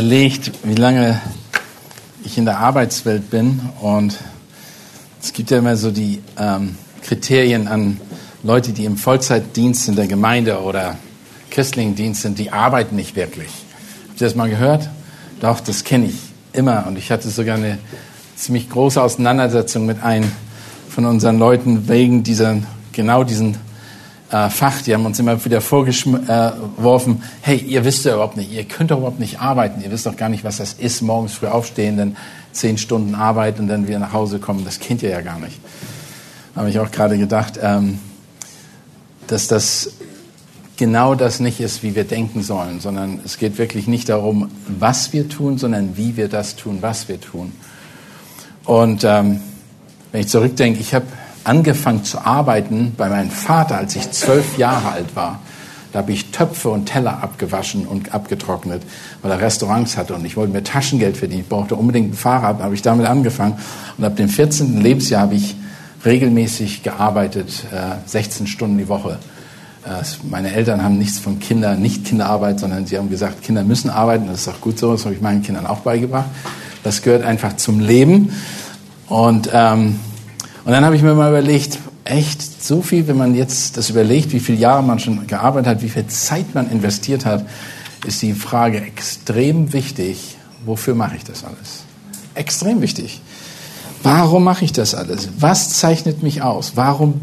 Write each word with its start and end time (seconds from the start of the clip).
Überlegt, 0.00 0.52
wie 0.62 0.76
lange 0.76 1.20
ich 2.24 2.38
in 2.38 2.46
der 2.46 2.56
Arbeitswelt 2.56 3.28
bin. 3.28 3.60
Und 3.82 4.16
es 5.20 5.34
gibt 5.34 5.50
ja 5.50 5.58
immer 5.58 5.76
so 5.76 5.90
die 5.90 6.22
ähm, 6.38 6.76
Kriterien 7.02 7.68
an 7.68 8.00
Leute, 8.42 8.72
die 8.72 8.86
im 8.86 8.96
Vollzeitdienst 8.96 9.88
in 9.88 9.96
der 9.96 10.06
Gemeinde 10.06 10.62
oder 10.62 10.96
christlichen 11.50 12.14
sind, 12.14 12.38
die 12.38 12.50
arbeiten 12.50 12.96
nicht 12.96 13.14
wirklich. 13.14 13.50
Habt 14.08 14.22
ihr 14.22 14.26
das 14.26 14.34
mal 14.34 14.48
gehört? 14.48 14.88
Doch, 15.42 15.60
das 15.60 15.84
kenne 15.84 16.06
ich 16.06 16.16
immer. 16.54 16.86
Und 16.86 16.96
ich 16.96 17.10
hatte 17.10 17.28
sogar 17.28 17.56
eine 17.56 17.76
ziemlich 18.36 18.70
große 18.70 19.02
Auseinandersetzung 19.02 19.84
mit 19.84 20.02
einem 20.02 20.32
von 20.88 21.04
unseren 21.04 21.38
Leuten 21.38 21.88
wegen 21.88 22.22
dieser, 22.22 22.56
genau 22.92 23.22
diesen 23.22 23.58
äh, 24.30 24.48
Fach, 24.48 24.82
die 24.82 24.94
haben 24.94 25.06
uns 25.06 25.18
immer 25.18 25.44
wieder 25.44 25.60
vorgeworfen, 25.60 27.22
hey, 27.40 27.56
ihr 27.56 27.84
wisst 27.84 28.04
ja 28.04 28.14
überhaupt 28.14 28.36
nicht, 28.36 28.52
ihr 28.52 28.64
könnt 28.64 28.90
doch 28.90 28.98
überhaupt 28.98 29.20
nicht 29.20 29.40
arbeiten, 29.40 29.82
ihr 29.82 29.90
wisst 29.90 30.06
doch 30.06 30.16
gar 30.16 30.28
nicht, 30.28 30.44
was 30.44 30.58
das 30.58 30.74
ist, 30.74 31.02
morgens 31.02 31.34
früh 31.34 31.46
aufstehen, 31.46 31.96
dann 31.96 32.16
zehn 32.52 32.78
Stunden 32.78 33.14
arbeiten 33.14 33.62
und 33.62 33.68
dann 33.68 33.88
wieder 33.88 33.98
nach 33.98 34.12
Hause 34.12 34.38
kommen, 34.38 34.64
das 34.64 34.78
kennt 34.78 35.02
ihr 35.02 35.10
ja 35.10 35.20
gar 35.20 35.38
nicht. 35.38 35.60
Habe 36.54 36.70
ich 36.70 36.78
auch 36.78 36.90
gerade 36.90 37.18
gedacht, 37.18 37.58
ähm, 37.62 37.98
dass 39.26 39.48
das 39.48 39.92
genau 40.76 41.14
das 41.14 41.40
nicht 41.40 41.60
ist, 41.60 41.82
wie 41.82 41.94
wir 41.94 42.04
denken 42.04 42.42
sollen, 42.42 42.80
sondern 42.80 43.20
es 43.24 43.38
geht 43.38 43.58
wirklich 43.58 43.86
nicht 43.86 44.08
darum, 44.08 44.50
was 44.66 45.12
wir 45.12 45.28
tun, 45.28 45.58
sondern 45.58 45.96
wie 45.96 46.16
wir 46.16 46.28
das 46.28 46.56
tun, 46.56 46.78
was 46.80 47.08
wir 47.08 47.20
tun. 47.20 47.52
Und 48.64 49.04
ähm, 49.04 49.40
wenn 50.12 50.20
ich 50.22 50.28
zurückdenke, 50.28 50.80
ich 50.80 50.94
habe 50.94 51.06
angefangen 51.44 52.04
zu 52.04 52.18
arbeiten 52.18 52.94
bei 52.96 53.08
meinem 53.08 53.30
Vater, 53.30 53.78
als 53.78 53.96
ich 53.96 54.10
zwölf 54.10 54.58
Jahre 54.58 54.90
alt 54.90 55.16
war. 55.16 55.40
Da 55.92 56.00
habe 56.00 56.12
ich 56.12 56.30
Töpfe 56.30 56.68
und 56.68 56.86
Teller 56.86 57.22
abgewaschen 57.22 57.86
und 57.86 58.14
abgetrocknet, 58.14 58.82
weil 59.22 59.32
er 59.32 59.40
Restaurants 59.40 59.96
hatte 59.96 60.14
und 60.14 60.24
ich 60.24 60.36
wollte 60.36 60.52
mir 60.52 60.62
Taschengeld 60.62 61.16
verdienen. 61.16 61.42
Ich 61.42 61.48
brauchte 61.48 61.74
unbedingt 61.74 62.12
ein 62.12 62.16
Fahrrad, 62.16 62.60
da 62.60 62.64
habe 62.64 62.74
ich 62.74 62.82
damit 62.82 63.06
angefangen. 63.06 63.58
Und 63.98 64.04
ab 64.04 64.16
dem 64.16 64.28
14. 64.28 64.80
Lebensjahr 64.80 65.22
habe 65.22 65.34
ich 65.34 65.56
regelmäßig 66.04 66.82
gearbeitet, 66.82 67.66
16 68.06 68.46
äh, 68.46 68.48
Stunden 68.48 68.78
die 68.78 68.88
Woche. 68.88 69.18
Äh, 69.84 70.04
meine 70.28 70.52
Eltern 70.52 70.82
haben 70.82 70.96
nichts 70.96 71.18
von 71.18 71.40
Kinder, 71.40 71.74
nicht 71.74 72.04
Kinderarbeit, 72.04 72.60
sondern 72.60 72.86
sie 72.86 72.96
haben 72.96 73.10
gesagt, 73.10 73.42
Kinder 73.42 73.64
müssen 73.64 73.90
arbeiten. 73.90 74.28
Das 74.28 74.42
ist 74.42 74.48
auch 74.48 74.60
gut 74.60 74.78
so, 74.78 74.92
das 74.92 75.04
habe 75.04 75.14
ich 75.14 75.20
meinen 75.20 75.42
Kindern 75.42 75.66
auch 75.66 75.80
beigebracht. 75.80 76.28
Das 76.84 77.02
gehört 77.02 77.24
einfach 77.24 77.56
zum 77.56 77.80
Leben. 77.80 78.32
Und 79.08 79.50
ähm, 79.52 79.98
und 80.70 80.74
dann 80.74 80.84
habe 80.84 80.94
ich 80.94 81.02
mir 81.02 81.16
mal 81.16 81.30
überlegt, 81.30 81.80
echt 82.04 82.62
so 82.62 82.80
viel, 82.80 83.08
wenn 83.08 83.16
man 83.16 83.34
jetzt 83.34 83.76
das 83.76 83.90
überlegt, 83.90 84.32
wie 84.32 84.38
viele 84.38 84.58
Jahre 84.58 84.84
man 84.84 85.00
schon 85.00 85.26
gearbeitet 85.26 85.66
hat, 85.66 85.82
wie 85.82 85.88
viel 85.88 86.06
Zeit 86.06 86.54
man 86.54 86.70
investiert 86.70 87.26
hat, 87.26 87.44
ist 88.06 88.22
die 88.22 88.34
Frage 88.34 88.80
extrem 88.80 89.72
wichtig, 89.72 90.36
wofür 90.64 90.94
mache 90.94 91.16
ich 91.16 91.24
das 91.24 91.42
alles? 91.42 91.82
Extrem 92.36 92.82
wichtig. 92.82 93.20
Warum 94.04 94.44
mache 94.44 94.64
ich 94.64 94.72
das 94.72 94.94
alles? 94.94 95.30
Was 95.40 95.70
zeichnet 95.70 96.22
mich 96.22 96.40
aus? 96.40 96.74
Warum, 96.76 97.20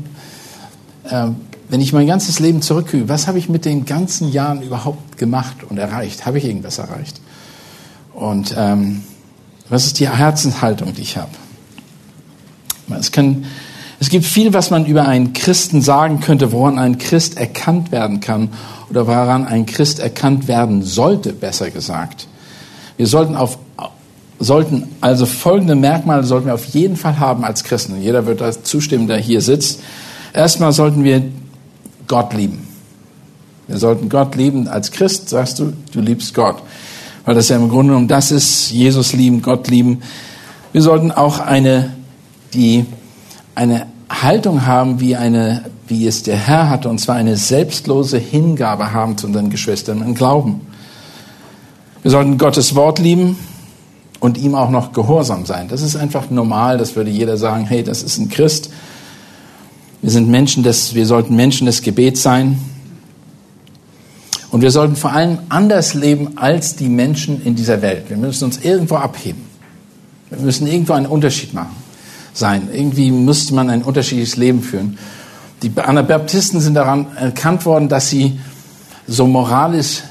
äh, 1.05 1.27
wenn 1.69 1.79
ich 1.79 1.93
mein 1.93 2.07
ganzes 2.07 2.39
Leben 2.39 2.61
zurückgucke, 2.61 3.07
was 3.07 3.27
habe 3.27 3.39
ich 3.39 3.47
mit 3.47 3.63
den 3.63 3.85
ganzen 3.85 4.29
Jahren 4.29 4.61
überhaupt 4.61 5.17
gemacht 5.17 5.63
und 5.63 5.77
erreicht? 5.77 6.25
Habe 6.25 6.39
ich 6.39 6.43
irgendwas 6.43 6.79
erreicht? 6.79 7.21
Und 8.13 8.53
ähm, 8.57 9.05
was 9.69 9.85
ist 9.85 10.01
die 10.01 10.09
Herzenshaltung, 10.09 10.93
die 10.93 11.01
ich 11.03 11.15
habe? 11.15 11.31
Es, 12.89 13.11
kann, 13.11 13.45
es 13.99 14.09
gibt 14.09 14.25
viel, 14.25 14.53
was 14.53 14.69
man 14.69 14.85
über 14.85 15.07
einen 15.07 15.33
Christen 15.33 15.81
sagen 15.81 16.19
könnte, 16.19 16.51
woran 16.51 16.79
ein 16.79 16.97
Christ 16.97 17.37
erkannt 17.37 17.91
werden 17.91 18.19
kann 18.19 18.49
oder 18.89 19.07
woran 19.07 19.45
ein 19.45 19.65
Christ 19.65 19.99
erkannt 19.99 20.47
werden 20.47 20.83
sollte, 20.83 21.33
besser 21.33 21.69
gesagt. 21.69 22.27
Wir 22.97 23.07
sollten 23.07 23.35
auf 23.35 23.57
sollten 24.39 24.87
also 25.01 25.25
folgende 25.25 25.75
Merkmale 25.75 26.23
sollten 26.23 26.47
wir 26.47 26.53
auf 26.53 26.65
jeden 26.65 26.95
Fall 26.95 27.19
haben 27.19 27.43
als 27.43 27.63
Christen. 27.63 27.99
Jeder 28.01 28.25
wird 28.25 28.41
da 28.41 28.51
zustimmen, 28.51 29.07
der 29.07 29.17
hier 29.17 29.41
sitzt. 29.41 29.81
Erstmal 30.33 30.71
sollten 30.73 31.03
wir 31.03 31.23
Gott 32.07 32.33
lieben. 32.33 32.67
Wir 33.67 33.77
sollten 33.77 34.09
Gott 34.09 34.35
lieben. 34.35 34.67
Als 34.67 34.91
Christ 34.91 35.29
sagst 35.29 35.59
du, 35.59 35.73
du 35.91 36.01
liebst 36.01 36.33
Gott. 36.33 36.57
Weil 37.25 37.35
das 37.35 37.49
ja 37.49 37.57
im 37.57 37.67
Grunde 37.67 37.89
genommen 37.89 38.07
das 38.07 38.31
ist, 38.31 38.71
Jesus 38.71 39.13
lieben, 39.13 39.41
Gott 39.41 39.67
lieben. 39.67 40.01
Wir 40.71 40.81
sollten 40.81 41.11
auch 41.11 41.39
eine 41.39 41.96
die 42.57 42.85
eine 43.55 43.87
Haltung 44.09 44.65
haben, 44.65 44.99
wie, 44.99 45.15
eine, 45.15 45.65
wie 45.87 46.07
es 46.07 46.23
der 46.23 46.35
Herr 46.37 46.69
hatte, 46.69 46.89
und 46.89 46.99
zwar 46.99 47.15
eine 47.15 47.37
selbstlose 47.37 48.17
Hingabe 48.17 48.91
haben 48.91 49.17
zu 49.17 49.27
unseren 49.27 49.49
Geschwistern 49.49 50.01
im 50.01 50.15
Glauben. 50.15 50.61
Wir 52.01 52.11
sollten 52.11 52.37
Gottes 52.37 52.75
Wort 52.75 52.99
lieben 52.99 53.37
und 54.19 54.37
ihm 54.37 54.55
auch 54.55 54.69
noch 54.69 54.91
gehorsam 54.91 55.45
sein. 55.45 55.67
Das 55.67 55.81
ist 55.81 55.95
einfach 55.95 56.29
normal, 56.29 56.77
das 56.77 56.95
würde 56.95 57.11
jeder 57.11 57.37
sagen, 57.37 57.65
hey, 57.65 57.83
das 57.83 58.01
ist 58.01 58.17
ein 58.17 58.29
Christ. 58.29 58.71
Wir 60.01 60.11
sind 60.11 60.29
Menschen 60.29 60.63
des, 60.63 60.95
wir 60.95 61.05
sollten 61.05 61.35
Menschen 61.35 61.65
des 61.65 61.81
Gebets 61.81 62.23
sein. 62.23 62.59
Und 64.49 64.61
wir 64.61 64.71
sollten 64.71 64.95
vor 64.95 65.11
allem 65.11 65.39
anders 65.49 65.93
leben 65.93 66.37
als 66.37 66.75
die 66.77 66.87
Menschen 66.87 67.43
in 67.43 67.55
dieser 67.55 67.81
Welt. 67.81 68.09
Wir 68.09 68.17
müssen 68.17 68.45
uns 68.45 68.57
irgendwo 68.57 68.95
abheben. 68.95 69.41
Wir 70.29 70.39
müssen 70.39 70.65
irgendwo 70.65 70.93
einen 70.93 71.07
Unterschied 71.07 71.53
machen 71.53 71.86
sein. 72.37 72.69
Irgendwie 72.71 73.11
müsste 73.11 73.53
man 73.53 73.69
ein 73.69 73.83
unterschiedliches 73.83 74.37
Leben 74.37 74.61
führen. 74.61 74.97
Die 75.63 75.71
Anabaptisten 75.75 76.61
sind 76.61 76.75
daran 76.75 77.07
erkannt 77.17 77.65
worden, 77.65 77.89
dass 77.89 78.09
sie 78.09 78.39
so 79.07 79.25
moralisch 79.25 80.03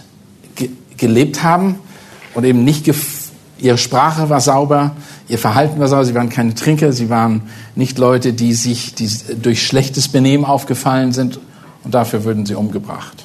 ge 0.54 0.70
gelebt 0.96 1.42
haben 1.42 1.76
und 2.34 2.44
eben 2.44 2.64
nicht 2.64 2.90
ihre 3.58 3.78
Sprache 3.78 4.28
war 4.30 4.40
sauber, 4.40 4.92
ihr 5.28 5.38
Verhalten 5.38 5.78
war 5.78 5.88
sauber, 5.88 6.04
sie 6.04 6.14
waren 6.14 6.30
keine 6.30 6.54
Trinker, 6.54 6.92
sie 6.92 7.10
waren 7.10 7.42
nicht 7.74 7.98
Leute, 7.98 8.32
die 8.32 8.54
sich 8.54 8.94
die 8.94 9.08
durch 9.40 9.66
schlechtes 9.66 10.08
Benehmen 10.08 10.44
aufgefallen 10.44 11.12
sind 11.12 11.38
und 11.84 11.94
dafür 11.94 12.24
würden 12.24 12.46
sie 12.46 12.54
umgebracht. 12.54 13.24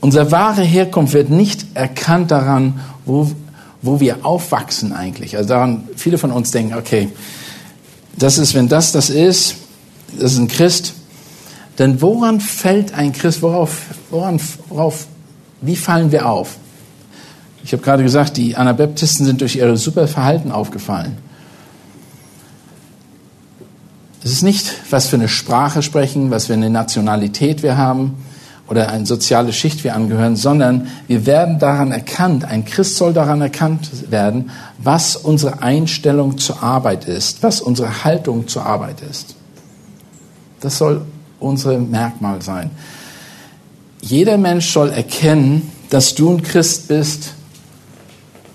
Unsere 0.00 0.30
wahre 0.30 0.62
Herkunft 0.62 1.14
wird 1.14 1.30
nicht 1.30 1.66
erkannt 1.74 2.30
daran, 2.30 2.80
wo 3.06 3.32
wo 3.86 4.00
wir 4.00 4.24
aufwachsen 4.24 4.92
eigentlich. 4.92 5.36
Also 5.36 5.48
daran, 5.48 5.88
viele 5.96 6.18
von 6.18 6.32
uns 6.32 6.50
denken, 6.50 6.74
okay, 6.74 7.08
das 8.18 8.38
ist, 8.38 8.54
wenn 8.54 8.68
das 8.68 8.92
das 8.92 9.10
ist, 9.10 9.56
das 10.18 10.32
ist 10.32 10.38
ein 10.38 10.48
Christ, 10.48 10.94
denn 11.78 12.00
woran 12.00 12.40
fällt 12.40 12.94
ein 12.94 13.12
Christ, 13.12 13.42
worauf, 13.42 13.82
woran, 14.10 14.40
worauf, 14.68 15.06
wie 15.60 15.76
fallen 15.76 16.12
wir 16.12 16.28
auf? 16.28 16.56
Ich 17.64 17.72
habe 17.72 17.82
gerade 17.82 18.02
gesagt, 18.02 18.36
die 18.36 18.56
Anabaptisten 18.56 19.26
sind 19.26 19.40
durch 19.40 19.56
ihr 19.56 19.76
super 19.76 20.06
Verhalten 20.06 20.52
aufgefallen. 20.52 21.18
Es 24.22 24.32
ist 24.32 24.42
nicht, 24.42 24.72
was 24.90 25.08
für 25.08 25.16
eine 25.16 25.28
Sprache 25.28 25.82
sprechen, 25.82 26.30
was 26.30 26.46
für 26.46 26.54
eine 26.54 26.70
Nationalität 26.70 27.62
wir 27.62 27.76
haben, 27.76 28.16
oder 28.68 28.88
eine 28.88 29.06
soziale 29.06 29.52
Schicht 29.52 29.84
wir 29.84 29.94
angehören, 29.94 30.36
sondern 30.36 30.88
wir 31.06 31.26
werden 31.26 31.58
daran 31.58 31.92
erkannt, 31.92 32.44
ein 32.44 32.64
Christ 32.64 32.96
soll 32.96 33.12
daran 33.12 33.40
erkannt 33.40 34.10
werden, 34.10 34.50
was 34.78 35.16
unsere 35.16 35.62
Einstellung 35.62 36.38
zur 36.38 36.62
Arbeit 36.62 37.04
ist, 37.06 37.42
was 37.42 37.60
unsere 37.60 38.04
Haltung 38.04 38.48
zur 38.48 38.66
Arbeit 38.66 39.02
ist. 39.02 39.36
Das 40.60 40.78
soll 40.78 41.02
unser 41.38 41.78
Merkmal 41.78 42.42
sein. 42.42 42.70
Jeder 44.00 44.36
Mensch 44.36 44.72
soll 44.72 44.90
erkennen, 44.90 45.70
dass 45.90 46.14
du 46.14 46.32
ein 46.32 46.42
Christ 46.42 46.88
bist, 46.88 47.34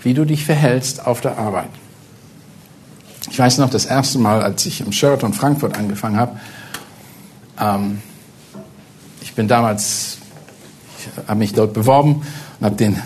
wie 0.02 0.14
du 0.14 0.26
dich 0.26 0.46
verhältst 0.46 1.06
auf 1.06 1.22
der 1.22 1.38
Arbeit. 1.38 1.70
Ich 3.30 3.40
weiß 3.40 3.60
noch, 3.60 3.70
das 3.70 3.86
erste 3.86 4.20
Mal, 4.20 4.42
als 4.42 4.66
ich 4.66 4.82
im 4.82 4.92
Sheraton 4.92 5.34
Frankfurt 5.34 5.78
angefangen 5.78 6.18
habe, 6.18 6.40
ähm, 7.60 8.02
ich 9.32 9.36
bin 9.36 9.48
damals, 9.48 10.18
ich 11.00 11.08
habe 11.26 11.40
mich 11.40 11.54
dort 11.54 11.72
beworben 11.72 12.22
und 12.60 12.66
habe 12.66 12.76
den, 12.76 12.98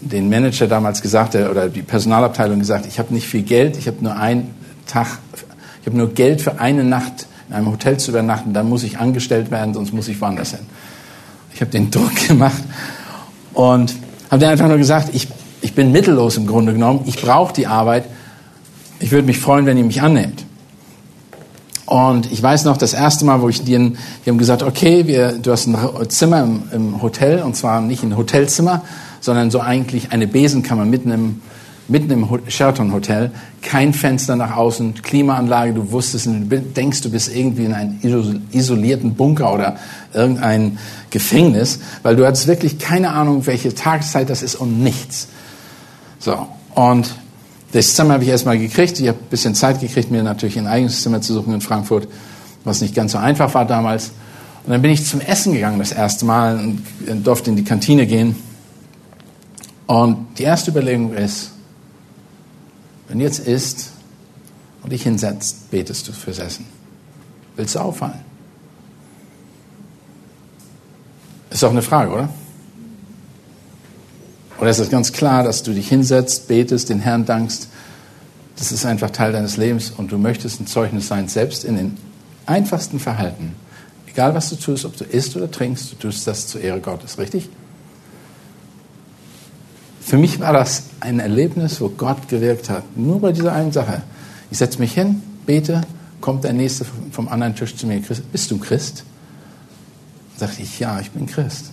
den 0.00 0.28
Manager 0.28 0.68
damals 0.68 1.02
gesagt, 1.02 1.34
oder 1.34 1.68
die 1.68 1.82
Personalabteilung 1.82 2.60
gesagt, 2.60 2.86
ich 2.86 3.00
habe 3.00 3.12
nicht 3.12 3.26
viel 3.26 3.42
Geld, 3.42 3.76
ich 3.76 3.88
habe 3.88 3.96
nur 4.00 4.14
einen 4.14 4.54
Tag, 4.86 5.18
ich 5.80 5.86
habe 5.88 5.98
nur 5.98 6.14
Geld 6.14 6.40
für 6.40 6.60
eine 6.60 6.84
Nacht 6.84 7.26
in 7.48 7.56
einem 7.56 7.72
Hotel 7.72 7.96
zu 7.96 8.12
übernachten, 8.12 8.52
dann 8.52 8.68
muss 8.68 8.84
ich 8.84 8.98
angestellt 8.98 9.50
werden, 9.50 9.74
sonst 9.74 9.92
muss 9.92 10.06
ich 10.06 10.20
woanders 10.20 10.50
hin. 10.50 10.64
Ich 11.52 11.60
habe 11.60 11.72
den 11.72 11.90
Druck 11.90 12.28
gemacht 12.28 12.62
und 13.54 13.96
habe 14.30 14.40
dann 14.40 14.50
einfach 14.50 14.68
nur 14.68 14.78
gesagt, 14.78 15.08
ich, 15.12 15.26
ich 15.60 15.74
bin 15.74 15.90
mittellos 15.90 16.36
im 16.36 16.46
Grunde 16.46 16.72
genommen, 16.72 17.00
ich 17.06 17.20
brauche 17.20 17.52
die 17.52 17.66
Arbeit, 17.66 18.04
ich 19.00 19.10
würde 19.10 19.26
mich 19.26 19.40
freuen, 19.40 19.66
wenn 19.66 19.76
ihr 19.76 19.84
mich 19.84 20.02
annehmt. 20.02 20.44
Und 21.88 22.30
ich 22.30 22.42
weiß 22.42 22.66
noch, 22.66 22.76
das 22.76 22.92
erste 22.92 23.24
Mal, 23.24 23.40
wo 23.40 23.48
ich 23.48 23.64
dir, 23.64 23.78
die 23.78 24.30
haben 24.30 24.36
gesagt, 24.36 24.62
okay, 24.62 25.06
wir, 25.06 25.32
du 25.32 25.50
hast 25.50 25.66
ein 25.66 25.74
Zimmer 26.10 26.42
im, 26.42 26.62
im, 26.70 27.02
Hotel, 27.02 27.42
und 27.42 27.56
zwar 27.56 27.80
nicht 27.80 28.02
ein 28.02 28.14
Hotelzimmer, 28.14 28.82
sondern 29.20 29.50
so 29.50 29.60
eigentlich 29.60 30.12
eine 30.12 30.26
Besenkammer 30.26 30.84
mitten 30.84 31.10
im, 31.10 31.40
mitten 31.88 32.10
im 32.10 32.28
Sheraton 32.48 32.92
Hotel, 32.92 33.30
kein 33.62 33.94
Fenster 33.94 34.36
nach 34.36 34.54
außen, 34.54 35.00
Klimaanlage, 35.00 35.72
du 35.72 35.90
wusstest, 35.90 36.26
du 36.26 36.60
denkst, 36.60 37.00
du 37.00 37.10
bist 37.10 37.34
irgendwie 37.34 37.64
in 37.64 37.72
einem 37.72 37.98
isolierten 38.52 39.14
Bunker 39.14 39.54
oder 39.54 39.76
irgendein 40.12 40.76
Gefängnis, 41.08 41.80
weil 42.02 42.16
du 42.16 42.26
hattest 42.26 42.48
wirklich 42.48 42.78
keine 42.78 43.12
Ahnung, 43.12 43.46
welche 43.46 43.74
Tageszeit 43.74 44.28
das 44.28 44.42
ist 44.42 44.56
und 44.56 44.82
nichts. 44.82 45.28
So, 46.18 46.48
und 46.74 47.14
das 47.72 47.94
Zimmer 47.94 48.14
habe 48.14 48.24
ich 48.24 48.30
erstmal 48.30 48.58
gekriegt. 48.58 48.98
Ich 48.98 49.08
habe 49.08 49.18
ein 49.18 49.28
bisschen 49.30 49.54
Zeit 49.54 49.80
gekriegt, 49.80 50.10
mir 50.10 50.22
natürlich 50.22 50.58
ein 50.58 50.66
eigenes 50.66 51.02
Zimmer 51.02 51.20
zu 51.20 51.34
suchen 51.34 51.52
in 51.54 51.60
Frankfurt, 51.60 52.08
was 52.64 52.80
nicht 52.80 52.94
ganz 52.94 53.12
so 53.12 53.18
einfach 53.18 53.52
war 53.54 53.66
damals. 53.66 54.12
Und 54.64 54.72
dann 54.72 54.82
bin 54.82 54.90
ich 54.90 55.04
zum 55.06 55.20
Essen 55.20 55.52
gegangen 55.52 55.78
das 55.78 55.92
erste 55.92 56.24
Mal 56.24 56.58
und 56.58 57.26
durfte 57.26 57.50
in 57.50 57.56
die 57.56 57.64
Kantine 57.64 58.06
gehen. 58.06 58.36
Und 59.86 60.26
die 60.38 60.42
erste 60.42 60.70
Überlegung 60.70 61.14
ist, 61.14 61.52
wenn 63.08 63.18
du 63.18 63.24
jetzt 63.24 63.40
isst 63.40 63.90
und 64.82 64.92
dich 64.92 65.02
hinsetzt, 65.02 65.70
betest 65.70 66.08
du 66.08 66.12
fürs 66.12 66.38
Essen. 66.38 66.66
Willst 67.56 67.74
du 67.74 67.80
auffallen? 67.80 68.20
Ist 71.50 71.62
doch 71.62 71.70
eine 71.70 71.82
Frage, 71.82 72.12
oder? 72.12 72.28
Oder 74.60 74.70
ist 74.70 74.78
es 74.78 74.90
ganz 74.90 75.12
klar, 75.12 75.44
dass 75.44 75.62
du 75.62 75.72
dich 75.72 75.88
hinsetzt, 75.88 76.48
betest, 76.48 76.88
den 76.88 77.00
Herrn 77.00 77.24
dankst? 77.24 77.68
Das 78.56 78.72
ist 78.72 78.84
einfach 78.84 79.10
Teil 79.10 79.32
deines 79.32 79.56
Lebens 79.56 79.92
und 79.96 80.10
du 80.10 80.18
möchtest 80.18 80.60
ein 80.60 80.66
Zeugnis 80.66 81.06
sein, 81.06 81.28
selbst 81.28 81.64
in 81.64 81.76
den 81.76 81.96
einfachsten 82.46 82.98
Verhalten. 82.98 83.54
Egal 84.08 84.34
was 84.34 84.50
du 84.50 84.56
tust, 84.56 84.84
ob 84.84 84.96
du 84.96 85.04
isst 85.04 85.36
oder 85.36 85.48
trinkst, 85.48 85.92
du 85.92 85.96
tust 85.96 86.26
das 86.26 86.48
zur 86.48 86.60
Ehre 86.60 86.80
Gottes, 86.80 87.18
richtig? 87.18 87.48
Für 90.00 90.16
mich 90.16 90.40
war 90.40 90.52
das 90.52 90.84
ein 91.00 91.20
Erlebnis, 91.20 91.80
wo 91.80 91.90
Gott 91.90 92.28
gewirkt 92.28 92.68
hat. 92.70 92.96
Nur 92.96 93.20
bei 93.20 93.30
dieser 93.30 93.52
einen 93.52 93.72
Sache. 93.72 94.02
Ich 94.50 94.58
setze 94.58 94.78
mich 94.80 94.92
hin, 94.92 95.22
bete, 95.46 95.82
kommt 96.20 96.44
der 96.44 96.52
Nächste 96.52 96.86
vom 97.12 97.28
anderen 97.28 97.54
Tisch 97.54 97.76
zu 97.76 97.86
mir. 97.86 98.02
Bist 98.32 98.50
du 98.50 98.58
Christ? 98.58 99.04
Sagte 100.36 100.62
ich, 100.62 100.80
ja, 100.80 100.98
ich 100.98 101.10
bin 101.10 101.26
Christ. 101.26 101.66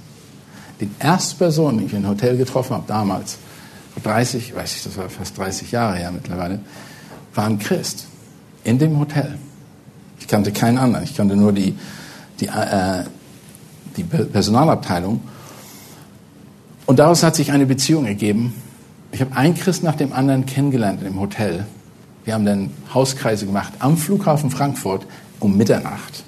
Die 0.79 0.89
erste 0.99 1.35
Person, 1.35 1.77
die 1.77 1.85
ich 1.85 1.93
in 1.93 2.07
Hotel 2.07 2.37
getroffen 2.37 2.75
habe, 2.75 2.83
damals, 2.87 3.37
vor 3.93 4.03
30, 4.03 4.55
weiß 4.55 4.75
ich, 4.75 4.83
das 4.83 4.97
war 4.97 5.09
fast 5.09 5.37
30 5.37 5.71
Jahre 5.71 5.95
her 5.95 6.11
mittlerweile, 6.11 6.59
war 7.33 7.45
ein 7.45 7.59
Christ. 7.59 8.07
In 8.63 8.79
dem 8.79 8.99
Hotel. 8.99 9.37
Ich 10.19 10.27
kannte 10.27 10.51
keinen 10.51 10.79
anderen. 10.79 11.03
Ich 11.03 11.15
kannte 11.15 11.35
nur 11.35 11.53
die, 11.53 11.75
die, 12.39 12.47
äh, 12.47 13.03
die 13.95 14.03
Personalabteilung. 14.03 15.21
Und 16.87 16.99
daraus 16.99 17.23
hat 17.23 17.35
sich 17.35 17.51
eine 17.51 17.65
Beziehung 17.65 18.05
ergeben. 18.05 18.53
Ich 19.11 19.21
habe 19.21 19.35
einen 19.35 19.55
Christ 19.55 19.83
nach 19.83 19.95
dem 19.95 20.13
anderen 20.13 20.45
kennengelernt 20.45 21.03
im 21.03 21.19
Hotel. 21.19 21.65
Wir 22.25 22.33
haben 22.33 22.45
dann 22.45 22.71
Hauskreise 22.93 23.45
gemacht 23.45 23.73
am 23.79 23.97
Flughafen 23.97 24.49
Frankfurt 24.49 25.05
um 25.39 25.57
Mitternacht. 25.57 26.23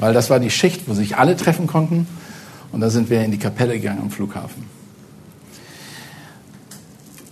Weil 0.00 0.14
das 0.14 0.30
war 0.30 0.40
die 0.40 0.50
Schicht, 0.50 0.88
wo 0.88 0.94
sich 0.94 1.16
alle 1.16 1.36
treffen 1.36 1.66
konnten. 1.66 2.06
Und 2.72 2.80
da 2.80 2.90
sind 2.90 3.10
wir 3.10 3.24
in 3.24 3.30
die 3.30 3.38
Kapelle 3.38 3.74
gegangen 3.74 4.00
am 4.00 4.10
Flughafen. 4.10 4.64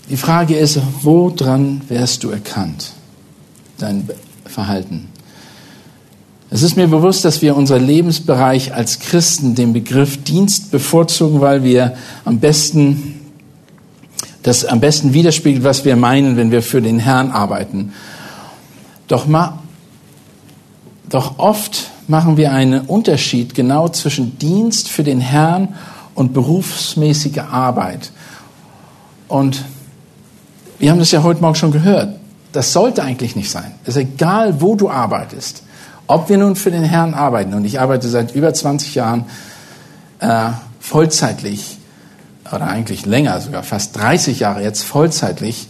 Die 0.08 0.16
Frage 0.16 0.56
ist, 0.56 0.80
woran 1.02 1.82
wärst 1.88 2.24
du 2.24 2.30
erkannt? 2.30 2.92
Dein 3.78 4.08
Verhalten. 4.44 5.08
Es 6.50 6.62
ist 6.62 6.76
mir 6.76 6.88
bewusst, 6.88 7.24
dass 7.24 7.42
wir 7.42 7.56
unser 7.56 7.78
Lebensbereich 7.78 8.74
als 8.74 8.98
Christen 8.98 9.54
den 9.54 9.72
Begriff 9.72 10.22
Dienst 10.24 10.72
bevorzugen, 10.72 11.40
weil 11.40 11.62
wir 11.62 11.94
am 12.24 12.40
besten 12.40 13.20
das 14.42 14.64
am 14.64 14.80
besten 14.80 15.12
widerspiegelt, 15.12 15.64
was 15.64 15.84
wir 15.84 15.96
meinen, 15.96 16.36
wenn 16.36 16.50
wir 16.50 16.62
für 16.62 16.80
den 16.80 16.98
Herrn 16.98 17.30
arbeiten. 17.30 17.92
Doch, 19.06 19.26
ma, 19.26 19.62
doch 21.08 21.38
oft 21.38 21.90
machen 22.10 22.36
wir 22.36 22.52
einen 22.52 22.80
Unterschied 22.82 23.54
genau 23.54 23.88
zwischen 23.88 24.38
Dienst 24.38 24.88
für 24.88 25.04
den 25.04 25.20
Herrn 25.20 25.76
und 26.14 26.34
berufsmäßige 26.34 27.38
Arbeit. 27.50 28.10
Und 29.28 29.64
wir 30.80 30.90
haben 30.90 30.98
das 30.98 31.12
ja 31.12 31.22
heute 31.22 31.40
Morgen 31.40 31.54
schon 31.54 31.70
gehört. 31.70 32.18
Das 32.52 32.72
sollte 32.72 33.04
eigentlich 33.04 33.36
nicht 33.36 33.50
sein. 33.50 33.72
Es 33.84 33.94
ist 33.94 34.02
egal, 34.02 34.60
wo 34.60 34.74
du 34.74 34.90
arbeitest. 34.90 35.62
Ob 36.08 36.28
wir 36.28 36.36
nun 36.36 36.56
für 36.56 36.72
den 36.72 36.82
Herrn 36.82 37.14
arbeiten, 37.14 37.54
und 37.54 37.64
ich 37.64 37.80
arbeite 37.80 38.08
seit 38.08 38.34
über 38.34 38.52
20 38.52 38.96
Jahren 38.96 39.26
äh, 40.18 40.50
vollzeitlich, 40.80 41.78
oder 42.52 42.66
eigentlich 42.66 43.06
länger, 43.06 43.40
sogar 43.40 43.62
fast 43.62 43.96
30 43.96 44.40
Jahre 44.40 44.64
jetzt 44.64 44.82
vollzeitlich 44.82 45.68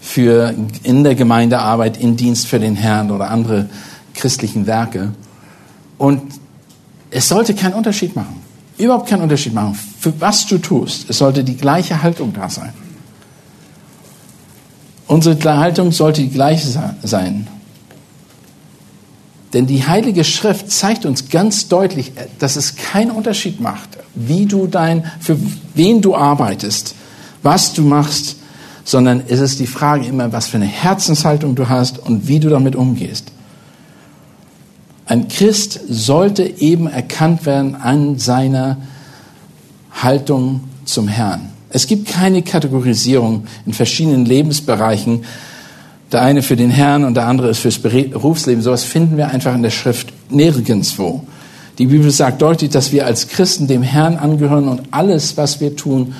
für 0.00 0.54
in 0.84 1.02
der 1.02 1.16
Gemeindearbeit, 1.16 1.96
in 1.96 2.16
Dienst 2.16 2.46
für 2.46 2.60
den 2.60 2.76
Herrn 2.76 3.10
oder 3.10 3.30
andere 3.30 3.68
christlichen 4.14 4.68
Werke. 4.68 5.12
Und 6.02 6.20
es 7.12 7.28
sollte 7.28 7.54
keinen 7.54 7.74
Unterschied 7.74 8.16
machen. 8.16 8.42
Überhaupt 8.76 9.08
keinen 9.08 9.22
Unterschied 9.22 9.54
machen. 9.54 9.78
Für 10.00 10.12
was 10.20 10.44
du 10.48 10.58
tust. 10.58 11.08
Es 11.08 11.18
sollte 11.18 11.44
die 11.44 11.56
gleiche 11.56 12.02
Haltung 12.02 12.32
da 12.32 12.48
sein. 12.48 12.72
Unsere 15.06 15.58
Haltung 15.58 15.92
sollte 15.92 16.20
die 16.22 16.30
gleiche 16.30 16.66
sein. 17.04 17.46
Denn 19.52 19.68
die 19.68 19.86
Heilige 19.86 20.24
Schrift 20.24 20.72
zeigt 20.72 21.06
uns 21.06 21.28
ganz 21.28 21.68
deutlich, 21.68 22.10
dass 22.40 22.56
es 22.56 22.74
keinen 22.74 23.12
Unterschied 23.12 23.60
macht, 23.60 23.90
wie 24.16 24.46
du 24.46 24.66
dein, 24.66 25.08
für 25.20 25.38
wen 25.74 26.02
du 26.02 26.16
arbeitest, 26.16 26.96
was 27.44 27.74
du 27.74 27.82
machst, 27.82 28.38
sondern 28.82 29.22
es 29.28 29.38
ist 29.38 29.60
die 29.60 29.68
Frage 29.68 30.04
immer, 30.06 30.32
was 30.32 30.48
für 30.48 30.56
eine 30.56 30.66
Herzenshaltung 30.66 31.54
du 31.54 31.68
hast 31.68 32.00
und 32.00 32.26
wie 32.26 32.40
du 32.40 32.48
damit 32.48 32.74
umgehst. 32.74 33.30
Ein 35.12 35.28
Christ 35.28 35.78
sollte 35.90 36.42
eben 36.42 36.86
erkannt 36.86 37.44
werden 37.44 37.74
an 37.74 38.18
seiner 38.18 38.78
Haltung 39.90 40.62
zum 40.86 41.06
Herrn. 41.06 41.50
Es 41.68 41.86
gibt 41.86 42.08
keine 42.08 42.40
Kategorisierung 42.40 43.44
in 43.66 43.74
verschiedenen 43.74 44.24
Lebensbereichen. 44.24 45.26
Der 46.12 46.22
eine 46.22 46.40
für 46.40 46.56
den 46.56 46.70
Herrn 46.70 47.04
und 47.04 47.12
der 47.12 47.26
andere 47.26 47.50
ist 47.50 47.58
fürs 47.58 47.78
Berufsleben. 47.78 48.62
Sowas 48.62 48.84
finden 48.84 49.18
wir 49.18 49.28
einfach 49.28 49.54
in 49.54 49.62
der 49.62 49.68
Schrift 49.68 50.10
nirgendwo. 50.30 51.24
Die 51.76 51.88
Bibel 51.88 52.10
sagt 52.10 52.40
deutlich, 52.40 52.70
dass 52.70 52.90
wir 52.90 53.04
als 53.04 53.28
Christen 53.28 53.66
dem 53.66 53.82
Herrn 53.82 54.16
angehören 54.16 54.66
und 54.66 54.80
alles, 54.92 55.36
was 55.36 55.60
wir 55.60 55.76
tun, 55.76 56.14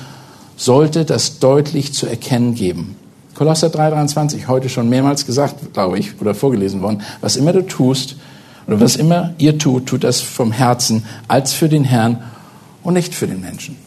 sollte 0.55 1.03
das 1.03 1.39
deutlich 1.39 1.93
zu 1.93 2.05
erkennen 2.05 2.53
geben. 2.53 2.95
Kolosser 3.33 3.69
3,23, 3.69 4.47
heute 4.47 4.69
schon 4.69 4.87
mehrmals 4.87 5.25
gesagt, 5.25 5.73
glaube 5.73 5.97
ich, 5.97 6.21
oder 6.21 6.35
vorgelesen 6.35 6.83
worden. 6.83 7.01
Was 7.21 7.37
immer 7.37 7.53
du 7.53 7.63
tust, 7.63 8.17
oder 8.67 8.79
was 8.79 8.95
immer 8.95 9.33
ihr 9.37 9.57
tut, 9.57 9.87
tut 9.87 10.03
das 10.03 10.21
vom 10.21 10.51
Herzen 10.51 11.03
als 11.27 11.53
für 11.53 11.69
den 11.69 11.83
Herrn 11.83 12.23
und 12.83 12.93
nicht 12.93 13.13
für 13.13 13.27
den 13.27 13.41
Menschen. 13.41 13.77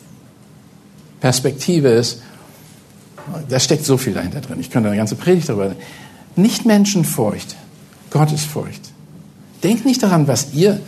Perspektive 1.21 1.89
ist, 1.89 2.21
da 3.49 3.59
steckt 3.59 3.85
so 3.85 3.97
viel 3.97 4.15
dahinter 4.15 4.41
drin. 4.41 4.59
Ich 4.61 4.71
könnte 4.71 4.89
eine 4.89 4.97
ganze 4.97 5.17
Predigt 5.17 5.49
darüber. 5.49 5.75
Nicht 6.37 6.67
Menschenfurcht, 6.67 7.57
Gottesfurcht. 8.11 8.83
Denkt 9.63 9.85
nicht 9.85 10.03
daran, 10.03 10.29
was 10.29 10.53
ihr, 10.53 10.81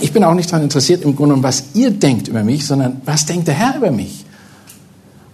ich 0.00 0.12
bin 0.12 0.24
auch 0.24 0.34
nicht 0.34 0.50
daran 0.50 0.64
interessiert 0.64 1.02
im 1.02 1.16
Grunde, 1.16 1.42
was 1.42 1.74
ihr 1.74 1.90
denkt 1.90 2.28
über 2.28 2.42
mich, 2.42 2.66
sondern 2.66 3.00
was 3.04 3.26
denkt 3.26 3.48
der 3.48 3.54
Herr 3.54 3.76
über 3.76 3.90
mich? 3.90 4.24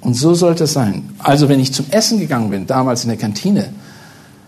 Und 0.01 0.15
so 0.15 0.35
sollte 0.35 0.65
es 0.65 0.73
sein. 0.73 1.11
Also 1.19 1.49
wenn 1.49 1.59
ich 1.59 1.73
zum 1.73 1.87
Essen 1.91 2.21
gegangen 2.21 2.51
bin, 2.51 2.67
damals 2.67 3.03
in 3.03 3.09
der 3.09 3.19
Kantine, 3.19 3.71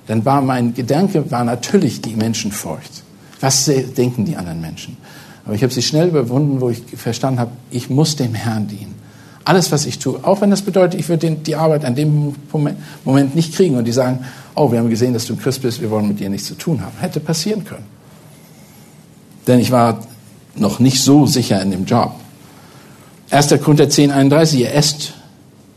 dann 0.07 0.25
war 0.25 0.41
mein 0.41 0.75
Gedanke 0.75 1.31
war 1.31 1.43
natürlich 1.43 2.01
die 2.01 2.15
Menschenfurcht. 2.15 3.03
Was 3.41 3.65
denken 3.67 4.25
die 4.25 4.37
anderen 4.37 4.61
Menschen? 4.61 4.97
Aber 5.45 5.55
ich 5.55 5.63
habe 5.63 5.73
sie 5.73 5.83
schnell 5.83 6.09
überwunden, 6.09 6.61
wo 6.61 6.71
ich 6.71 6.83
verstanden 6.97 7.41
habe, 7.41 7.53
ich 7.71 7.89
muss 7.89 8.17
dem 8.17 8.35
Herrn 8.35 8.69
dienen. 8.69 8.95
Alles, 9.45 9.73
was 9.73 9.87
ich 9.87 9.99
tue, 9.99 10.23
auch 10.23 10.43
wenn 10.43 10.51
das 10.51 10.61
bedeutet, 10.61 11.01
ich 11.01 11.09
würde 11.09 11.31
die 11.31 11.57
Arbeit 11.57 11.87
an 11.87 11.95
dem 11.95 12.35
Moment 13.05 13.35
nicht 13.35 13.55
kriegen 13.55 13.77
und 13.77 13.87
die 13.87 13.93
sagen, 13.93 14.27
oh, 14.55 14.71
wir 14.71 14.79
haben 14.79 14.91
gesehen, 14.91 15.15
dass 15.15 15.25
du 15.25 15.33
ein 15.33 15.39
Christ 15.39 15.63
bist, 15.63 15.81
wir 15.81 15.91
wollen 15.91 16.07
mit 16.07 16.21
dir 16.21 16.29
nichts 16.29 16.49
zu 16.49 16.55
tun 16.55 16.83
haben. 16.83 16.93
Hätte 17.01 17.19
passieren 17.19 17.65
können. 17.65 17.87
Denn 19.47 19.59
ich 19.59 19.71
war 19.71 20.01
noch 20.55 20.81
nicht 20.81 21.01
so 21.01 21.27
sicher 21.27 21.63
in 21.63 21.71
dem 21.71 21.87
Job. 21.87 22.13
1. 23.31 23.49
Korinther 23.63 23.89
10, 23.89 24.11
31, 24.11 24.61
ihr 24.61 24.75
esst, 24.75 25.15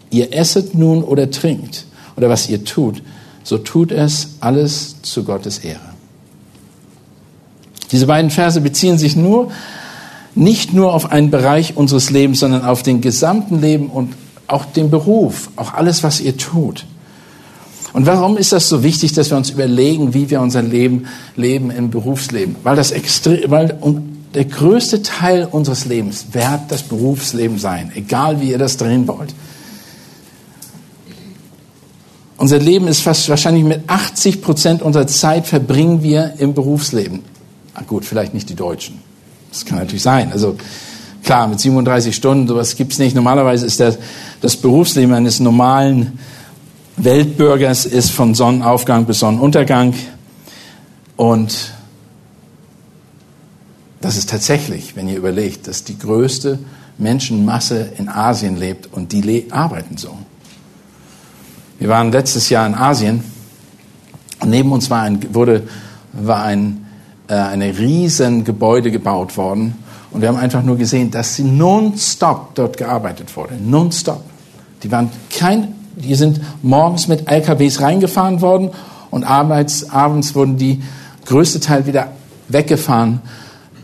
ihr 0.10 0.34
esset 0.34 0.76
nun 0.76 1.02
oder 1.02 1.32
trinkt 1.32 1.86
oder 2.18 2.28
was 2.28 2.50
ihr 2.50 2.66
tut, 2.66 3.02
so 3.44 3.58
tut 3.58 3.94
es 3.94 4.36
alles 4.42 5.02
zu 5.02 5.24
Gottes 5.24 5.60
Ehre. 5.60 5.91
Diese 7.92 8.08
beiden 8.08 8.32
Verse 8.32 8.62
beziehen 8.62 8.98
sich 8.98 9.16
nur 9.16 9.52
nicht 10.36 10.74
nur 10.74 10.94
auf 10.94 11.12
einen 11.12 11.30
Bereich 11.30 11.76
unseres 11.76 12.10
Lebens, 12.10 12.40
sondern 12.40 12.64
auf 12.64 12.84
den 12.84 13.02
gesamten 13.02 13.60
Leben 13.60 13.88
und 13.88 14.14
auch 14.48 14.66
den 14.66 14.90
Beruf, 14.90 15.50
auch 15.56 15.74
alles, 15.74 16.04
was 16.04 16.22
ihr 16.22 16.38
tut. 16.38 16.86
Und 17.94 18.06
warum 18.06 18.38
ist 18.38 18.54
das 18.54 18.70
so 18.70 18.84
wichtig, 18.84 19.14
dass 19.14 19.30
wir 19.30 19.38
uns 19.38 19.50
überlegen, 19.50 20.14
wie 20.14 20.30
wir 20.30 20.40
unser 20.40 20.62
Leben 20.62 21.08
leben 21.36 21.72
im 21.72 21.90
Berufsleben? 21.90 22.56
Weil 22.64 22.78
das 22.78 22.92
extrem, 22.92 23.52
weil 23.52 23.78
der 24.34 24.46
größte 24.46 25.02
Teil 25.02 25.48
unseres 25.52 25.86
Lebens 25.86 26.28
wird 26.32 26.62
das 26.70 26.84
Berufsleben 26.84 27.60
sein, 27.60 27.92
egal 27.96 28.40
wie 28.40 28.52
ihr 28.52 28.58
das 28.58 28.78
drehen 28.78 29.08
wollt. 29.08 29.34
Unser 32.38 32.60
Leben 32.60 32.88
ist 32.88 33.02
fast 33.02 33.28
wahrscheinlich 33.28 33.66
mit 33.66 33.82
80 33.88 34.42
Prozent 34.42 34.82
unserer 34.82 35.06
Zeit 35.08 35.46
verbringen 35.46 36.02
wir 36.02 36.36
im 36.38 36.54
Berufsleben. 36.54 37.20
Ah, 37.74 37.84
gut, 37.86 38.06
vielleicht 38.06 38.34
nicht 38.34 38.50
die 38.50 38.56
Deutschen. 38.56 39.00
Das 39.50 39.66
kann 39.66 39.78
natürlich 39.78 40.04
sein. 40.04 40.32
Also 40.32 40.58
klar, 41.24 41.48
mit 41.48 41.60
37 41.60 42.16
Stunden, 42.16 42.48
sowas 42.48 42.76
gibt's 42.76 43.00
nicht. 43.00 43.16
Normalerweise 43.16 43.66
ist 43.66 43.80
das, 43.80 43.98
das 44.42 44.58
Berufsleben 44.58 45.14
eines 45.14 45.40
normalen 45.40 46.20
Weltbürgers 46.98 47.86
ist 47.86 48.12
von 48.12 48.36
Sonnenaufgang 48.36 49.06
bis 49.06 49.20
Sonnenuntergang. 49.20 49.94
Und 51.16 51.74
das 54.02 54.18
ist 54.18 54.30
tatsächlich, 54.30 54.96
wenn 54.96 55.08
ihr 55.08 55.18
überlegt, 55.18 55.68
dass 55.68 55.84
die 55.84 55.98
größte 55.98 56.60
Menschenmasse 56.98 57.92
in 57.98 58.10
Asien 58.10 58.58
lebt 58.58 58.90
und 58.92 59.12
die 59.12 59.48
arbeiten 59.52 59.98
so. 59.98 60.18
Wir 61.80 61.90
waren 61.90 62.12
letztes 62.12 62.50
Jahr 62.50 62.68
in 62.68 62.76
Asien 62.76 63.24
und 64.40 64.50
neben 64.50 64.72
uns 64.72 64.90
war 64.90 65.02
ein, 65.02 65.34
wurde, 65.34 65.68
war 66.14 66.44
ein 66.44 66.81
äh, 67.32 67.36
eine 67.36 67.78
riesen 67.78 68.44
Gebäude 68.44 68.92
gebaut 68.92 69.38
worden. 69.38 69.76
Und 70.12 70.20
wir 70.20 70.28
haben 70.28 70.36
einfach 70.36 70.64
nur 70.64 70.78
gesehen, 70.78 71.12
dass 71.12 71.38
sie 71.38 71.44
nonstop 71.44 72.56
dort 72.56 72.76
gearbeitet 72.76 73.34
wurde. 73.38 73.54
Nonstop. 73.56 74.22
Die 74.84 74.92
waren 74.92 75.10
kein, 75.34 75.74
die 75.96 76.16
sind 76.16 76.42
morgens 76.62 77.08
mit 77.08 77.32
LKWs 77.32 77.80
reingefahren 77.80 78.42
worden 78.42 78.72
und 79.12 79.24
abends, 79.24 79.90
abends 79.90 80.36
wurden 80.36 80.58
die 80.58 80.82
größte 81.26 81.62
Teil 81.62 81.86
wieder 81.86 82.08
weggefahren. 82.50 83.22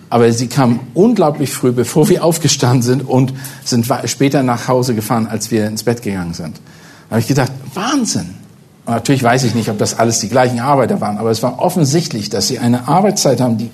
Aber 0.09 0.29
sie 0.33 0.47
kamen 0.47 0.81
unglaublich 0.93 1.53
früh, 1.53 1.71
bevor 1.71 2.09
wir 2.09 2.23
aufgestanden 2.25 2.81
sind 2.81 3.07
und 3.07 3.33
sind 3.63 3.87
später 4.05 4.43
nach 4.43 4.67
Hause 4.67 4.93
gefahren, 4.93 5.25
als 5.25 5.51
wir 5.51 5.67
ins 5.67 5.83
Bett 5.83 6.01
gegangen 6.01 6.33
sind. 6.33 6.57
Da 7.07 7.11
habe 7.11 7.21
ich 7.21 7.27
gedacht, 7.27 7.53
Wahnsinn. 7.73 8.46
Natürlich 8.87 9.21
weiß 9.21 9.43
ich 9.43 9.53
nicht, 9.53 9.69
ob 9.69 9.77
das 9.77 9.99
alles 9.99 10.19
die 10.19 10.29
gleichen 10.29 10.59
Arbeiter 10.59 11.01
waren, 11.01 11.17
aber 11.17 11.29
es 11.29 11.43
war 11.43 11.59
offensichtlich, 11.59 12.29
dass 12.29 12.47
sie 12.47 12.59
eine 12.59 12.87
Arbeitszeit 12.87 13.41
haben, 13.41 13.57
die 13.57 13.69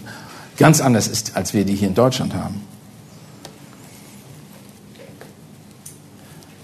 ganz 0.57 0.81
anders 0.81 1.07
ist, 1.07 1.37
als 1.37 1.53
wir 1.53 1.65
die 1.65 1.75
hier 1.75 1.87
in 1.87 1.93
Deutschland 1.93 2.33
haben. 2.33 2.61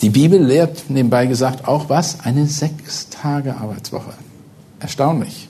Die 0.02 0.10
Bibel 0.10 0.44
lehrt 0.44 0.90
nebenbei 0.90 1.28
gesagt 1.28 1.68
auch 1.68 1.90
was? 1.90 2.22
Eine 2.22 2.48
sechs 2.48 3.10
Tage 3.10 3.56
Arbeitswoche. 3.58 4.14
Erstaunlich. 4.80 5.48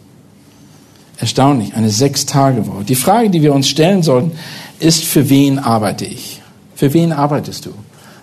Erstaunlich, 1.19 1.75
eine 1.75 1.89
sechs 1.89 2.25
Tage 2.25 2.65
Woche. 2.67 2.83
Die 2.83 2.95
Frage, 2.95 3.29
die 3.29 3.41
wir 3.41 3.53
uns 3.53 3.69
stellen 3.69 4.03
sollten, 4.03 4.31
ist, 4.79 5.05
für 5.05 5.29
wen 5.29 5.59
arbeite 5.59 6.05
ich? 6.05 6.41
Für 6.75 6.93
wen 6.93 7.13
arbeitest 7.13 7.65
du? 7.65 7.71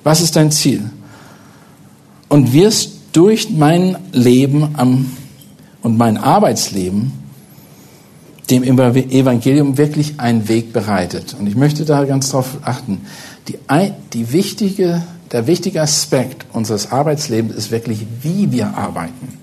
Was 0.03 0.21
ist 0.21 0.37
dein 0.37 0.51
Ziel? 0.51 0.91
Und 2.29 2.53
wirst 2.53 2.96
durch 3.17 3.49
mein 3.49 3.97
Leben 4.13 4.75
am, 4.77 5.11
und 5.81 5.97
mein 5.97 6.19
Arbeitsleben 6.19 7.13
dem 8.51 8.63
Evangelium 8.63 9.79
wirklich 9.79 10.21
einen 10.21 10.49
Weg 10.49 10.75
bereitet. 10.75 11.35
Und 11.39 11.47
ich 11.47 11.57
möchte 11.57 11.87
da 11.87 12.05
ganz 12.05 12.29
drauf 12.29 12.59
achten. 12.63 13.07
Die, 13.49 13.59
die 14.13 14.33
wichtige, 14.33 15.03
der 15.33 15.47
wichtige 15.47 15.81
Aspekt 15.81 16.45
unseres 16.53 16.93
Arbeitslebens 16.93 17.57
ist 17.57 17.71
wirklich, 17.71 18.07
wie 18.21 18.53
wir 18.53 18.77
arbeiten. 18.77 19.39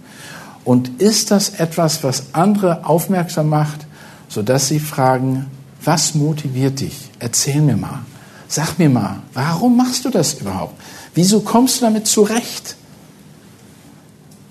Und 0.64 1.02
ist 1.02 1.32
das 1.32 1.50
etwas, 1.50 2.04
was 2.04 2.34
andere 2.34 2.86
aufmerksam 2.86 3.50
macht, 3.50 3.88
sodass 4.30 4.68
sie 4.68 4.80
fragen, 4.80 5.48
was 5.84 6.14
motiviert 6.14 6.80
dich? 6.80 6.96
Erzähl 7.18 7.60
mir 7.60 7.76
mal. 7.76 8.06
Sag 8.48 8.78
mir 8.78 8.90
mal, 8.90 9.18
warum 9.34 9.76
machst 9.76 10.06
du 10.06 10.12
das 10.12 10.36
überhaupt? 10.36 10.80
Wieso 11.16 11.42
kommst 11.42 11.78
du 11.78 11.86
damit 11.86 12.06
zurecht? 12.06 12.76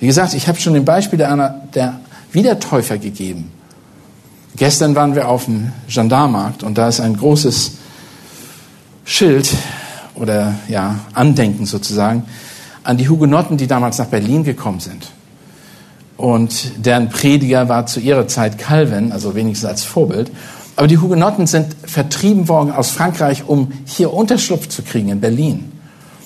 Wie 0.02 0.08
gesagt, 0.08 0.34
ich 0.34 0.48
habe 0.48 0.58
schon 0.58 0.74
ein 0.74 0.84
Beispiel 0.84 1.16
der, 1.16 1.30
einer, 1.30 1.50
der 1.74 2.00
Wiedertäufer 2.32 2.98
gegeben. 2.98 3.52
Gestern 4.56 4.96
waren 4.96 5.14
wir 5.14 5.28
auf 5.28 5.44
dem 5.44 5.70
Gendarmarkt 5.86 6.64
und 6.64 6.76
da 6.76 6.88
ist 6.88 6.98
ein 6.98 7.16
großes 7.16 7.74
Schild 9.04 9.48
oder 10.16 10.56
ja, 10.66 10.98
Andenken 11.14 11.66
sozusagen 11.66 12.24
an 12.82 12.96
die 12.96 13.08
Hugenotten, 13.08 13.58
die 13.58 13.68
damals 13.68 13.98
nach 13.98 14.06
Berlin 14.06 14.42
gekommen 14.42 14.80
sind. 14.80 15.06
Und 16.16 16.84
deren 16.84 17.08
Prediger 17.08 17.68
war 17.68 17.86
zu 17.86 18.00
ihrer 18.00 18.26
Zeit 18.26 18.58
Calvin, 18.58 19.12
also 19.12 19.36
wenigstens 19.36 19.68
als 19.68 19.84
Vorbild. 19.84 20.32
Aber 20.74 20.88
die 20.88 20.98
Hugenotten 20.98 21.46
sind 21.46 21.76
vertrieben 21.84 22.48
worden 22.48 22.72
aus 22.72 22.90
Frankreich, 22.90 23.44
um 23.46 23.70
hier 23.84 24.12
Unterschlupf 24.12 24.66
zu 24.66 24.82
kriegen 24.82 25.10
in 25.10 25.20
Berlin. 25.20 25.71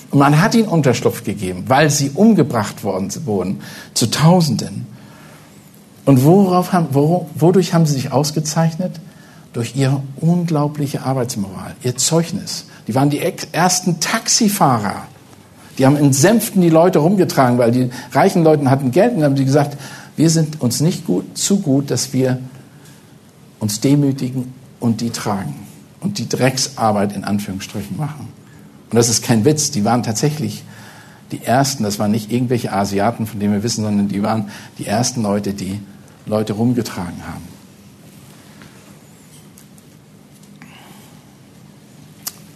Und 0.09 0.19
man 0.19 0.41
hat 0.41 0.55
ihnen 0.55 0.67
Unterschlupf 0.67 1.23
gegeben, 1.23 1.65
weil 1.67 1.89
sie 1.89 2.11
umgebracht 2.11 2.83
worden 2.83 3.11
wurden 3.25 3.61
zu 3.93 4.09
Tausenden. 4.09 4.85
Und 6.05 6.23
worauf 6.23 6.71
haben, 6.71 6.87
wodurch 6.93 7.73
haben 7.73 7.85
sie 7.85 7.93
sich 7.93 8.11
ausgezeichnet? 8.11 8.99
Durch 9.53 9.75
ihre 9.75 10.01
unglaubliche 10.17 11.03
Arbeitsmoral, 11.03 11.75
ihr 11.81 11.97
Zeugnis. 11.97 12.65
Die 12.87 12.95
waren 12.95 13.09
die 13.09 13.21
ersten 13.51 13.99
Taxifahrer. 13.99 15.03
Die 15.77 15.85
haben 15.85 15.97
in 15.97 16.13
Sänften 16.13 16.61
die 16.61 16.69
Leute 16.69 16.99
rumgetragen, 16.99 17.57
weil 17.57 17.71
die 17.71 17.89
reichen 18.11 18.43
Leute 18.43 18.69
hatten 18.69 18.91
Geld 18.91 19.15
und 19.15 19.23
haben 19.23 19.35
sie 19.35 19.45
gesagt, 19.45 19.77
wir 20.15 20.29
sind 20.29 20.61
uns 20.61 20.79
nicht 20.79 21.05
gut, 21.05 21.37
zu 21.37 21.59
gut, 21.59 21.91
dass 21.91 22.13
wir 22.13 22.39
uns 23.59 23.79
demütigen 23.81 24.53
und 24.79 25.01
die 25.01 25.09
tragen 25.09 25.55
und 25.99 26.17
die 26.17 26.29
Drecksarbeit 26.29 27.15
in 27.15 27.23
Anführungsstrichen 27.23 27.97
machen. 27.97 28.27
Und 28.89 28.95
das 28.95 29.09
ist 29.09 29.23
kein 29.23 29.45
Witz, 29.45 29.71
die 29.71 29.83
waren 29.83 30.03
tatsächlich 30.03 30.63
die 31.31 31.43
ersten, 31.43 31.83
das 31.83 31.99
waren 31.99 32.11
nicht 32.11 32.31
irgendwelche 32.31 32.71
Asiaten, 32.71 33.27
von 33.27 33.39
denen 33.39 33.53
wir 33.53 33.63
wissen, 33.63 33.83
sondern 33.83 34.07
die 34.07 34.23
waren 34.23 34.49
die 34.77 34.85
ersten 34.85 35.23
Leute, 35.23 35.53
die 35.53 35.81
Leute 36.25 36.53
rumgetragen 36.53 37.27
haben. 37.27 37.43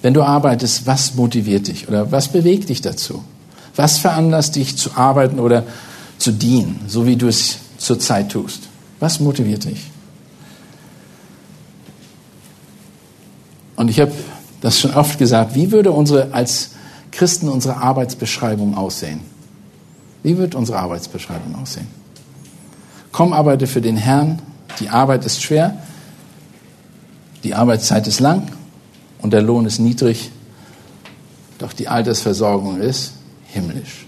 Wenn 0.01 0.13
du 0.13 0.23
arbeitest, 0.23 0.87
was 0.87 1.15
motiviert 1.15 1.67
dich 1.67 1.87
oder 1.87 2.11
was 2.11 2.29
bewegt 2.29 2.69
dich 2.69 2.81
dazu? 2.81 3.23
Was 3.75 3.99
veranlasst 3.99 4.55
dich 4.55 4.77
zu 4.77 4.95
arbeiten 4.95 5.39
oder 5.39 5.63
zu 6.17 6.31
dienen, 6.31 6.81
so 6.87 7.05
wie 7.05 7.15
du 7.15 7.27
es 7.27 7.57
zurzeit 7.77 8.31
tust? 8.31 8.67
Was 8.99 9.19
motiviert 9.19 9.65
dich? 9.65 9.91
Und 13.75 13.89
ich 13.89 13.99
habe 13.99 14.11
das 14.61 14.79
schon 14.79 14.93
oft 14.93 15.17
gesagt, 15.17 15.55
wie 15.55 15.71
würde 15.71 15.91
unsere, 15.91 16.33
als 16.33 16.71
Christen 17.11 17.49
unsere 17.49 17.77
Arbeitsbeschreibung 17.77 18.77
aussehen? 18.77 19.21
Wie 20.23 20.37
wird 20.37 20.55
unsere 20.55 20.79
Arbeitsbeschreibung 20.79 21.55
aussehen? 21.55 21.87
Komm, 23.11 23.33
arbeite 23.33 23.67
für 23.67 23.81
den 23.81 23.97
Herrn, 23.97 24.39
die 24.79 24.89
Arbeit 24.89 25.25
ist 25.25 25.41
schwer, 25.41 25.77
die 27.43 27.55
Arbeitszeit 27.55 28.07
ist 28.07 28.19
lang 28.19 28.51
und 29.21 29.33
der 29.33 29.41
Lohn 29.41 29.65
ist 29.65 29.79
niedrig, 29.79 30.31
doch 31.57 31.73
die 31.73 31.87
Altersversorgung 31.87 32.79
ist 32.79 33.13
himmlisch. 33.47 34.05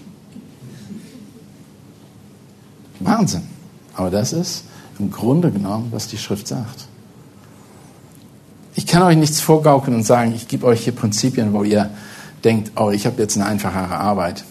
Wahnsinn. 3.00 3.42
Aber 3.94 4.10
das 4.10 4.32
ist 4.32 4.64
im 4.98 5.10
Grunde 5.10 5.50
genommen, 5.50 5.88
was 5.90 6.08
die 6.08 6.18
Schrift 6.18 6.48
sagt. 6.48 6.86
Ich 8.74 8.86
kann 8.86 9.02
euch 9.02 9.16
nichts 9.16 9.40
vorgaukeln 9.40 9.96
und 9.96 10.04
sagen, 10.04 10.34
ich 10.34 10.48
gebe 10.48 10.66
euch 10.66 10.84
hier 10.84 10.92
Prinzipien, 10.92 11.52
wo 11.52 11.62
ihr 11.62 11.90
denkt, 12.42 12.72
oh, 12.76 12.90
ich 12.90 13.06
habe 13.06 13.20
jetzt 13.22 13.36
eine 13.36 13.46
einfachere 13.46 13.96
Arbeit, 13.96 14.44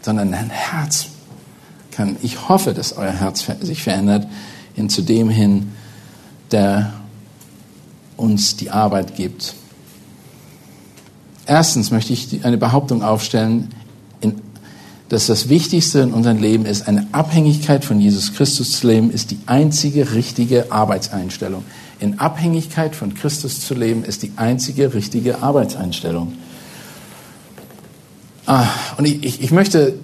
sondern 0.00 0.34
ein 0.34 0.50
Herz 0.50 1.06
kann. 1.90 2.16
Ich 2.22 2.48
hoffe, 2.48 2.74
dass 2.74 2.96
euer 2.96 3.12
Herz 3.12 3.46
sich 3.60 3.82
verändert 3.82 4.26
hin 4.74 4.88
zu 4.88 5.02
dem 5.02 5.28
hin, 5.28 5.72
der 6.50 6.92
uns 8.16 8.56
die 8.56 8.70
Arbeit 8.70 9.16
gibt, 9.16 9.54
Erstens 11.46 11.90
möchte 11.90 12.12
ich 12.12 12.44
eine 12.44 12.56
Behauptung 12.56 13.02
aufstellen, 13.02 13.68
dass 15.08 15.26
das 15.26 15.48
Wichtigste 15.48 15.98
in 15.98 16.12
unserem 16.12 16.38
Leben 16.38 16.64
ist, 16.64 16.88
eine 16.88 17.06
Abhängigkeit 17.12 17.84
von 17.84 18.00
Jesus 18.00 18.32
Christus 18.32 18.80
zu 18.80 18.86
leben, 18.86 19.10
ist 19.10 19.30
die 19.30 19.38
einzige 19.46 20.14
richtige 20.14 20.72
Arbeitseinstellung. 20.72 21.64
In 22.02 22.18
Abhängigkeit 22.18 22.96
von 22.96 23.14
Christus 23.14 23.60
zu 23.60 23.74
leben, 23.74 24.04
ist 24.04 24.22
die 24.22 24.32
einzige 24.36 24.92
richtige 24.92 25.42
Arbeitseinstellung. 25.42 26.34
Ah, 28.46 28.66
und 28.98 29.04
ich, 29.04 29.24
ich, 29.24 29.42
ich 29.42 29.52
möchte, 29.52 29.94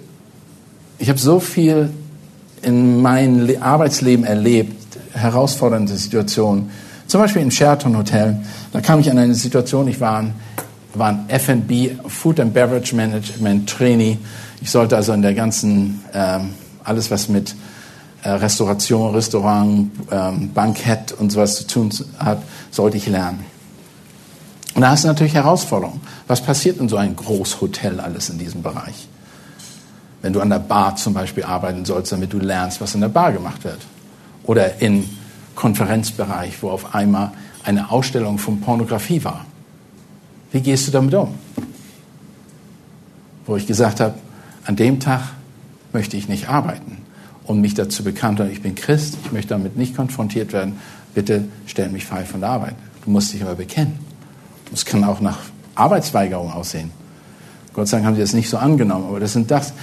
ich 0.97 1.09
habe 1.09 1.19
so 1.19 1.39
viel 1.39 1.89
in 2.61 3.01
meinem 3.01 3.61
Arbeitsleben 3.61 4.25
erlebt, 4.25 4.97
herausfordernde 5.13 5.95
Situationen. 5.95 6.71
Zum 7.07 7.21
Beispiel 7.21 7.41
im 7.41 7.51
Sheraton 7.51 7.97
Hotel. 7.97 8.37
Da 8.71 8.81
kam 8.81 8.99
ich 8.99 9.11
an 9.11 9.17
eine 9.17 9.35
Situation, 9.35 9.87
ich 9.87 9.99
war 9.99 10.19
ein, 10.19 10.33
war 10.93 11.09
ein 11.09 11.25
F&B, 11.27 11.91
Food 12.07 12.39
and 12.39 12.53
Beverage 12.53 12.95
Management 12.95 13.69
Trainee 13.69 14.17
ich 14.61 14.71
sollte 14.71 14.95
also 14.95 15.13
in 15.13 15.21
der 15.21 15.33
ganzen, 15.33 16.01
ähm, 16.13 16.49
alles 16.83 17.11
was 17.11 17.29
mit 17.29 17.55
Restauration, 18.23 19.13
Restaurant, 19.13 19.91
ähm, 20.11 20.51
Bankett 20.53 21.13
und 21.13 21.31
sowas 21.31 21.55
zu 21.55 21.67
tun 21.67 21.89
hat, 22.17 22.43
sollte 22.71 22.97
ich 22.97 23.07
lernen. 23.07 23.45
Und 24.75 24.81
da 24.81 24.91
hast 24.91 25.03
du 25.03 25.07
natürlich 25.07 25.33
Herausforderungen. 25.33 26.01
Was 26.27 26.41
passiert 26.41 26.79
in 26.79 26.89
so 26.89 26.97
einem 26.97 27.15
Großhotel 27.15 27.99
alles 27.99 28.29
in 28.29 28.37
diesem 28.37 28.61
Bereich? 28.61 29.07
Wenn 30.21 30.33
du 30.33 30.41
an 30.41 30.49
der 30.49 30.59
Bar 30.59 30.95
zum 30.97 31.13
Beispiel 31.13 31.43
arbeiten 31.43 31.85
sollst, 31.85 32.11
damit 32.11 32.33
du 32.33 32.39
lernst, 32.39 32.81
was 32.81 32.93
in 32.93 33.01
der 33.01 33.07
Bar 33.07 33.31
gemacht 33.31 33.63
wird. 33.63 33.79
Oder 34.43 34.81
im 34.81 35.09
Konferenzbereich, 35.55 36.61
wo 36.61 36.69
auf 36.69 36.93
einmal 36.93 37.31
eine 37.63 37.89
Ausstellung 37.91 38.37
von 38.37 38.59
Pornografie 38.59 39.23
war. 39.23 39.45
Wie 40.51 40.61
gehst 40.61 40.87
du 40.87 40.91
damit 40.91 41.13
um? 41.13 41.35
Wo 43.45 43.55
ich 43.55 43.65
gesagt 43.65 43.99
habe, 43.99 44.15
an 44.65 44.75
dem 44.75 44.99
Tag 44.99 45.21
möchte 45.93 46.17
ich 46.17 46.27
nicht 46.27 46.49
arbeiten 46.49 47.08
und 47.49 47.61
mich 47.61 47.73
dazu 47.73 48.03
bekannt 48.03 48.39
ich 48.51 48.61
bin 48.61 48.75
Christ, 48.75 49.17
ich 49.25 49.31
möchte 49.31 49.49
damit 49.49 49.75
nicht 49.75 49.95
konfrontiert 49.95 50.53
werden. 50.53 50.75
Bitte 51.15 51.45
stell 51.65 51.89
mich 51.89 52.05
frei 52.05 52.23
von 52.23 52.41
der 52.41 52.51
Arbeit. 52.51 52.75
Du 53.03 53.09
musst 53.09 53.33
dich 53.33 53.41
aber 53.41 53.55
bekennen. 53.55 53.97
Es 54.71 54.85
kann 54.85 55.03
auch 55.03 55.19
nach 55.19 55.39
Arbeitsweigerung 55.73 56.51
aussehen. 56.51 56.91
Gott 57.73 57.87
sei 57.87 57.97
Dank 57.97 58.05
haben 58.05 58.15
sie 58.15 58.21
das 58.21 58.33
nicht 58.33 58.49
so 58.49 58.57
angenommen, 58.57 59.05
aber 59.07 59.19
das 59.19 59.33
sind 59.33 59.49
das. 59.49 59.73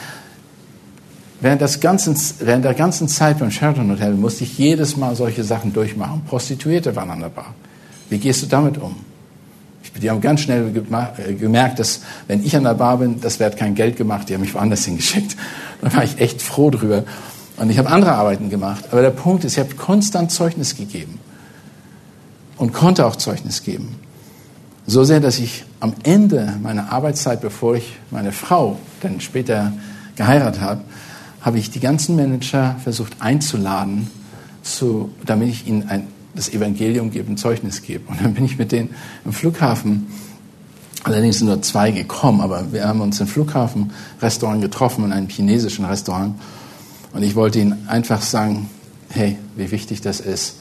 Während, 1.41 1.61
des 1.61 1.81
ganzen, 1.81 2.17
während 2.39 2.65
der 2.65 2.75
ganzen 2.75 3.09
Zeit 3.09 3.41
beim 3.41 3.51
Sheraton 3.51 3.91
Hotel 3.91 4.15
musste 4.15 4.45
ich 4.45 4.57
jedes 4.57 4.97
Mal 4.97 5.17
solche 5.17 5.43
Sachen 5.43 5.73
durchmachen. 5.73 6.23
Prostituierte 6.25 6.95
waren 6.95 7.11
an 7.11 7.19
der 7.21 7.31
Bar. 7.31 7.53
Wie 8.09 8.19
gehst 8.19 8.43
du 8.43 8.47
damit 8.47 8.79
um? 8.79 8.95
Die 10.01 10.09
haben 10.09 10.21
ganz 10.21 10.43
schnell 10.43 10.73
äh, 10.73 11.35
gemerkt, 11.35 11.81
dass 11.81 12.03
wenn 12.29 12.45
ich 12.45 12.55
an 12.55 12.63
der 12.63 12.75
Bar 12.75 12.99
bin, 12.99 13.21
das 13.21 13.41
wird 13.41 13.57
kein 13.57 13.75
Geld 13.75 13.97
gemacht. 13.97 14.29
Die 14.29 14.35
haben 14.35 14.43
mich 14.43 14.55
woanders 14.55 14.85
hingeschickt. 14.85 15.37
Da 15.83 15.93
war 15.93 16.05
ich 16.05 16.21
echt 16.21 16.43
froh 16.43 16.71
drüber. 16.71 17.03
Und 17.57 17.71
ich 17.71 17.79
habe 17.79 17.89
andere 17.89 18.13
Arbeiten 18.13 18.51
gemacht. 18.51 18.85
Aber 18.91 19.03
der 19.03 19.11
Punkt 19.11 19.45
ist, 19.45 19.55
ich 19.55 19.59
habe 19.59 19.75
konstant 19.75 20.31
Zeugnis 20.31 20.77
gegeben. 20.77 21.19
Und 22.57 22.73
konnte 22.73 23.05
auch 23.07 23.17
Zeugnis 23.17 23.63
geben. 23.63 23.97
So 24.87 25.05
sehr, 25.05 25.21
dass 25.21 25.39
ich 25.39 25.65
am 25.81 25.95
Ende 26.05 26.55
meiner 26.63 26.93
Arbeitszeit, 26.93 27.41
bevor 27.41 27.77
ich 27.77 27.99
meine 28.11 28.33
Frau 28.33 28.79
dann 29.03 29.21
später 29.21 29.73
geheiratet 30.15 30.61
habe, 30.61 30.81
habe 31.43 31.59
ich 31.59 31.71
die 31.71 31.81
ganzen 31.81 32.17
Manager 32.17 32.77
versucht 32.83 33.17
einzuladen, 33.21 34.11
zu, 34.63 35.11
damit 35.25 35.49
ich 35.49 35.67
ihnen 35.67 35.89
ein 35.89 36.09
das 36.37 36.51
Evangelium 36.51 37.11
geben, 37.11 37.37
Zeugnis 37.37 37.83
geben. 37.83 38.05
Und 38.09 38.21
dann 38.23 38.35
bin 38.35 38.45
ich 38.45 38.59
mit 38.59 38.71
denen 38.71 38.91
im 39.25 39.33
Flughafen, 39.33 40.07
allerdings 41.03 41.39
sind 41.39 41.49
nur 41.49 41.63
zwei 41.63 41.91
gekommen, 41.91 42.41
aber 42.41 42.73
wir 42.73 42.87
haben 42.87 43.01
uns 43.01 43.21
im 43.21 43.27
Flughafenrestaurant 43.27 44.61
getroffen, 44.61 45.05
in 45.05 45.13
einem 45.13 45.29
chinesischen 45.29 45.85
Restaurant. 45.85 46.35
Und 47.13 47.23
ich 47.23 47.35
wollte 47.35 47.61
ihnen 47.61 47.89
einfach 47.89 48.21
sagen, 48.21 48.69
hey, 49.11 49.39
wie 49.57 49.71
wichtig 49.71 50.01
das 50.01 50.21
ist, 50.21 50.57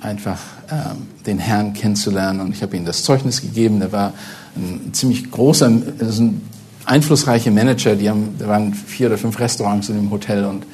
einfach 0.00 0.38
ähm, 0.70 1.08
den 1.26 1.38
Herrn 1.38 1.72
kennenzulernen. 1.72 2.40
Und 2.40 2.54
ich 2.54 2.62
habe 2.62 2.76
ihnen 2.76 2.86
das 2.86 3.02
Zeugnis 3.02 3.40
gegeben. 3.40 3.80
Der 3.80 3.92
war 3.92 4.12
ein 4.56 4.92
ziemlich 4.92 5.30
großer, 5.30 5.70
also 6.00 6.22
ein 6.22 6.42
einflussreicher 6.84 7.50
Manager. 7.50 7.96
Die 7.96 8.08
haben, 8.08 8.36
da 8.38 8.48
waren 8.48 8.74
vier 8.74 9.08
oder 9.08 9.18
fünf 9.18 9.38
Restaurants 9.38 9.88
in 9.88 9.96
dem 9.96 10.10
Hotel 10.10 10.44
und 10.44 10.66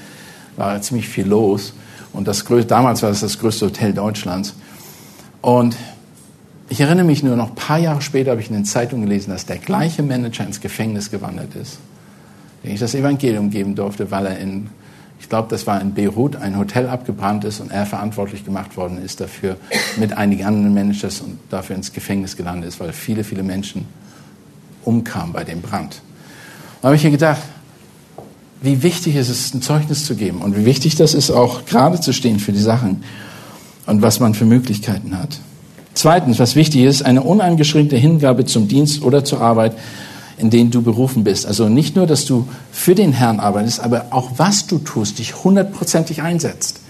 war 0.56 0.80
ziemlich 0.82 1.08
viel 1.08 1.26
los. 1.26 1.72
Und 2.12 2.26
das 2.26 2.44
größte, 2.44 2.68
damals 2.68 3.02
war 3.02 3.10
es 3.10 3.20
das 3.20 3.38
größte 3.38 3.66
Hotel 3.66 3.92
Deutschlands. 3.92 4.54
Und 5.40 5.76
ich 6.68 6.80
erinnere 6.80 7.04
mich 7.04 7.22
nur 7.22 7.36
noch, 7.36 7.50
ein 7.50 7.54
paar 7.54 7.78
Jahre 7.78 8.02
später 8.02 8.32
habe 8.32 8.40
ich 8.40 8.48
in 8.48 8.54
den 8.54 8.64
Zeitungen 8.64 9.06
gelesen, 9.06 9.30
dass 9.30 9.46
der 9.46 9.58
gleiche 9.58 10.02
Manager 10.02 10.44
ins 10.44 10.60
Gefängnis 10.60 11.10
gewandert 11.10 11.54
ist, 11.54 11.78
den 12.62 12.72
ich 12.72 12.80
das 12.80 12.94
Evangelium 12.94 13.50
geben 13.50 13.74
durfte, 13.74 14.10
weil 14.10 14.26
er 14.26 14.38
in, 14.38 14.68
ich 15.18 15.28
glaube, 15.28 15.48
das 15.50 15.66
war 15.66 15.80
in 15.80 15.94
Beirut, 15.94 16.36
ein 16.36 16.56
Hotel 16.56 16.88
abgebrannt 16.88 17.44
ist 17.44 17.60
und 17.60 17.70
er 17.70 17.86
verantwortlich 17.86 18.44
gemacht 18.44 18.76
worden 18.76 19.02
ist 19.02 19.20
dafür 19.20 19.56
mit 19.96 20.16
einigen 20.16 20.44
anderen 20.44 20.74
Managers 20.74 21.20
und 21.20 21.38
dafür 21.50 21.76
ins 21.76 21.92
Gefängnis 21.92 22.36
gelandet 22.36 22.68
ist, 22.68 22.80
weil 22.80 22.92
viele, 22.92 23.24
viele 23.24 23.42
Menschen 23.42 23.86
umkamen 24.84 25.32
bei 25.32 25.44
dem 25.44 25.60
Brand. 25.60 26.00
Da 26.80 26.88
habe 26.88 26.96
ich 26.96 27.04
mir 27.04 27.10
gedacht, 27.10 27.42
wie 28.62 28.82
wichtig 28.82 29.16
es 29.16 29.28
ist, 29.28 29.54
ein 29.54 29.62
Zeugnis 29.62 30.04
zu 30.04 30.14
geben 30.14 30.42
und 30.42 30.56
wie 30.56 30.64
wichtig 30.64 30.96
das 30.96 31.14
ist, 31.14 31.30
auch 31.30 31.64
gerade 31.64 32.00
zu 32.00 32.12
stehen 32.12 32.38
für 32.38 32.52
die 32.52 32.60
Sachen 32.60 33.02
und 33.86 34.02
was 34.02 34.20
man 34.20 34.34
für 34.34 34.44
Möglichkeiten 34.44 35.18
hat. 35.18 35.40
Zweitens, 35.94 36.38
was 36.38 36.56
wichtig 36.56 36.84
ist, 36.84 37.02
eine 37.02 37.22
uneingeschränkte 37.22 37.96
Hingabe 37.96 38.44
zum 38.44 38.68
Dienst 38.68 39.02
oder 39.02 39.24
zur 39.24 39.40
Arbeit, 39.40 39.74
in 40.40 40.50
denen 40.50 40.70
du 40.70 40.82
berufen 40.82 41.24
bist. 41.24 41.46
Also 41.46 41.68
nicht 41.68 41.96
nur, 41.96 42.06
dass 42.06 42.24
du 42.24 42.48
für 42.72 42.94
den 42.94 43.12
Herrn 43.12 43.40
arbeitest, 43.40 43.80
aber 43.80 44.06
auch 44.10 44.32
was 44.38 44.66
du 44.66 44.78
tust, 44.78 45.18
dich 45.18 45.44
hundertprozentig 45.44 46.22
einsetzt. 46.22 46.80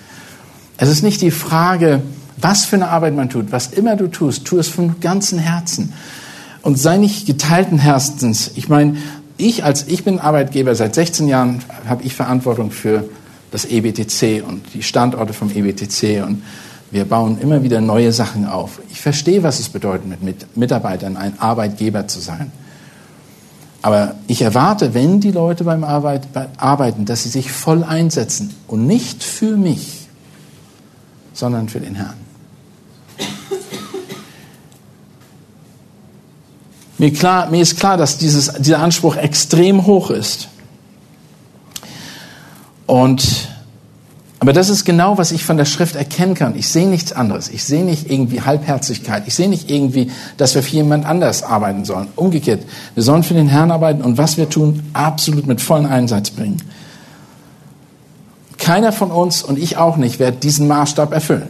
Es 0.77 0.89
ist 0.89 1.03
nicht 1.03 1.21
die 1.21 1.31
Frage, 1.31 2.01
was 2.37 2.65
für 2.65 2.77
eine 2.77 2.89
Arbeit 2.89 3.15
man 3.15 3.29
tut. 3.29 3.53
Was 3.53 3.67
immer 3.69 3.97
du 3.97 4.07
tust, 4.07 4.45
tu 4.47 4.59
es 4.59 4.69
von 4.69 5.01
ganzem 5.01 5.39
Herzen. 5.39 5.93
Und 6.63 6.79
sei 6.79 6.97
nicht 6.97 7.27
geteilten 7.27 7.79
Herzens. 7.79 8.53
Ich 8.55 8.69
meine, 8.69 8.97
ich 9.37 9.65
als 9.65 9.89
ich 9.89 10.05
bin 10.05 10.19
Arbeitgeber 10.19 10.75
seit 10.75 10.95
16 10.95 11.27
Jahren 11.27 11.63
habe 11.87 12.03
ich 12.05 12.15
Verantwortung 12.15 12.71
für 12.71 13.05
das 13.51 13.65
EBTC 13.65 14.45
und 14.47 14.63
die 14.75 14.83
Standorte 14.83 15.33
vom 15.33 15.51
EBTC 15.51 16.25
und 16.25 16.43
wir 16.91 17.05
bauen 17.05 17.39
immer 17.41 17.63
wieder 17.63 17.81
neue 17.81 18.13
Sachen 18.13 18.47
auf. 18.47 18.81
Ich 18.91 19.01
verstehe, 19.01 19.43
was 19.43 19.61
es 19.61 19.69
bedeutet, 19.69 20.23
mit 20.23 20.57
Mitarbeitern 20.57 21.17
ein 21.17 21.39
Arbeitgeber 21.39 22.09
zu 22.09 22.21
sein. 22.21 22.51
Aber 23.83 24.17
ich 24.27 24.43
erwarte, 24.43 24.93
wenn 24.95 25.21
die 25.21 25.31
Leute 25.31 25.65
beim 25.65 25.85
Arbeit, 25.85 26.29
arbeiten, 26.59 27.07
dass 27.07 27.23
sie 27.23 27.31
sich 27.31 27.51
voll 27.51 27.83
einsetzen 27.83 28.55
und 28.67 28.87
nicht 28.87 29.23
für 29.23 29.57
mich, 29.57 30.09
sondern 31.33 31.69
für 31.69 31.81
den 31.81 31.95
Herrn. 31.95 32.17
Mir, 36.99 37.15
klar, 37.15 37.49
mir 37.49 37.63
ist 37.63 37.79
klar, 37.79 37.97
dass 37.97 38.19
dieses, 38.19 38.53
dieser 38.59 38.81
Anspruch 38.81 39.17
extrem 39.17 39.87
hoch 39.87 40.11
ist. 40.11 40.49
Und, 42.87 43.50
aber 44.41 44.55
das 44.55 44.71
ist 44.71 44.87
genau, 44.87 45.19
was 45.19 45.33
ich 45.33 45.45
von 45.45 45.59
der 45.59 45.67
Schrift 45.67 45.97
erkennen 45.97 46.33
kann. 46.33 46.57
Ich 46.57 46.69
sehe 46.69 46.89
nichts 46.89 47.13
anderes. 47.13 47.51
Ich 47.51 47.63
sehe 47.63 47.85
nicht 47.85 48.11
irgendwie 48.11 48.41
Halbherzigkeit. 48.41 49.25
Ich 49.27 49.35
sehe 49.35 49.51
nicht 49.51 49.71
irgendwie, 49.71 50.11
dass 50.39 50.55
wir 50.55 50.63
für 50.63 50.77
jemand 50.77 51.05
anders 51.05 51.43
arbeiten 51.43 51.85
sollen. 51.85 52.09
Umgekehrt, 52.17 52.63
wir 52.95 53.03
sollen 53.03 53.23
für 53.23 53.35
den 53.35 53.49
Herrn 53.49 53.71
arbeiten 53.71 54.01
und 54.01 54.17
was 54.17 54.39
wir 54.39 54.49
tun, 54.49 54.83
absolut 54.95 55.47
mit 55.47 55.61
vollen 55.61 55.85
Einsatz 55.85 56.31
bringen. 56.31 56.63
Keiner 58.57 58.93
von 58.93 59.11
uns 59.11 59.43
und 59.43 59.59
ich 59.59 59.77
auch 59.77 59.99
nicht 59.99 60.19
wird 60.19 60.43
diesen 60.43 60.67
Maßstab 60.69 61.13
erfüllen. 61.13 61.49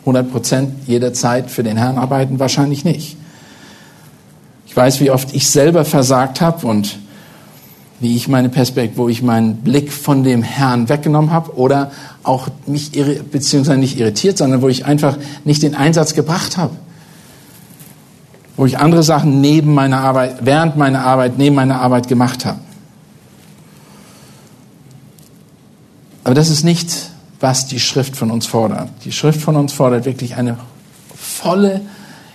100 0.00 0.32
Prozent 0.32 0.74
jeder 0.86 1.12
Zeit 1.12 1.50
für 1.50 1.62
den 1.62 1.76
Herrn 1.76 1.98
arbeiten 1.98 2.38
wahrscheinlich 2.38 2.86
nicht. 2.86 3.18
Ich 4.66 4.74
weiß, 4.74 5.00
wie 5.00 5.10
oft 5.10 5.34
ich 5.34 5.50
selber 5.50 5.84
versagt 5.84 6.40
habe 6.40 6.66
und 6.66 6.98
wie 8.04 8.14
ich 8.14 8.28
meine 8.28 8.50
Perspektive, 8.50 8.98
wo 8.98 9.08
ich 9.08 9.22
meinen 9.22 9.56
Blick 9.56 9.90
von 9.90 10.24
dem 10.24 10.42
Herrn 10.42 10.90
weggenommen 10.90 11.30
habe 11.30 11.56
oder 11.56 11.90
auch 12.22 12.48
mich 12.66 12.90
beziehungsweise 13.32 13.78
nicht 13.78 13.98
irritiert, 13.98 14.36
sondern 14.36 14.60
wo 14.60 14.68
ich 14.68 14.84
einfach 14.84 15.16
nicht 15.44 15.62
den 15.62 15.74
Einsatz 15.74 16.12
gebracht 16.12 16.58
habe. 16.58 16.76
Wo 18.58 18.66
ich 18.66 18.78
andere 18.78 19.02
Sachen 19.02 19.40
neben 19.40 19.72
meiner 19.72 20.00
Arbeit, 20.00 20.44
während 20.44 20.76
meiner 20.76 21.02
Arbeit, 21.06 21.38
neben 21.38 21.56
meiner 21.56 21.80
Arbeit 21.80 22.06
gemacht 22.06 22.44
habe. 22.44 22.58
Aber 26.24 26.34
das 26.34 26.50
ist 26.50 26.62
nicht, 26.62 27.10
was 27.40 27.66
die 27.66 27.80
Schrift 27.80 28.16
von 28.16 28.30
uns 28.30 28.46
fordert. 28.46 28.90
Die 29.06 29.12
Schrift 29.12 29.40
von 29.40 29.56
uns 29.56 29.72
fordert 29.72 30.04
wirklich 30.04 30.36
eine 30.36 30.58
volle 31.14 31.80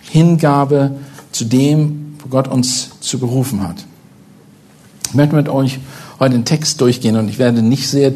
Hingabe 0.09 0.95
zu 1.31 1.45
dem, 1.45 2.15
wo 2.23 2.29
Gott 2.29 2.47
uns 2.47 2.89
zu 3.01 3.19
berufen 3.19 3.61
hat. 3.61 3.85
Ich 5.09 5.15
möchte 5.15 5.35
mit 5.35 5.49
euch 5.49 5.79
heute 6.19 6.33
den 6.33 6.45
Text 6.45 6.79
durchgehen 6.81 7.15
und 7.15 7.29
ich 7.29 7.39
werde 7.39 7.63
nicht 7.63 7.89
sehr 7.89 8.13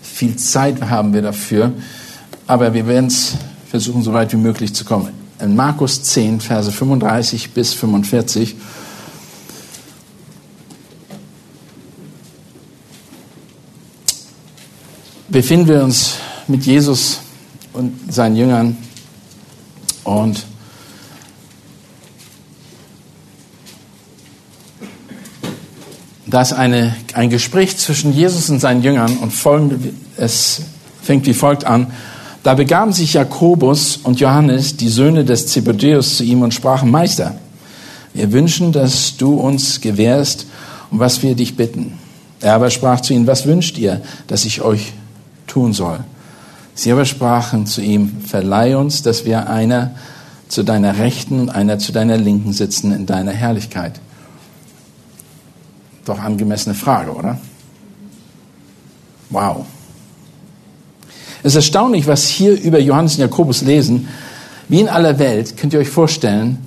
viel 0.00 0.36
Zeit 0.36 0.80
haben 0.80 1.12
wir 1.12 1.20
dafür, 1.20 1.72
aber 2.46 2.72
wir 2.72 2.86
werden 2.86 3.06
es 3.06 3.34
versuchen, 3.68 4.02
so 4.02 4.12
weit 4.12 4.32
wie 4.32 4.36
möglich 4.36 4.72
zu 4.72 4.84
kommen. 4.84 5.08
In 5.40 5.56
Markus 5.56 6.02
10, 6.04 6.40
Verse 6.40 6.70
35 6.70 7.50
bis 7.50 7.74
45. 7.74 8.54
befinden 15.28 15.68
wir 15.68 15.82
uns 15.82 16.14
mit 16.46 16.64
Jesus 16.64 17.18
und 17.74 17.92
seinen 18.10 18.36
Jüngern 18.36 18.76
und 20.04 20.46
da 26.36 26.42
ist 26.42 26.52
eine, 26.52 26.94
ein 27.14 27.30
Gespräch 27.30 27.78
zwischen 27.78 28.12
Jesus 28.12 28.50
und 28.50 28.60
seinen 28.60 28.82
Jüngern 28.82 29.16
und 29.16 29.32
folgende, 29.32 29.94
es 30.18 30.60
fängt 31.00 31.24
wie 31.24 31.32
folgt 31.32 31.64
an. 31.64 31.86
Da 32.42 32.52
begaben 32.52 32.92
sich 32.92 33.14
Jakobus 33.14 33.96
und 34.02 34.20
Johannes, 34.20 34.76
die 34.76 34.90
Söhne 34.90 35.24
des 35.24 35.46
Zebedeus, 35.46 36.18
zu 36.18 36.24
ihm 36.24 36.42
und 36.42 36.52
sprachen, 36.52 36.90
Meister, 36.90 37.36
wir 38.12 38.32
wünschen, 38.32 38.70
dass 38.70 39.16
du 39.16 39.36
uns 39.36 39.80
gewährst, 39.80 40.44
um 40.90 40.98
was 40.98 41.22
wir 41.22 41.34
dich 41.34 41.56
bitten. 41.56 41.94
Er 42.42 42.52
aber 42.52 42.68
sprach 42.68 43.00
zu 43.00 43.14
ihnen, 43.14 43.26
was 43.26 43.46
wünscht 43.46 43.78
ihr, 43.78 44.02
dass 44.26 44.44
ich 44.44 44.60
euch 44.60 44.92
tun 45.46 45.72
soll? 45.72 46.00
Sie 46.74 46.92
aber 46.92 47.06
sprachen 47.06 47.64
zu 47.64 47.80
ihm, 47.80 48.18
verleih 48.26 48.76
uns, 48.76 49.00
dass 49.00 49.24
wir 49.24 49.48
einer 49.48 49.92
zu 50.48 50.64
deiner 50.64 50.98
Rechten 50.98 51.40
und 51.40 51.48
einer 51.48 51.78
zu 51.78 51.92
deiner 51.92 52.18
Linken 52.18 52.52
sitzen 52.52 52.92
in 52.92 53.06
deiner 53.06 53.32
Herrlichkeit. 53.32 54.00
Doch 56.06 56.18
angemessene 56.18 56.74
Frage, 56.74 57.12
oder? 57.12 57.38
Wow. 59.28 59.66
Es 61.42 61.52
ist 61.52 61.56
erstaunlich, 61.56 62.06
was 62.06 62.26
hier 62.26 62.58
über 62.60 62.78
Johannes 62.78 63.14
und 63.14 63.20
Jakobus 63.20 63.60
lesen. 63.62 64.08
Wie 64.68 64.80
in 64.80 64.88
aller 64.88 65.18
Welt, 65.18 65.56
könnt 65.56 65.74
ihr 65.74 65.80
euch 65.80 65.90
vorstellen, 65.90 66.58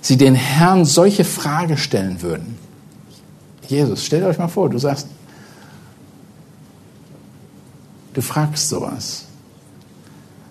sie 0.00 0.16
den 0.16 0.34
Herrn 0.34 0.84
solche 0.84 1.24
Frage 1.24 1.76
stellen 1.76 2.20
würden. 2.20 2.58
Jesus, 3.68 4.04
stellt 4.04 4.24
euch 4.24 4.38
mal 4.38 4.48
vor, 4.48 4.68
du 4.68 4.78
sagst, 4.78 5.06
du 8.14 8.20
fragst 8.20 8.68
sowas. 8.68 9.24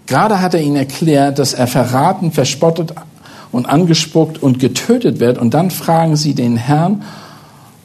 Gerade 0.07 0.41
hat 0.41 0.53
er 0.53 0.61
ihnen 0.61 0.77
erklärt, 0.77 1.39
dass 1.39 1.53
er 1.53 1.67
verraten, 1.67 2.31
verspottet 2.31 2.93
und 3.51 3.65
angespuckt 3.65 4.41
und 4.41 4.59
getötet 4.59 5.19
wird. 5.19 5.37
Und 5.37 5.53
dann 5.53 5.71
fragen 5.71 6.15
sie 6.15 6.33
den 6.33 6.57
Herrn, 6.57 7.03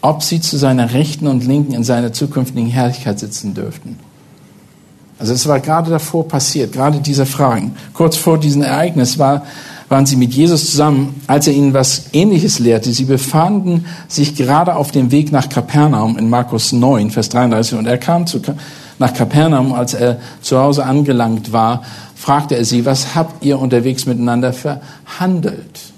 ob 0.04 0.22
sie 0.22 0.38
zu 0.38 0.58
seiner 0.58 0.92
Rechten 0.92 1.26
und 1.26 1.46
Linken 1.46 1.72
in 1.72 1.82
seiner 1.82 2.12
zukünftigen 2.12 2.68
Herrlichkeit 2.68 3.18
sitzen 3.18 3.54
dürften. 3.54 3.98
Also 5.18 5.32
es 5.32 5.48
war 5.48 5.60
gerade 5.60 5.90
davor 5.90 6.28
passiert, 6.28 6.72
gerade 6.74 6.98
diese 6.98 7.24
Fragen. 7.24 7.74
Kurz 7.94 8.18
vor 8.18 8.36
diesem 8.38 8.60
Ereignis 8.60 9.18
war, 9.18 9.46
waren 9.88 10.04
sie 10.04 10.16
mit 10.16 10.34
Jesus 10.34 10.70
zusammen, 10.72 11.22
als 11.26 11.46
er 11.46 11.54
ihnen 11.54 11.72
was 11.72 12.12
Ähnliches 12.12 12.58
lehrte. 12.58 12.92
Sie 12.92 13.06
befanden 13.06 13.86
sich 14.06 14.36
gerade 14.36 14.76
auf 14.76 14.90
dem 14.90 15.10
Weg 15.10 15.32
nach 15.32 15.48
Kapernaum 15.48 16.18
in 16.18 16.28
Markus 16.28 16.72
9, 16.72 17.10
Vers 17.10 17.30
33. 17.30 17.78
Und 17.78 17.86
er 17.86 17.96
kam 17.96 18.26
zu, 18.26 18.42
nach 18.98 19.14
Kapernaum, 19.14 19.72
als 19.72 19.94
er 19.94 20.18
zu 20.42 20.58
Hause 20.58 20.84
angelangt 20.84 21.50
war, 21.50 21.82
fragte 22.14 22.56
er 22.56 22.66
sie, 22.66 22.84
was 22.84 23.14
habt 23.14 23.42
ihr 23.42 23.58
unterwegs 23.58 24.04
miteinander 24.04 24.52
verhandelt? 24.52 25.93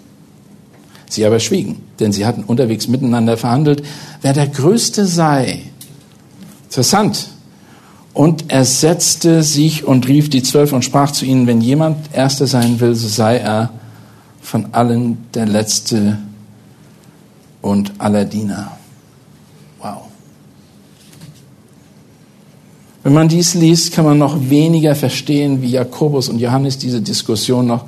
Sie 1.08 1.24
aber 1.24 1.38
schwiegen, 1.38 1.82
denn 2.00 2.12
sie 2.12 2.26
hatten 2.26 2.42
unterwegs 2.44 2.88
miteinander 2.88 3.36
verhandelt, 3.36 3.82
wer 4.22 4.32
der 4.32 4.48
Größte 4.48 5.06
sei. 5.06 5.62
Interessant. 6.64 7.28
Und 8.12 8.46
er 8.48 8.64
setzte 8.64 9.42
sich 9.42 9.84
und 9.84 10.08
rief 10.08 10.30
die 10.30 10.42
Zwölf 10.42 10.72
und 10.72 10.84
sprach 10.84 11.12
zu 11.12 11.24
ihnen, 11.24 11.46
wenn 11.46 11.60
jemand 11.60 12.14
Erster 12.14 12.46
sein 12.46 12.80
will, 12.80 12.94
so 12.94 13.08
sei 13.08 13.36
er 13.36 13.70
von 14.40 14.68
allen 14.72 15.18
der 15.34 15.46
Letzte 15.46 16.18
und 17.60 17.92
aller 17.98 18.24
Diener. 18.24 18.72
Wow. 19.80 20.02
Wenn 23.02 23.12
man 23.12 23.28
dies 23.28 23.54
liest, 23.54 23.92
kann 23.92 24.04
man 24.04 24.18
noch 24.18 24.48
weniger 24.48 24.94
verstehen, 24.94 25.62
wie 25.62 25.70
Jakobus 25.70 26.28
und 26.28 26.38
Johannes 26.38 26.78
diese 26.78 27.02
Diskussion 27.02 27.66
noch 27.66 27.84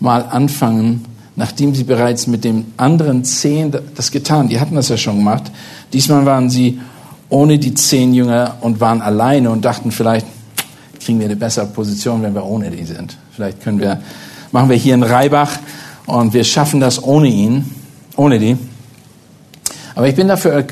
mal 0.00 0.22
anfangen 0.24 1.04
nachdem 1.36 1.74
sie 1.74 1.84
bereits 1.84 2.26
mit 2.26 2.44
den 2.44 2.72
anderen 2.76 3.24
zehn 3.24 3.74
das 3.94 4.10
getan, 4.10 4.48
die 4.48 4.60
hatten 4.60 4.74
das 4.74 4.88
ja 4.88 4.96
schon 4.96 5.18
gemacht. 5.18 5.50
Diesmal 5.92 6.26
waren 6.26 6.50
sie 6.50 6.80
ohne 7.28 7.58
die 7.58 7.74
zehn 7.74 8.12
Jünger 8.12 8.56
und 8.60 8.80
waren 8.80 9.00
alleine 9.00 9.50
und 9.50 9.64
dachten, 9.64 9.90
vielleicht 9.90 10.26
kriegen 11.00 11.18
wir 11.18 11.26
eine 11.26 11.36
bessere 11.36 11.66
Position, 11.66 12.22
wenn 12.22 12.34
wir 12.34 12.44
ohne 12.44 12.70
die 12.70 12.84
sind. 12.84 13.16
Vielleicht 13.34 13.62
können 13.62 13.80
wir, 13.80 14.00
machen 14.52 14.68
wir 14.68 14.76
hier 14.76 14.94
einen 14.94 15.02
Reibach 15.02 15.58
und 16.06 16.34
wir 16.34 16.44
schaffen 16.44 16.80
das 16.80 17.02
ohne 17.02 17.28
ihn, 17.28 17.70
ohne 18.16 18.38
die. 18.38 18.56
Aber 19.94 20.08
ich 20.08 20.14
bin, 20.14 20.28
dafür, 20.28 20.64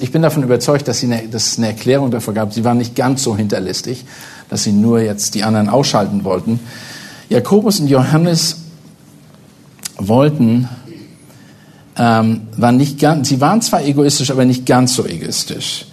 ich 0.00 0.10
bin 0.10 0.22
davon 0.22 0.42
überzeugt, 0.42 0.88
dass, 0.88 1.00
sie 1.00 1.06
eine, 1.06 1.28
dass 1.28 1.46
es 1.46 1.58
eine 1.58 1.68
Erklärung 1.68 2.10
dafür 2.10 2.34
gab. 2.34 2.52
Sie 2.52 2.64
waren 2.64 2.78
nicht 2.78 2.96
ganz 2.96 3.22
so 3.22 3.36
hinterlistig, 3.36 4.04
dass 4.48 4.64
sie 4.64 4.72
nur 4.72 5.00
jetzt 5.00 5.34
die 5.34 5.44
anderen 5.44 5.68
ausschalten 5.68 6.24
wollten. 6.24 6.58
Jakobus 7.28 7.80
und 7.80 7.88
Johannes 7.88 8.63
wollten, 9.98 10.68
ähm, 11.96 12.42
waren 12.56 12.76
nicht 12.76 12.98
ganz, 12.98 13.28
sie 13.28 13.40
waren 13.40 13.62
zwar 13.62 13.84
egoistisch, 13.84 14.30
aber 14.30 14.44
nicht 14.44 14.66
ganz 14.66 14.94
so 14.94 15.06
egoistisch. 15.06 15.86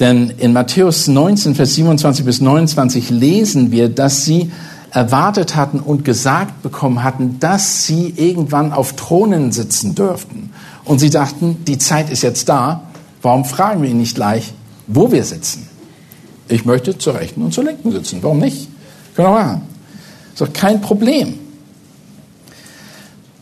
Denn 0.00 0.30
in 0.38 0.52
Matthäus 0.52 1.06
19, 1.06 1.54
Vers 1.54 1.74
27 1.74 2.24
bis 2.24 2.40
29 2.40 3.10
lesen 3.10 3.70
wir, 3.70 3.88
dass 3.88 4.24
sie 4.24 4.50
erwartet 4.90 5.56
hatten 5.56 5.80
und 5.80 6.04
gesagt 6.04 6.62
bekommen 6.62 7.02
hatten, 7.02 7.38
dass 7.40 7.84
sie 7.86 8.14
irgendwann 8.16 8.72
auf 8.72 8.94
Thronen 8.94 9.52
sitzen 9.52 9.94
dürften. 9.94 10.50
Und 10.84 10.98
sie 10.98 11.10
dachten, 11.10 11.64
die 11.66 11.78
Zeit 11.78 12.10
ist 12.10 12.22
jetzt 12.22 12.48
da, 12.48 12.82
warum 13.22 13.44
fragen 13.44 13.82
wir 13.82 13.90
ihn 13.90 13.98
nicht 13.98 14.14
gleich, 14.14 14.52
wo 14.86 15.10
wir 15.10 15.24
sitzen? 15.24 15.68
Ich 16.48 16.64
möchte 16.64 16.96
zur 16.98 17.14
Rechten 17.14 17.42
und 17.42 17.54
zur 17.54 17.64
Linken 17.64 17.90
sitzen, 17.90 18.18
warum 18.22 18.38
nicht? 18.38 18.68
Können 19.14 19.28
wir 19.28 19.42
machen. 19.42 19.62
Ist 20.32 20.40
doch 20.40 20.52
kein 20.52 20.80
Problem. 20.80 21.38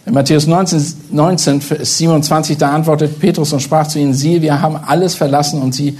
In 0.05 0.15
Matthäus 0.15 0.49
19, 0.49 0.85
19, 1.13 1.61
27, 1.61 2.59
da 2.59 2.71
antwortet 2.71 3.21
Petrus 3.21 3.53
und 3.53 3.61
sprach 3.61 3.87
zu 3.87 4.01
ihnen, 4.01 4.15
siehe, 4.15 4.43
wir 4.43 4.61
haben 4.61 4.77
alles 4.77 5.15
verlassen 5.15 5.63
und 5.63 5.75
sie 5.75 5.97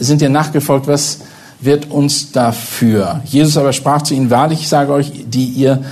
sind 0.00 0.20
dir 0.20 0.28
nachgefolgt, 0.28 0.88
was 0.88 1.18
wird 1.60 1.90
uns 1.90 2.32
dafür? 2.32 3.20
Jesus 3.24 3.56
aber 3.56 3.72
sprach 3.72 4.02
zu 4.02 4.14
ihnen, 4.14 4.30
wahrlich, 4.30 4.60
ich 4.60 4.68
sage 4.68 4.92
euch, 4.92 5.12
die 5.26 5.46
ihr 5.46 5.84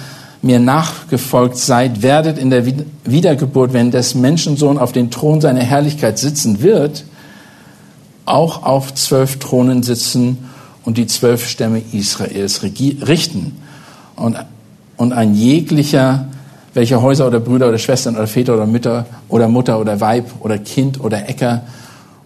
mir 0.42 0.58
nachgefolgt 0.58 1.56
seid, 1.56 2.02
werdet 2.02 2.38
in 2.38 2.50
der 2.50 2.64
Wiedergeburt, 3.04 3.72
wenn 3.72 3.90
des 3.90 4.14
Menschensohn 4.14 4.78
auf 4.78 4.92
den 4.92 5.10
Thron 5.10 5.40
seiner 5.40 5.62
Herrlichkeit 5.62 6.18
sitzen 6.18 6.62
wird, 6.62 7.04
auch 8.24 8.64
auf 8.64 8.94
zwölf 8.94 9.38
Thronen 9.38 9.82
sitzen 9.82 10.38
und 10.84 10.98
die 10.98 11.06
zwölf 11.06 11.48
Stämme 11.48 11.82
Israels 11.92 12.62
richten. 12.62 13.56
Und, 14.16 14.36
und 14.96 15.12
ein 15.12 15.34
jeglicher 15.34 16.26
welche 16.78 17.02
Häuser 17.02 17.26
oder 17.26 17.40
Brüder 17.40 17.70
oder 17.70 17.78
Schwestern 17.78 18.14
oder 18.14 18.28
Väter 18.28 18.54
oder 18.54 18.64
Mütter 18.64 19.04
oder 19.28 19.48
Mutter 19.48 19.80
oder 19.80 20.00
Weib 20.00 20.26
oder 20.38 20.58
Kind 20.58 21.00
oder 21.00 21.28
Äcker 21.28 21.62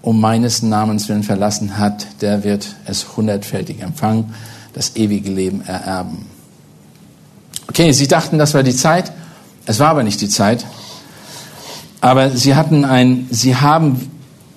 um 0.03 0.21
meines 0.21 0.61
Namens 0.61 1.09
willen 1.09 1.23
verlassen 1.23 1.79
hat, 1.79 2.07
der 2.21 2.45
wird 2.45 2.67
es 2.85 3.17
hundertfältig 3.17 3.81
empfangen, 3.81 4.35
das 4.75 4.95
ewige 4.97 5.31
Leben 5.31 5.63
ererben. 5.63 6.27
Okay, 7.67 7.93
sie 7.93 8.07
dachten, 8.07 8.37
das 8.37 8.53
war 8.53 8.63
die 8.63 8.77
Zeit. 8.77 9.11
Es 9.65 9.79
war 9.79 9.89
aber 9.89 10.03
nicht 10.03 10.21
die 10.21 10.29
Zeit. 10.29 10.67
Aber 12.03 12.29
sie 12.29 12.55
hatten 12.55 12.85
ein, 12.85 13.29
sie 13.31 13.57
haben 13.57 14.11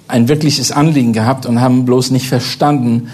ein 0.10 0.28
wirkliches 0.28 0.74
Anliegen 0.74 1.14
gehabt 1.14 1.46
und 1.46 1.62
haben 1.62 1.86
bloß 1.86 2.12
nicht 2.12 2.28
verstanden, 2.28 3.12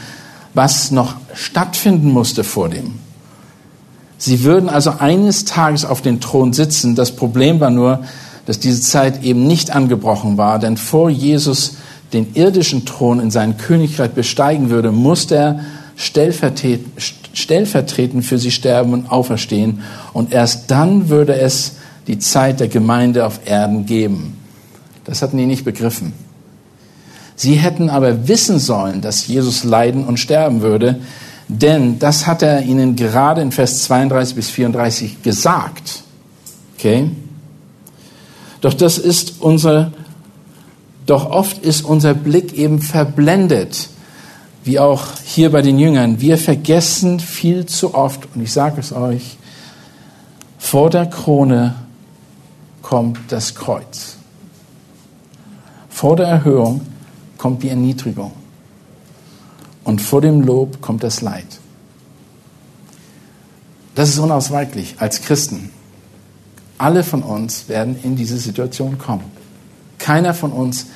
was 0.56 0.90
noch 0.90 1.14
stattfinden 1.36 2.10
musste 2.10 2.44
vor 2.44 2.70
dem. 2.70 3.01
Sie 4.24 4.44
würden 4.44 4.70
also 4.70 4.92
eines 5.00 5.46
Tages 5.46 5.84
auf 5.84 6.04
den 6.04 6.22
Thron 6.22 6.54
sitzen. 6.54 6.94
Das 6.94 7.16
Problem 7.16 7.60
war 7.60 7.72
nur, 7.72 8.02
dass 8.46 8.60
diese 8.60 8.80
Zeit 8.80 9.24
eben 9.24 9.48
nicht 9.48 9.72
angebrochen 9.72 10.38
war, 10.38 10.60
denn 10.60 10.78
vor 10.78 11.10
Jesus 11.10 11.78
den 12.14 12.36
irdischen 12.36 12.86
Thron 12.86 13.20
in 13.20 13.32
sein 13.32 13.58
Königreich 13.58 14.12
besteigen 14.12 14.70
würde, 14.70 14.92
musste 14.92 15.36
er 15.38 15.60
stellvertretend 15.96 18.24
für 18.24 18.38
sie 18.38 18.52
sterben 18.52 18.94
und 18.94 19.12
auferstehen. 19.12 19.82
Und 20.14 20.32
erst 20.32 20.70
dann 20.70 21.10
würde 21.10 21.34
es 21.34 21.78
die 22.06 22.20
Zeit 22.20 22.60
der 22.60 22.68
Gemeinde 22.68 23.26
auf 23.26 23.40
Erden 23.46 23.88
geben. 23.88 24.38
Das 25.04 25.24
hatten 25.24 25.38
die 25.38 25.48
nicht 25.48 25.66
begriffen. 25.66 26.14
Sie 27.36 27.56
hätten 27.56 27.90
aber 27.90 28.28
wissen 28.28 28.60
sollen, 28.60 29.02
dass 29.02 29.26
Jesus 29.26 29.64
leiden 29.64 30.06
und 30.06 30.20
sterben 30.20 30.62
würde, 30.62 31.00
denn 31.60 32.00
das 32.00 32.28
hat 32.28 32.42
er 32.42 32.64
ihnen 32.64 32.96
gerade 32.96 33.42
in 33.42 33.52
Vers 33.52 33.84
32 33.84 34.36
bis 34.36 34.50
34 34.50 35.22
gesagt. 35.22 36.04
Okay? 36.78 37.10
Doch 38.62 38.74
das 38.74 38.98
ist 38.98 39.42
unser, 39.42 39.92
doch 41.06 41.30
oft 41.30 41.58
ist 41.64 41.82
unser 41.82 42.14
Blick 42.14 42.54
eben 42.54 42.80
verblendet, 42.82 43.90
wie 44.64 44.80
auch 44.80 45.04
hier 45.26 45.52
bei 45.52 45.62
den 45.62 45.78
Jüngern. 45.78 46.22
Wir 46.22 46.38
vergessen 46.38 47.20
viel 47.20 47.66
zu 47.66 47.96
oft, 47.96 48.30
und 48.34 48.42
ich 48.42 48.54
sage 48.54 48.80
es 48.80 48.94
euch, 48.94 49.38
vor 50.58 50.90
der 50.90 51.08
Krone 51.08 51.76
kommt 52.82 53.20
das 53.28 53.56
Kreuz. 53.56 54.16
Vor 55.90 56.16
der 56.16 56.28
Erhöhung 56.28 56.82
kommt 57.38 57.64
die 57.64 57.70
Erniedrigung. 57.70 58.32
Und 59.84 60.02
vor 60.02 60.22
dem 60.22 60.42
Lob 60.42 60.82
kommt 60.82 61.04
das 61.04 61.22
Leid. 61.22 61.46
Das 63.96 64.10
ist 64.10 64.20
unausweichlich 64.20 64.96
als 65.00 65.22
Christen. 65.22 65.70
Alle 66.78 67.04
von 67.04 67.24
uns 67.24 67.68
werden 67.68 67.98
in 68.04 68.16
diese 68.16 68.38
Situation 68.38 68.98
kommen. 68.98 69.26
Keiner 69.98 70.34
von 70.34 70.52
uns 70.52 70.88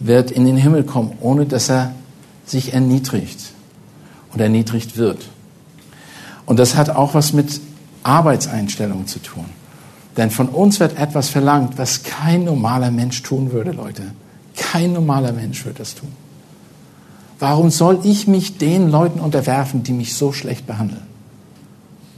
wird 0.00 0.30
in 0.30 0.44
den 0.44 0.56
Himmel 0.56 0.84
kommen, 0.84 1.12
ohne 1.20 1.46
dass 1.46 1.68
er 1.68 1.94
sich 2.46 2.72
erniedrigt 2.72 3.52
und 4.32 4.40
erniedrigt 4.40 4.96
wird. 4.96 5.28
Und 6.46 6.58
das 6.58 6.76
hat 6.76 6.90
auch 6.90 7.14
was 7.14 7.32
mit 7.32 7.60
Arbeitseinstellungen 8.02 9.06
zu 9.06 9.18
tun. 9.18 9.44
Denn 10.16 10.30
von 10.30 10.48
uns 10.48 10.80
wird 10.80 10.98
etwas 10.98 11.28
verlangt, 11.28 11.78
was 11.78 12.02
kein 12.02 12.44
normaler 12.44 12.90
Mensch 12.90 13.22
tun 13.22 13.52
würde, 13.52 13.72
Leute. 13.72 14.02
Kein 14.56 14.92
normaler 14.92 15.32
Mensch 15.32 15.64
würde 15.64 15.78
das 15.78 15.94
tun. 15.94 16.10
Warum 17.38 17.70
soll 17.70 18.00
ich 18.02 18.26
mich 18.26 18.58
den 18.58 18.90
Leuten 18.90 19.20
unterwerfen, 19.20 19.82
die 19.82 19.92
mich 19.92 20.14
so 20.14 20.32
schlecht 20.32 20.66
behandeln? 20.66 21.02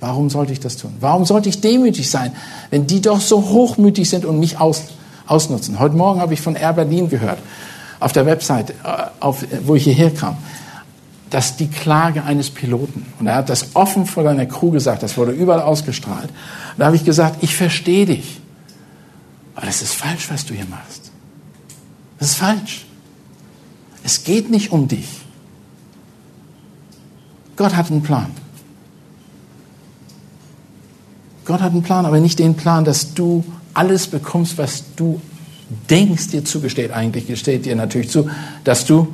Warum 0.01 0.31
sollte 0.31 0.53
ich 0.53 0.61
das 0.61 0.79
tun? 0.79 0.95
Warum 1.01 1.27
sollte 1.27 1.51
ich 1.51 1.61
demütig 1.61 2.11
sein, 2.11 2.33
wenn 2.71 2.87
die 2.87 3.03
doch 3.03 3.21
so 3.21 3.43
hochmütig 3.43 4.09
sind 4.09 4.25
und 4.25 4.41
mich 4.41 4.59
aus, 4.59 4.85
ausnutzen? 5.27 5.79
Heute 5.79 5.95
Morgen 5.95 6.21
habe 6.21 6.33
ich 6.33 6.41
von 6.41 6.57
Air 6.57 6.73
Berlin 6.73 7.11
gehört, 7.11 7.39
auf 8.01 8.13
der 8.13 8.25
Website, 8.25 8.71
äh, 8.71 8.75
auf, 9.21 9.45
wo 9.67 9.75
ich 9.75 9.85
hierher 9.85 10.11
kam, 10.11 10.39
dass 11.29 11.57
die 11.57 11.69
Klage 11.69 12.25
eines 12.25 12.49
Piloten, 12.49 13.05
und 13.21 13.27
er 13.27 13.35
hat 13.37 13.51
das 13.51 13.69
offen 13.75 14.07
vor 14.07 14.23
seiner 14.23 14.47
Crew 14.47 14.71
gesagt, 14.71 15.03
das 15.03 15.19
wurde 15.19 15.33
überall 15.33 15.61
ausgestrahlt, 15.61 16.31
da 16.79 16.87
habe 16.87 16.97
ich 16.97 17.05
gesagt, 17.05 17.43
ich 17.43 17.55
verstehe 17.55 18.07
dich, 18.07 18.41
aber 19.55 19.67
das 19.67 19.83
ist 19.83 19.95
falsch, 19.95 20.31
was 20.31 20.47
du 20.47 20.55
hier 20.55 20.65
machst. 20.65 21.13
Das 22.19 22.31
ist 22.31 22.37
falsch. 22.37 22.87
Es 24.05 24.25
geht 24.25 24.51
nicht 24.51 24.73
um 24.73 24.89
dich. 24.89 25.09
Gott 27.57 27.77
hat 27.77 27.91
einen 27.91 28.03
Plan. 28.03 28.31
Gott 31.45 31.61
hat 31.61 31.73
einen 31.73 31.83
Plan, 31.83 32.07
aber 32.07 32.21
nicht 32.21 32.39
den 32.39 32.55
Plan, 32.55 32.85
dass 32.85 33.15
du 33.15 33.45
alles 33.75 34.07
bekommst, 34.07 34.57
was 34.59 34.85
du 34.97 35.21
denkst, 35.89 36.29
dir 36.29 36.45
zugesteht. 36.45 36.93
Eigentlich 36.93 37.27
gesteht 37.27 37.67
dir 37.67 37.77
natürlich 37.77 38.11
zu, 38.11 38.29
dass 38.65 38.87
du 38.87 39.09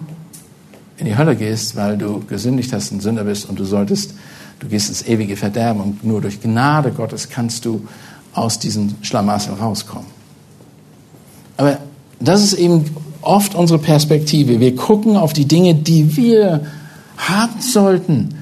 in 0.96 1.07
die 1.07 1.16
Hölle 1.16 1.37
gehst, 1.37 1.77
weil 1.77 1.99
du 1.99 2.25
gesündigt 2.27 2.72
hast, 2.72 2.92
ein 2.92 3.01
Sünder 3.01 3.25
bist 3.25 3.49
und 3.49 3.59
du 3.59 3.64
solltest, 3.64 4.14
du 4.61 4.68
gehst 4.68 4.88
ins 4.88 5.03
ewige 5.03 5.37
Verderben 5.37 5.81
und 5.81 6.05
nur 6.05 6.20
durch 6.20 6.40
Gnade 6.40 6.92
Gottes 6.92 7.29
kannst 7.29 7.64
du 7.64 7.87
aus 8.33 8.59
diesem 8.59 8.94
Schlamassel 9.03 9.55
rauskommen. 9.55 10.07
Aber 11.57 11.79
das 12.20 12.42
ist 12.42 12.55
eben 12.55 12.85
oft 13.27 13.55
unsere 13.55 13.79
Perspektive. 13.79 14.61
Wir 14.61 14.75
gucken 14.77 15.17
auf 15.17 15.33
die 15.33 15.47
Dinge, 15.47 15.75
die 15.75 16.17
wir 16.17 16.67
haben 17.17 17.61
sollten. 17.61 18.35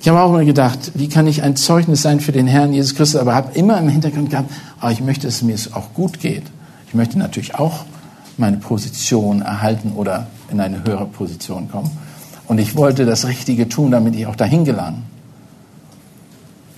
Ich 0.00 0.08
habe 0.08 0.20
auch 0.20 0.30
immer 0.30 0.44
gedacht, 0.44 0.92
wie 0.94 1.08
kann 1.08 1.26
ich 1.28 1.42
ein 1.42 1.54
Zeugnis 1.54 2.02
sein 2.02 2.20
für 2.20 2.32
den 2.32 2.48
Herrn 2.48 2.72
Jesus 2.72 2.94
Christus, 2.94 3.20
aber 3.20 3.34
habe 3.34 3.56
immer 3.56 3.78
im 3.78 3.88
Hintergrund 3.88 4.30
gehabt, 4.30 4.50
ah, 4.80 4.90
ich 4.90 5.00
möchte, 5.00 5.28
dass 5.28 5.36
es 5.36 5.42
mir 5.42 5.56
auch 5.74 5.94
gut 5.94 6.18
geht. 6.18 6.42
Ich 6.88 6.94
möchte 6.94 7.18
natürlich 7.18 7.54
auch 7.54 7.84
meine 8.36 8.56
Position 8.56 9.42
erhalten 9.42 9.92
oder 9.92 10.26
in 10.50 10.60
eine 10.60 10.84
höhere 10.84 11.06
Position 11.06 11.70
kommen. 11.70 11.90
Und 12.48 12.58
ich 12.58 12.76
wollte 12.76 13.06
das 13.06 13.26
Richtige 13.28 13.68
tun, 13.68 13.92
damit 13.92 14.16
ich 14.16 14.26
auch 14.26 14.36
dahin 14.36 14.64
gelange. 14.64 14.98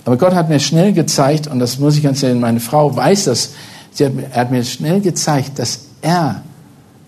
Aber 0.05 0.17
Gott 0.17 0.35
hat 0.35 0.49
mir 0.49 0.59
schnell 0.59 0.93
gezeigt, 0.93 1.47
und 1.47 1.57
das 1.57 1.79
muss 1.79 1.97
ich 1.97 2.03
ganz 2.03 2.21
ehrlich, 2.21 2.39
meine 2.39 2.59
Frau 2.59 2.95
weiß 2.95 3.25
das, 3.25 3.53
hat, 4.03 4.13
er 4.31 4.41
hat 4.41 4.51
mir 4.51 4.63
schnell 4.63 5.01
gezeigt, 5.01 5.59
dass 5.59 5.79
er 6.01 6.43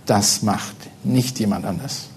das 0.06 0.41
macht, 0.41 0.76
nicht 1.04 1.39
jemand 1.39 1.65
anders. 1.65 2.08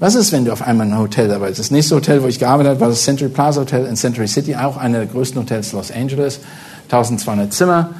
Was 0.00 0.14
ist, 0.16 0.32
wenn 0.32 0.44
du 0.44 0.52
auf 0.52 0.62
einmal 0.62 0.86
in 0.86 0.92
einem 0.92 1.02
Hotel 1.02 1.28
bist? 1.38 1.58
Das 1.58 1.70
nächste 1.70 1.94
Hotel, 1.94 2.22
wo 2.22 2.26
ich 2.26 2.38
gearbeitet 2.38 2.70
habe, 2.70 2.80
war 2.80 2.88
das 2.88 3.04
Century 3.04 3.28
Plaza 3.28 3.60
Hotel 3.60 3.86
in 3.86 3.96
Century 3.96 4.26
City, 4.26 4.56
auch 4.56 4.76
einer 4.76 4.98
der 4.98 5.06
größten 5.06 5.40
Hotels 5.40 5.72
Los 5.72 5.90
Angeles, 5.92 6.40
1200 6.90 7.52
Zimmer. 7.52 7.90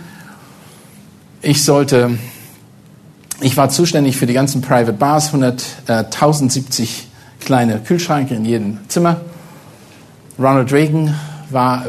Ich 1.40 1.62
sollte, 1.62 2.18
ich 3.40 3.56
war 3.56 3.68
zuständig 3.70 4.16
für 4.16 4.26
die 4.26 4.32
ganzen 4.32 4.60
Private 4.60 4.92
Bars, 4.92 5.28
100, 5.28 5.64
äh, 5.86 5.92
1070 5.92 7.08
kleine 7.40 7.78
Kühlschränke 7.78 8.34
in 8.34 8.44
jedem 8.44 8.78
Zimmer. 8.88 9.20
Ronald 10.38 10.72
Reagan 10.72 11.14
war 11.50 11.86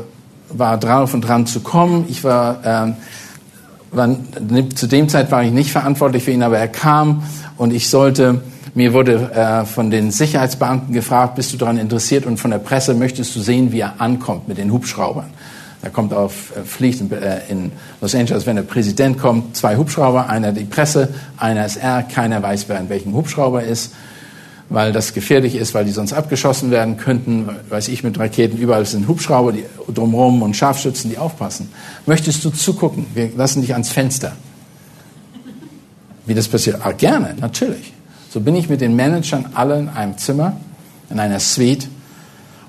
war 0.50 0.78
drauf 0.78 1.14
und 1.14 1.22
dran 1.22 1.46
zu 1.48 1.60
kommen. 1.62 2.06
Ich 2.08 2.24
war, 2.24 2.60
ähm, 2.64 2.96
war, 3.92 4.16
zu 4.76 4.88
dem 4.88 5.10
Zeit 5.10 5.32
war 5.32 5.44
ich 5.44 5.52
nicht 5.52 5.72
verantwortlich 5.72 6.24
für 6.24 6.32
ihn, 6.32 6.44
aber 6.44 6.58
er 6.58 6.68
kam 6.68 7.24
und 7.58 7.74
ich 7.74 7.90
sollte, 7.90 8.42
mir 8.74 8.94
wurde 8.94 9.32
äh, 9.32 9.66
von 9.66 9.90
den 9.90 10.12
Sicherheitsbeamten 10.12 10.94
gefragt, 10.94 11.36
bist 11.36 11.54
du 11.54 11.58
daran 11.58 11.78
interessiert 11.78 12.26
und 12.26 12.38
von 12.38 12.52
der 12.52 12.60
Presse 12.60 12.94
möchtest 12.94 13.36
du 13.36 13.40
sehen, 13.40 13.72
wie 13.72 13.80
er 13.80 14.02
ankommt 14.02 14.48
mit 14.48 14.58
den 14.58 14.72
Hubschraubern. 14.72 15.28
Er 15.82 15.92
kommt 15.92 16.14
auf, 16.14 16.52
äh, 16.56 16.64
fliegt 16.64 17.00
in, 17.00 17.12
äh, 17.12 17.42
in 17.48 17.72
Los 18.02 18.16
Angeles, 18.16 18.46
wenn 18.46 18.56
der 18.56 18.64
Präsident 18.64 19.20
kommt, 19.20 19.56
zwei 19.56 19.78
Hubschrauber, 19.78 20.30
einer 20.30 20.52
die 20.52 20.66
Presse, 20.66 21.10
einer 21.38 21.66
ist 21.66 21.78
er, 21.78 22.04
keiner 22.04 22.42
weiß, 22.42 22.66
wer 22.68 22.80
in 22.80 22.90
welchem 22.90 23.14
Hubschrauber 23.14 23.64
ist 23.64 23.94
weil 24.70 24.92
das 24.92 25.14
gefährlich 25.14 25.56
ist, 25.56 25.74
weil 25.74 25.86
die 25.86 25.92
sonst 25.92 26.14
abgeschossen 26.14 26.72
werden 26.72 26.98
könnten, 26.98 27.50
weiß 27.70 27.88
ich, 27.90 28.04
mit 28.04 28.18
Raketen. 28.18 28.58
Überall 28.58 28.86
sind 28.86 29.08
Hubschrauber 29.08 29.52
die 29.52 29.66
drumherum 29.94 30.42
und 30.42 30.56
Scharfschützen, 30.56 31.10
die 31.10 31.18
aufpassen. 31.18 31.72
Möchtest 32.06 32.44
du 32.44 32.50
zugucken? 32.50 33.06
Wir 33.14 33.30
lassen 33.36 33.62
dich 33.62 33.74
ans 33.74 33.90
Fenster. 33.90 34.34
Wie 36.26 36.34
das 36.34 36.48
passiert? 36.48 36.80
Ah, 36.84 36.92
gerne, 36.92 37.36
natürlich. 37.40 37.94
So 38.32 38.40
bin 38.40 38.56
ich 38.56 38.68
mit 38.68 38.82
den 38.82 38.96
Managern 38.96 39.52
alle 39.54 39.78
in 39.78 39.90
einem 39.90 40.18
Zimmer, 40.18 40.58
in 41.10 41.20
einer 41.20 41.40
Suite. 41.40 41.88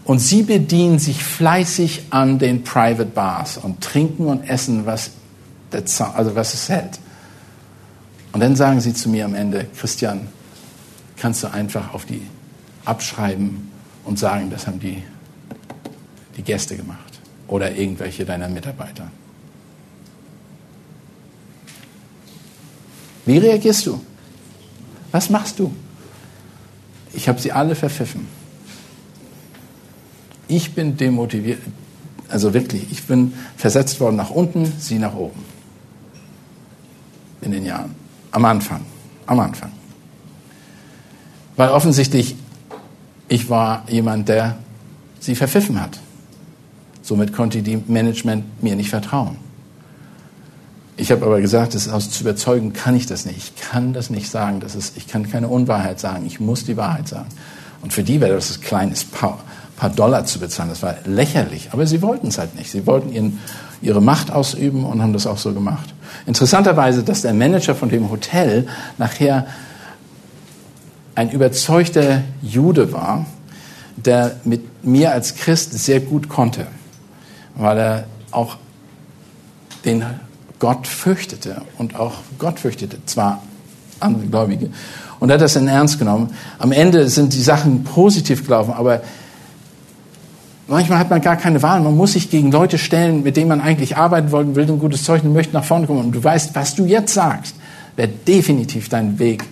Und 0.04 0.20
sie 0.20 0.42
bedienen 0.42 0.98
sich 0.98 1.24
fleißig 1.24 2.04
an 2.10 2.38
den 2.38 2.62
Private 2.62 3.06
Bars 3.06 3.58
und 3.58 3.80
trinken 3.80 4.26
und 4.26 4.48
essen, 4.48 4.86
was, 4.86 5.10
also 6.14 6.36
was 6.36 6.54
es 6.54 6.68
hält. 6.68 7.00
Und 8.32 8.40
dann 8.40 8.54
sagen 8.54 8.80
sie 8.80 8.92
zu 8.92 9.08
mir 9.08 9.24
am 9.24 9.34
Ende, 9.34 9.66
Christian, 9.76 10.28
kannst 11.16 11.42
du 11.42 11.52
einfach 11.52 11.94
auf 11.94 12.04
die 12.04 12.22
abschreiben 12.84 13.70
und 14.04 14.18
sagen, 14.18 14.50
das 14.50 14.66
haben 14.66 14.80
die, 14.80 15.02
die 16.36 16.42
Gäste 16.42 16.76
gemacht 16.76 17.20
oder 17.48 17.74
irgendwelche 17.74 18.24
deiner 18.24 18.48
Mitarbeiter. 18.48 19.10
Wie 23.24 23.38
reagierst 23.38 23.86
du? 23.86 24.00
Was 25.10 25.30
machst 25.30 25.58
du? 25.58 25.74
Ich 27.12 27.28
habe 27.28 27.40
sie 27.40 27.50
alle 27.50 27.74
verpfiffen. 27.74 28.26
Ich 30.48 30.74
bin 30.74 30.96
demotiviert, 30.96 31.60
also 32.28 32.54
wirklich, 32.54 32.90
ich 32.90 33.02
bin 33.04 33.34
versetzt 33.56 33.98
worden 33.98 34.16
nach 34.16 34.30
unten, 34.30 34.72
sie 34.78 34.98
nach 34.98 35.14
oben. 35.14 35.44
In 37.40 37.50
den 37.50 37.64
Jahren. 37.64 37.94
Am 38.30 38.44
Anfang. 38.44 38.84
Am 39.26 39.40
Anfang. 39.40 39.72
Weil 41.56 41.70
offensichtlich 41.70 42.36
ich 43.28 43.50
war 43.50 43.84
jemand, 43.88 44.28
der 44.28 44.56
sie 45.18 45.34
verpfiffen 45.34 45.80
hat. 45.80 45.98
Somit 47.02 47.32
konnte 47.32 47.62
die 47.62 47.82
Management 47.86 48.62
mir 48.62 48.76
nicht 48.76 48.90
vertrauen. 48.90 49.36
Ich 50.96 51.10
habe 51.10 51.26
aber 51.26 51.40
gesagt, 51.40 51.74
das 51.74 51.88
aus 51.88 52.10
zu 52.10 52.22
überzeugen 52.22 52.72
kann 52.72 52.96
ich 52.96 53.06
das 53.06 53.26
nicht. 53.26 53.36
Ich 53.36 53.56
kann 53.56 53.92
das 53.92 54.10
nicht 54.10 54.30
sagen. 54.30 54.60
Das 54.60 54.74
ist, 54.74 54.96
ich 54.96 55.06
kann 55.06 55.28
keine 55.30 55.48
Unwahrheit 55.48 56.00
sagen. 56.00 56.24
Ich 56.26 56.40
muss 56.40 56.64
die 56.64 56.76
Wahrheit 56.76 57.06
sagen. 57.08 57.28
Und 57.82 57.92
für 57.92 58.02
die 58.02 58.20
wäre 58.20 58.34
das 58.34 58.56
ein 58.56 58.60
kleines 58.62 59.04
paar, 59.04 59.40
paar 59.76 59.90
Dollar 59.90 60.24
zu 60.24 60.38
bezahlen. 60.38 60.70
Das 60.70 60.82
war 60.82 60.94
lächerlich. 61.04 61.68
Aber 61.72 61.86
sie 61.86 62.00
wollten 62.00 62.28
es 62.28 62.38
halt 62.38 62.56
nicht. 62.56 62.70
Sie 62.70 62.86
wollten 62.86 63.12
ihren, 63.12 63.40
ihre 63.82 64.00
Macht 64.00 64.30
ausüben 64.30 64.84
und 64.84 65.02
haben 65.02 65.12
das 65.12 65.26
auch 65.26 65.38
so 65.38 65.52
gemacht. 65.52 65.94
Interessanterweise, 66.26 67.02
dass 67.02 67.22
der 67.22 67.34
Manager 67.34 67.74
von 67.74 67.90
dem 67.90 68.10
Hotel 68.10 68.66
nachher 68.96 69.46
ein 71.16 71.30
überzeugter 71.30 72.22
Jude 72.42 72.92
war, 72.92 73.26
der 73.96 74.36
mit 74.44 74.84
mir 74.84 75.12
als 75.12 75.34
Christ 75.34 75.72
sehr 75.72 76.00
gut 76.00 76.28
konnte, 76.28 76.66
weil 77.56 77.78
er 77.78 78.04
auch 78.30 78.58
den 79.84 80.04
Gott 80.58 80.86
fürchtete 80.86 81.62
und 81.78 81.96
auch 81.96 82.14
Gott 82.38 82.60
fürchtete, 82.60 82.98
zwar 83.06 83.42
andere 83.98 84.26
Gläubige. 84.26 84.70
Und 85.18 85.30
er 85.30 85.34
hat 85.34 85.40
das 85.40 85.56
in 85.56 85.66
Ernst 85.66 85.98
genommen. 85.98 86.34
Am 86.58 86.70
Ende 86.70 87.08
sind 87.08 87.32
die 87.32 87.40
Sachen 87.40 87.84
positiv 87.84 88.44
gelaufen, 88.44 88.74
aber 88.74 89.00
manchmal 90.66 90.98
hat 90.98 91.08
man 91.08 91.22
gar 91.22 91.36
keine 91.36 91.62
Wahl. 91.62 91.80
Man 91.80 91.96
muss 91.96 92.12
sich 92.12 92.28
gegen 92.28 92.52
Leute 92.52 92.76
stellen, 92.76 93.22
mit 93.22 93.38
denen 93.38 93.48
man 93.48 93.62
eigentlich 93.62 93.96
arbeiten 93.96 94.32
wollen 94.32 94.54
will, 94.54 94.70
ein 94.70 94.78
gutes 94.78 95.04
Zeug 95.04 95.24
und 95.24 95.32
möchte 95.32 95.54
nach 95.54 95.64
vorne 95.64 95.86
kommen. 95.86 96.00
Und 96.00 96.12
du 96.12 96.22
weißt, 96.22 96.54
was 96.54 96.74
du 96.74 96.84
jetzt 96.84 97.14
sagst, 97.14 97.54
wird 97.96 98.28
definitiv 98.28 98.90
deinen 98.90 99.18
Weg 99.18 99.44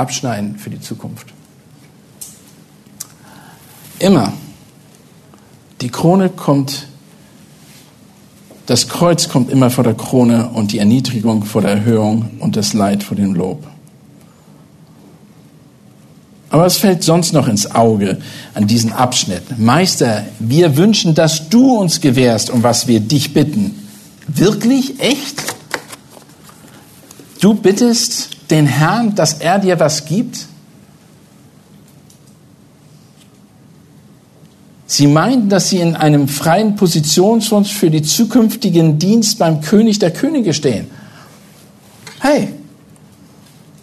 abschneiden 0.00 0.56
für 0.56 0.70
die 0.70 0.80
Zukunft. 0.80 1.32
Immer. 3.98 4.32
Die 5.80 5.90
Krone 5.90 6.30
kommt, 6.30 6.86
das 8.66 8.88
Kreuz 8.88 9.28
kommt 9.28 9.50
immer 9.50 9.70
vor 9.70 9.84
der 9.84 9.94
Krone 9.94 10.48
und 10.50 10.72
die 10.72 10.78
Erniedrigung 10.78 11.44
vor 11.44 11.62
der 11.62 11.72
Erhöhung 11.72 12.30
und 12.40 12.56
das 12.56 12.72
Leid 12.72 13.02
vor 13.02 13.16
dem 13.16 13.34
Lob. 13.34 13.66
Aber 16.50 16.64
was 16.64 16.78
fällt 16.78 17.04
sonst 17.04 17.32
noch 17.32 17.46
ins 17.46 17.70
Auge 17.70 18.18
an 18.54 18.66
diesem 18.66 18.92
Abschnitt? 18.92 19.58
Meister, 19.58 20.24
wir 20.40 20.76
wünschen, 20.76 21.14
dass 21.14 21.48
du 21.48 21.76
uns 21.76 22.00
gewährst, 22.00 22.50
um 22.50 22.62
was 22.62 22.88
wir 22.88 23.00
dich 23.00 23.32
bitten. 23.32 23.86
Wirklich? 24.26 24.98
Echt? 25.00 25.40
Du 27.40 27.54
bittest 27.54 28.30
den 28.50 28.66
Herrn, 28.66 29.14
dass 29.14 29.34
er 29.34 29.58
dir 29.58 29.78
was 29.80 30.04
gibt? 30.04 30.46
Sie 34.86 35.06
meinten, 35.06 35.48
dass 35.48 35.68
sie 35.68 35.78
in 35.78 35.94
einem 35.94 36.26
freien 36.26 36.74
Positionswunsch 36.74 37.72
für 37.72 37.90
die 37.90 38.02
zukünftigen 38.02 38.98
Dienst 38.98 39.38
beim 39.38 39.60
König 39.60 40.00
der 40.00 40.10
Könige 40.10 40.52
stehen. 40.52 40.90
Hey, 42.18 42.52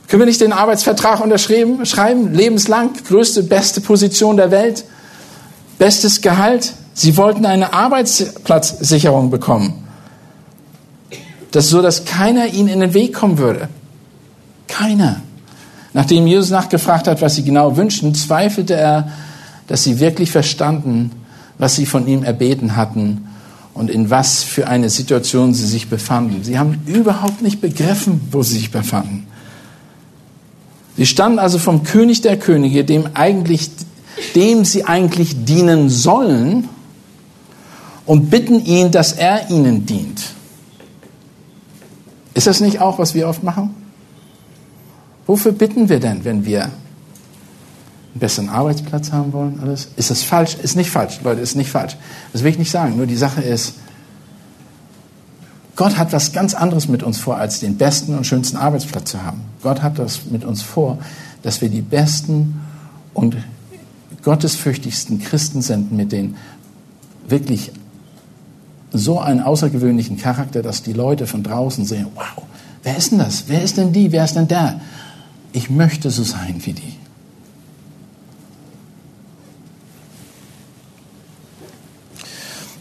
können 0.07 0.21
wir 0.21 0.25
nicht 0.27 0.41
den 0.41 0.51
Arbeitsvertrag 0.51 1.21
unterschreiben, 1.21 1.85
schreiben, 1.85 2.33
lebenslang, 2.33 2.91
größte, 3.07 3.43
beste 3.43 3.81
Position 3.81 4.35
der 4.35 4.51
Welt, 4.51 4.83
bestes 5.77 6.21
Gehalt? 6.21 6.73
Sie 6.93 7.15
wollten 7.15 7.45
eine 7.45 7.73
Arbeitsplatzsicherung 7.73 9.29
bekommen. 9.29 9.87
Das 11.51 11.65
ist 11.65 11.71
so, 11.71 11.81
dass 11.81 12.05
keiner 12.05 12.47
ihnen 12.47 12.67
in 12.67 12.79
den 12.81 12.93
Weg 12.93 13.13
kommen 13.13 13.37
würde. 13.37 13.69
Keiner. 14.67 15.21
Nachdem 15.93 16.27
Jesus 16.27 16.49
nachgefragt 16.49 17.07
hat, 17.07 17.21
was 17.21 17.35
sie 17.35 17.43
genau 17.43 17.77
wünschen, 17.77 18.13
zweifelte 18.13 18.75
er, 18.75 19.11
dass 19.67 19.83
sie 19.83 19.99
wirklich 19.99 20.31
verstanden, 20.31 21.11
was 21.57 21.75
sie 21.75 21.85
von 21.85 22.07
ihm 22.07 22.23
erbeten 22.23 22.75
hatten 22.75 23.27
und 23.73 23.89
in 23.89 24.09
was 24.09 24.43
für 24.43 24.67
eine 24.67 24.89
Situation 24.89 25.53
sie 25.53 25.65
sich 25.65 25.89
befanden. 25.89 26.43
Sie 26.43 26.59
haben 26.59 26.81
überhaupt 26.85 27.41
nicht 27.41 27.61
begriffen, 27.61 28.21
wo 28.31 28.43
sie 28.43 28.57
sich 28.57 28.71
befanden. 28.71 29.27
Sie 30.95 31.05
standen 31.05 31.39
also 31.39 31.59
vom 31.59 31.83
König 31.83 32.21
der 32.21 32.37
Könige, 32.37 32.83
dem 32.83 33.09
eigentlich, 33.13 33.69
dem 34.35 34.65
sie 34.65 34.85
eigentlich 34.85 35.45
dienen 35.45 35.89
sollen, 35.89 36.69
und 38.07 38.29
bitten 38.29 38.65
ihn, 38.65 38.89
dass 38.89 39.11
er 39.11 39.51
ihnen 39.51 39.85
dient. 39.85 40.21
Ist 42.33 42.47
das 42.47 42.61
nicht 42.61 42.79
auch, 42.79 42.97
was 42.97 43.13
wir 43.13 43.27
oft 43.27 43.43
machen? 43.43 43.75
Wofür 45.27 45.51
bitten 45.51 45.89
wir 45.89 45.99
denn, 45.99 46.23
wenn 46.23 46.45
wir 46.45 46.63
einen 46.63 46.71
besseren 48.15 48.49
Arbeitsplatz 48.49 49.11
haben 49.11 49.33
wollen? 49.33 49.59
Alles? 49.61 49.89
Ist 49.97 50.09
das 50.09 50.23
falsch? 50.23 50.55
Ist 50.55 50.75
nicht 50.75 50.89
falsch, 50.89 51.19
Leute, 51.23 51.41
ist 51.41 51.55
nicht 51.55 51.69
falsch. 51.69 51.97
Das 52.33 52.43
will 52.43 52.51
ich 52.51 52.57
nicht 52.57 52.71
sagen. 52.71 52.95
Nur 52.97 53.05
die 53.05 53.17
Sache 53.17 53.41
ist, 53.41 53.75
Gott 55.75 55.97
hat 55.97 56.11
was 56.11 56.31
ganz 56.31 56.55
anderes 56.55 56.87
mit 56.87 57.03
uns 57.03 57.19
vor, 57.19 57.37
als 57.37 57.59
den 57.59 57.77
besten 57.77 58.17
und 58.17 58.25
schönsten 58.25 58.57
Arbeitsplatz 58.57 59.11
zu 59.11 59.23
haben. 59.23 59.41
Gott 59.61 59.83
hat 59.83 59.99
das 59.99 60.25
mit 60.31 60.43
uns 60.43 60.63
vor, 60.63 60.97
dass 61.43 61.61
wir 61.61 61.69
die 61.69 61.81
besten 61.81 62.61
und 63.13 63.37
gottesfürchtigsten 64.23 65.19
Christen 65.19 65.61
sind, 65.61 65.91
mit 65.91 66.11
den 66.11 66.35
wirklich 67.27 67.71
so 68.91 69.19
einen 69.19 69.41
außergewöhnlichen 69.41 70.17
Charakter, 70.17 70.63
dass 70.63 70.81
die 70.81 70.93
Leute 70.93 71.27
von 71.27 71.43
draußen 71.43 71.85
sehen, 71.85 72.07
wow, 72.15 72.43
wer 72.81 72.97
ist 72.97 73.11
denn 73.11 73.19
das? 73.19 73.43
Wer 73.47 73.61
ist 73.61 73.77
denn 73.77 73.93
die? 73.93 74.11
Wer 74.11 74.23
ist 74.25 74.35
denn 74.35 74.47
der? 74.47 74.79
Ich 75.53 75.69
möchte 75.69 76.09
so 76.11 76.23
sein 76.23 76.61
wie 76.65 76.73
die. 76.73 76.93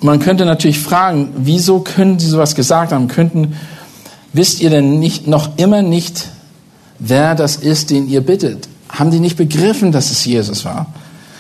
Man 0.01 0.21
könnte 0.21 0.45
natürlich 0.45 0.79
fragen, 0.79 1.31
wieso 1.37 1.81
können 1.81 2.19
Sie 2.19 2.29
sowas 2.29 2.55
gesagt 2.55 2.93
haben? 2.93 3.09
Könnten, 3.09 3.57
wisst 4.33 4.61
ihr 4.61 4.71
denn 4.71 4.99
nicht, 4.99 5.27
noch 5.27 5.59
immer 5.59 5.83
nicht, 5.83 6.29
wer 6.99 7.35
das 7.35 7.57
ist, 7.57 7.91
den 7.91 8.09
ihr 8.09 8.21
bittet? 8.21 8.69
Haben 8.89 9.11
die 9.11 9.21
nicht 9.21 9.37
begriffen, 9.37 9.93
dass 9.93 10.11
es 10.11 10.25
Jesus 10.25 10.65
war? 10.65 10.87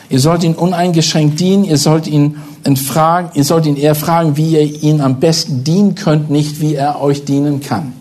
Ihr 0.08 0.20
sollt 0.20 0.42
ihn 0.42 0.54
uneingeschränkt 0.54 1.38
dienen, 1.38 1.64
ihr 1.64 1.78
sollt 1.78 2.06
ihn 2.06 2.38
entfragen, 2.64 3.30
ihr 3.34 3.44
sollt 3.44 3.66
ihn 3.66 3.76
eher 3.76 3.94
fragen, 3.94 4.36
wie 4.36 4.52
ihr 4.52 4.82
ihn 4.82 5.00
am 5.00 5.20
besten 5.20 5.62
dienen 5.64 5.94
könnt, 5.94 6.30
nicht 6.30 6.60
wie 6.60 6.74
er 6.74 7.00
euch 7.00 7.24
dienen 7.24 7.60
kann. 7.60 7.92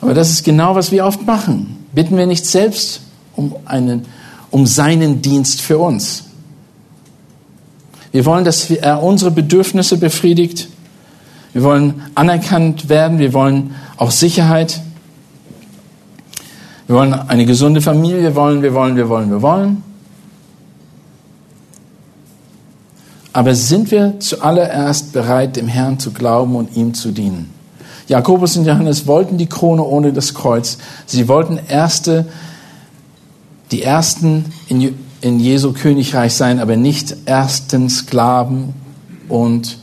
Aber 0.00 0.14
das 0.14 0.30
ist 0.30 0.44
genau, 0.44 0.74
was 0.74 0.92
wir 0.92 1.04
oft 1.04 1.26
machen. 1.26 1.84
Bitten 1.92 2.16
wir 2.16 2.26
nicht 2.26 2.46
selbst 2.46 3.02
um 3.36 3.54
einen 3.66 4.06
um 4.50 4.66
seinen 4.66 5.22
Dienst 5.22 5.62
für 5.62 5.78
uns. 5.78 6.24
Wir 8.12 8.26
wollen, 8.26 8.44
dass 8.44 8.70
er 8.70 9.02
unsere 9.02 9.30
Bedürfnisse 9.30 9.96
befriedigt. 9.96 10.68
Wir 11.52 11.62
wollen 11.62 12.02
anerkannt 12.14 12.88
werden. 12.88 13.18
Wir 13.18 13.32
wollen 13.32 13.74
auch 13.96 14.10
Sicherheit. 14.10 14.80
Wir 16.86 16.96
wollen 16.96 17.14
eine 17.14 17.46
gesunde 17.46 17.80
Familie. 17.80 18.22
Wir 18.22 18.34
wollen, 18.34 18.62
wir 18.62 18.74
wollen, 18.74 18.96
wir 18.96 19.08
wollen, 19.08 19.30
wir 19.30 19.42
wollen. 19.42 19.82
Aber 23.32 23.54
sind 23.54 23.92
wir 23.92 24.18
zuallererst 24.18 25.12
bereit, 25.12 25.54
dem 25.54 25.68
Herrn 25.68 26.00
zu 26.00 26.10
glauben 26.10 26.56
und 26.56 26.76
ihm 26.76 26.94
zu 26.94 27.12
dienen? 27.12 27.59
Jakobus 28.10 28.56
und 28.56 28.64
Johannes 28.64 29.06
wollten 29.06 29.38
die 29.38 29.46
Krone 29.46 29.84
ohne 29.84 30.12
das 30.12 30.34
Kreuz. 30.34 30.78
Sie 31.06 31.28
wollten 31.28 31.60
erste 31.68 32.26
die 33.70 33.84
Ersten 33.84 34.46
in, 34.66 34.98
in 35.20 35.38
Jesu 35.38 35.72
Königreich 35.72 36.34
sein, 36.34 36.58
aber 36.58 36.76
nicht 36.76 37.16
ersten 37.26 37.88
Sklaven 37.88 38.74
und 39.28 39.78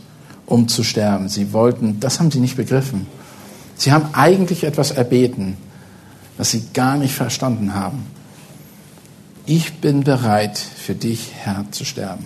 um 0.46 0.68
zu 0.68 0.84
sterben. 0.84 1.30
Sie 1.30 1.54
wollten, 1.54 2.02
das 2.02 2.20
haben 2.20 2.30
sie 2.30 2.42
nicht 2.42 2.58
begriffen. 2.58 3.08
Sie 3.78 3.94
haben 3.94 4.10
eigentlich 4.12 4.66
etwas 4.66 4.92
erbeten, 4.92 5.56
was 6.38 6.52
sie 6.52 6.66
gar 6.74 6.98
nicht 6.98 7.14
verstanden 7.14 7.76
haben. 7.76 8.08
Ich 9.46 9.76
bin 9.76 10.04
bereit, 10.04 10.58
für 10.58 10.96
dich, 10.96 11.32
Herr, 11.34 11.64
zu 11.72 11.86
sterben 11.86 12.26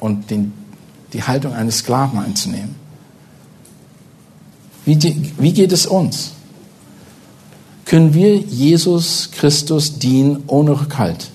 und 0.00 0.30
den, 0.30 0.54
die 1.12 1.24
Haltung 1.24 1.52
eines 1.52 1.80
Sklaven 1.80 2.18
einzunehmen. 2.18 2.81
Wie, 4.84 4.96
die, 4.96 5.32
wie 5.38 5.52
geht 5.52 5.72
es 5.72 5.86
uns? 5.86 6.32
können 7.92 8.14
wir 8.14 8.36
Jesus 8.36 9.28
Christus 9.32 9.98
dienen 9.98 10.44
ohne 10.46 10.80
Rückhalt. 10.80 11.28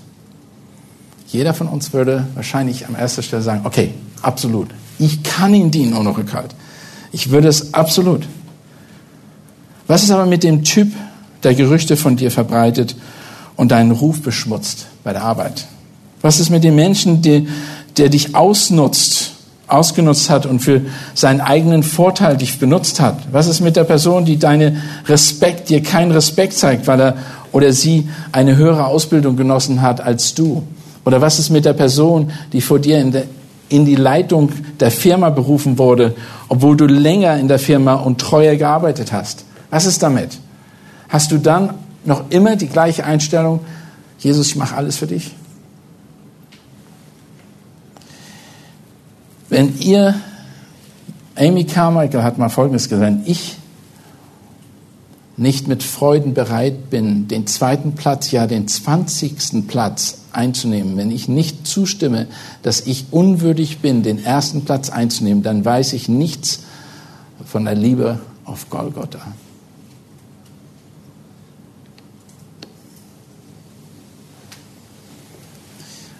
Jeder 1.27 1.53
von 1.53 1.67
uns 1.67 1.93
würde 1.93 2.25
wahrscheinlich 2.33 2.87
an 2.87 2.95
erster 2.95 3.21
Stelle 3.21 3.43
sagen, 3.43 3.61
okay, 3.65 3.93
absolut. 4.23 4.69
Ich 4.97 5.21
kann 5.21 5.53
ihn 5.53 5.69
dienen 5.69 5.93
ohne 5.93 6.17
Rückhalt. 6.17 6.55
Ich 7.11 7.29
würde 7.29 7.47
es 7.47 7.75
absolut. 7.75 8.25
Was 9.85 10.01
ist 10.01 10.09
aber 10.09 10.25
mit 10.25 10.43
dem 10.43 10.63
Typ, 10.63 10.93
der 11.43 11.53
Gerüchte 11.53 11.95
von 11.95 12.15
dir 12.15 12.31
verbreitet 12.31 12.95
und 13.55 13.69
deinen 13.69 13.91
Ruf 13.91 14.23
beschmutzt 14.23 14.87
bei 15.03 15.13
der 15.13 15.23
Arbeit? 15.23 15.67
Was 16.21 16.39
ist 16.39 16.49
mit 16.49 16.63
dem 16.63 16.73
Menschen, 16.73 17.21
der, 17.21 17.43
der 17.97 18.09
dich 18.09 18.33
ausnutzt 18.33 19.33
ausgenutzt 19.67 20.29
hat 20.29 20.45
und 20.45 20.59
für 20.59 20.81
seinen 21.13 21.41
eigenen 21.41 21.83
Vorteil 21.83 22.37
dich 22.37 22.59
benutzt 22.59 22.99
hat? 22.99 23.19
Was 23.31 23.47
ist 23.47 23.61
mit 23.61 23.75
der 23.75 23.83
Person, 23.83 24.25
die 24.25 24.39
deine 24.39 24.81
Respekt, 25.07 25.69
dir 25.69 25.83
keinen 25.83 26.11
Respekt 26.11 26.53
zeigt, 26.53 26.87
weil 26.87 26.99
er 26.99 27.15
oder 27.51 27.73
sie 27.73 28.09
eine 28.31 28.55
höhere 28.55 28.85
Ausbildung 28.85 29.35
genossen 29.35 29.81
hat 29.81 30.01
als 30.01 30.33
du? 30.33 30.63
Oder 31.05 31.21
was 31.21 31.39
ist 31.39 31.49
mit 31.49 31.65
der 31.65 31.73
Person, 31.73 32.31
die 32.51 32.61
vor 32.61 32.79
dir 32.79 32.99
in, 32.99 33.11
der, 33.11 33.23
in 33.69 33.85
die 33.85 33.95
Leitung 33.95 34.51
der 34.79 34.91
Firma 34.91 35.29
berufen 35.29 35.77
wurde, 35.77 36.15
obwohl 36.49 36.75
du 36.75 36.85
länger 36.85 37.37
in 37.37 37.47
der 37.47 37.59
Firma 37.59 37.95
und 37.95 38.19
treuer 38.19 38.55
gearbeitet 38.55 39.11
hast? 39.11 39.45
Was 39.69 39.85
ist 39.85 40.03
damit? 40.03 40.37
Hast 41.09 41.31
du 41.31 41.37
dann 41.37 41.71
noch 42.03 42.23
immer 42.29 42.55
die 42.55 42.67
gleiche 42.67 43.05
Einstellung, 43.05 43.61
Jesus, 44.19 44.47
ich 44.47 44.55
mache 44.55 44.75
alles 44.75 44.97
für 44.97 45.07
dich? 45.07 45.36
Wenn 49.49 49.79
ihr, 49.79 50.15
Amy 51.35 51.63
Carmichael 51.65 52.23
hat 52.23 52.37
mal 52.37 52.49
Folgendes 52.49 52.89
gesagt, 52.89 53.05
wenn 53.05 53.23
ich 53.25 53.55
nicht 55.37 55.67
mit 55.67 55.83
Freuden 55.83 56.33
bereit 56.33 56.89
bin, 56.89 57.27
den 57.27 57.45
zweiten 57.45 57.93
Platz, 57.93 58.31
ja 58.31 58.47
den 58.47 58.67
zwanzigsten 58.67 59.67
Platz 59.67 60.17
einzunehmen, 60.31 60.97
wenn 60.97 61.11
ich 61.11 61.29
nicht 61.29 61.67
zustimme, 61.67 62.27
dass 62.63 62.81
ich 62.81 63.05
unwürdig 63.11 63.79
bin, 63.79 64.01
den 64.01 64.23
ersten 64.23 64.65
Platz 64.65 64.89
einzunehmen, 64.89 65.43
dann 65.43 65.63
weiß 65.63 65.93
ich 65.93 66.09
nichts 66.09 66.61
von 67.45 67.65
der 67.65 67.75
Liebe 67.75 68.19
auf 68.45 68.69
Golgotha. 68.69 69.19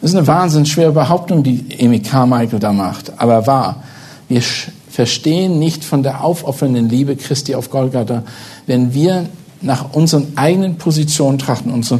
Das 0.02 0.12
ist 0.12 0.18
eine 0.18 0.28
wahnsinnig 0.28 0.72
schwere 0.72 0.92
Behauptung, 0.92 1.44
die 1.44 1.66
Amy 1.82 2.00
Carmichael 2.00 2.60
da 2.60 2.72
macht, 2.72 3.20
aber 3.20 3.48
wahr. 3.48 3.84
Wir 4.30 4.42
verstehen 4.90 5.60
nicht 5.60 5.84
von 5.84 6.04
der 6.04 6.24
aufopfernden 6.24 6.90
Liebe 6.90 7.16
Christi 7.16 7.56
auf 7.56 7.70
Golgatha, 7.70 8.24
wenn 8.66 8.94
wir 8.94 9.28
nach 9.62 9.94
unseren 9.94 10.38
eigenen 10.38 10.78
Positionen 10.78 11.40
trachten, 11.40 11.72
und 11.72 11.92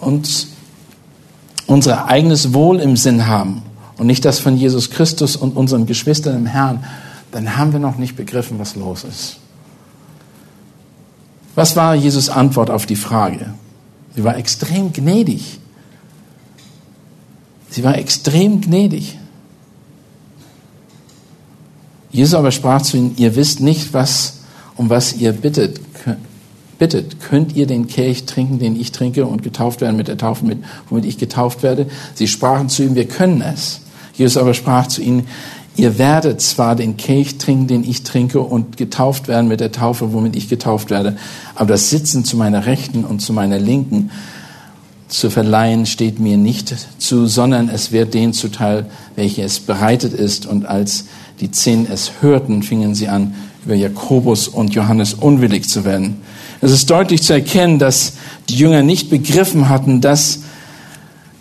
uns 0.00 0.48
unser 1.66 2.06
eigenes 2.06 2.52
Wohl 2.52 2.80
im 2.80 2.96
Sinn 2.96 3.26
haben 3.26 3.62
und 3.96 4.06
nicht 4.06 4.24
das 4.24 4.38
von 4.38 4.56
Jesus 4.56 4.90
Christus 4.90 5.36
und 5.36 5.56
unseren 5.56 5.86
Geschwistern 5.86 6.36
im 6.36 6.46
Herrn, 6.46 6.84
dann 7.30 7.56
haben 7.56 7.72
wir 7.72 7.80
noch 7.80 7.96
nicht 7.96 8.16
begriffen, 8.16 8.58
was 8.58 8.76
los 8.76 9.04
ist. 9.04 9.36
Was 11.54 11.76
war 11.76 11.94
Jesus 11.94 12.28
Antwort 12.28 12.70
auf 12.70 12.86
die 12.86 12.96
Frage? 12.96 13.54
Sie 14.14 14.24
war 14.24 14.36
extrem 14.36 14.92
gnädig. 14.92 15.60
Sie 17.74 17.82
war 17.82 17.98
extrem 17.98 18.60
gnädig. 18.60 19.18
Jesus 22.12 22.34
aber 22.34 22.52
sprach 22.52 22.82
zu 22.82 22.96
ihnen, 22.96 23.14
ihr 23.16 23.34
wisst 23.34 23.58
nicht, 23.58 23.92
was, 23.92 24.42
um 24.76 24.90
was 24.90 25.16
ihr 25.16 25.32
bittet. 25.32 25.80
Bittet, 26.78 27.18
könnt 27.18 27.56
ihr 27.56 27.66
den 27.66 27.88
Kelch 27.88 28.26
trinken, 28.26 28.60
den 28.60 28.80
ich 28.80 28.92
trinke 28.92 29.26
und 29.26 29.42
getauft 29.42 29.80
werden 29.80 29.96
mit 29.96 30.06
der 30.06 30.18
Taufe, 30.18 30.44
mit, 30.44 30.58
womit 30.88 31.04
ich 31.04 31.18
getauft 31.18 31.64
werde? 31.64 31.88
Sie 32.14 32.28
sprachen 32.28 32.68
zu 32.68 32.84
ihm, 32.84 32.94
wir 32.94 33.08
können 33.08 33.40
es. 33.40 33.80
Jesus 34.12 34.36
aber 34.36 34.54
sprach 34.54 34.86
zu 34.86 35.02
ihnen, 35.02 35.26
ihr 35.74 35.98
werdet 35.98 36.40
zwar 36.40 36.76
den 36.76 36.96
Kelch 36.96 37.38
trinken, 37.38 37.66
den 37.66 37.82
ich 37.82 38.04
trinke 38.04 38.38
und 38.38 38.76
getauft 38.76 39.26
werden 39.26 39.48
mit 39.48 39.58
der 39.58 39.72
Taufe, 39.72 40.12
womit 40.12 40.36
ich 40.36 40.48
getauft 40.48 40.90
werde, 40.90 41.16
aber 41.56 41.70
das 41.70 41.90
Sitzen 41.90 42.24
zu 42.24 42.36
meiner 42.36 42.66
Rechten 42.66 43.02
und 43.02 43.18
zu 43.18 43.32
meiner 43.32 43.58
Linken 43.58 44.12
zu 45.08 45.30
verleihen 45.30 45.86
steht 45.86 46.18
mir 46.18 46.36
nicht 46.36 46.74
zu, 46.98 47.26
sondern 47.26 47.68
es 47.68 47.92
wird 47.92 48.14
denen 48.14 48.32
zuteil, 48.32 48.86
welche 49.16 49.42
es 49.42 49.60
bereitet 49.60 50.12
ist. 50.12 50.46
Und 50.46 50.66
als 50.66 51.06
die 51.40 51.50
zehn 51.50 51.86
es 51.90 52.12
hörten, 52.20 52.62
fingen 52.62 52.94
sie 52.94 53.08
an, 53.08 53.34
über 53.64 53.74
Jakobus 53.74 54.48
und 54.48 54.74
Johannes 54.74 55.14
unwillig 55.14 55.68
zu 55.68 55.84
werden. 55.84 56.16
Es 56.60 56.70
ist 56.70 56.90
deutlich 56.90 57.22
zu 57.22 57.32
erkennen, 57.32 57.78
dass 57.78 58.14
die 58.48 58.56
Jünger 58.56 58.82
nicht 58.82 59.10
begriffen 59.10 59.68
hatten, 59.68 60.00
dass 60.00 60.40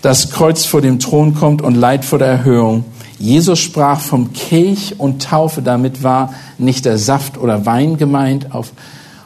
das 0.02 0.32
Kreuz 0.32 0.66
vor 0.66 0.82
dem 0.82 1.00
Thron 1.00 1.34
kommt 1.34 1.62
und 1.62 1.76
Leid 1.76 2.04
vor 2.04 2.20
der 2.20 2.28
Erhöhung. 2.28 2.84
Jesus 3.20 3.60
sprach 3.60 4.02
vom 4.02 4.34
Kelch 4.34 4.96
und 4.98 5.24
Taufe. 5.24 5.62
Damit 5.62 6.04
war 6.04 6.34
nicht 6.58 6.84
der 6.84 6.98
Saft 6.98 7.38
oder 7.38 7.66
Wein 7.66 7.98
gemeint, 7.98 8.48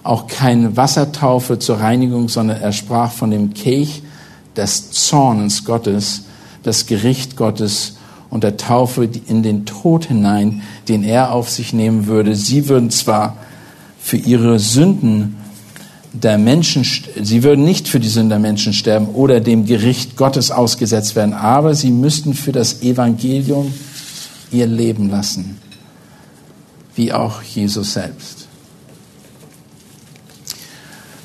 auch 0.03 0.27
keine 0.27 0.77
Wassertaufe 0.77 1.57
zur 1.57 1.79
Reinigung, 1.79 2.29
sondern 2.29 2.61
er 2.61 2.73
sprach 2.73 3.11
von 3.11 3.31
dem 3.31 3.55
Kelch 3.55 4.03
des 4.58 4.91
Zornes 4.91 5.64
Gottes, 5.64 6.24
das 6.64 6.86
Gericht 6.86 7.36
Gottes 7.38 7.97
und 8.30 8.43
der 8.43 8.58
Taufe 8.58 9.08
in 9.28 9.43
den 9.43 9.66
Tod 9.66 10.05
hinein, 10.05 10.62
den 10.88 11.03
er 11.03 11.32
auf 11.32 11.49
sich 11.49 11.74
nehmen 11.74 12.08
würde. 12.08 12.36
Sie 12.36 12.68
würden 12.68 12.89
zwar 12.89 13.38
für 13.99 14.18
ihre 14.18 14.60
Sünden 14.60 15.38
der 16.14 16.38
Menschen, 16.38 16.86
sie 17.22 17.43
würden 17.43 17.64
nicht 17.64 17.88
für 17.88 17.99
die 17.99 18.08
Sünden 18.08 18.30
der 18.30 18.39
Menschen 18.39 18.74
sterben 18.74 19.08
oder 19.10 19.39
dem 19.39 19.66
Gericht 19.66 20.16
Gottes 20.16 20.51
ausgesetzt 20.51 21.16
werden, 21.16 21.34
aber 21.34 21.76
sie 21.76 21.91
müssten 21.91 22.34
für 22.34 22.51
das 22.51 22.82
Evangelium 22.82 23.74
ihr 24.51 24.68
Leben 24.68 25.10
lassen, 25.10 25.58
wie 26.95 27.14
auch 27.14 27.41
Jesus 27.43 27.93
selbst. 27.93 28.46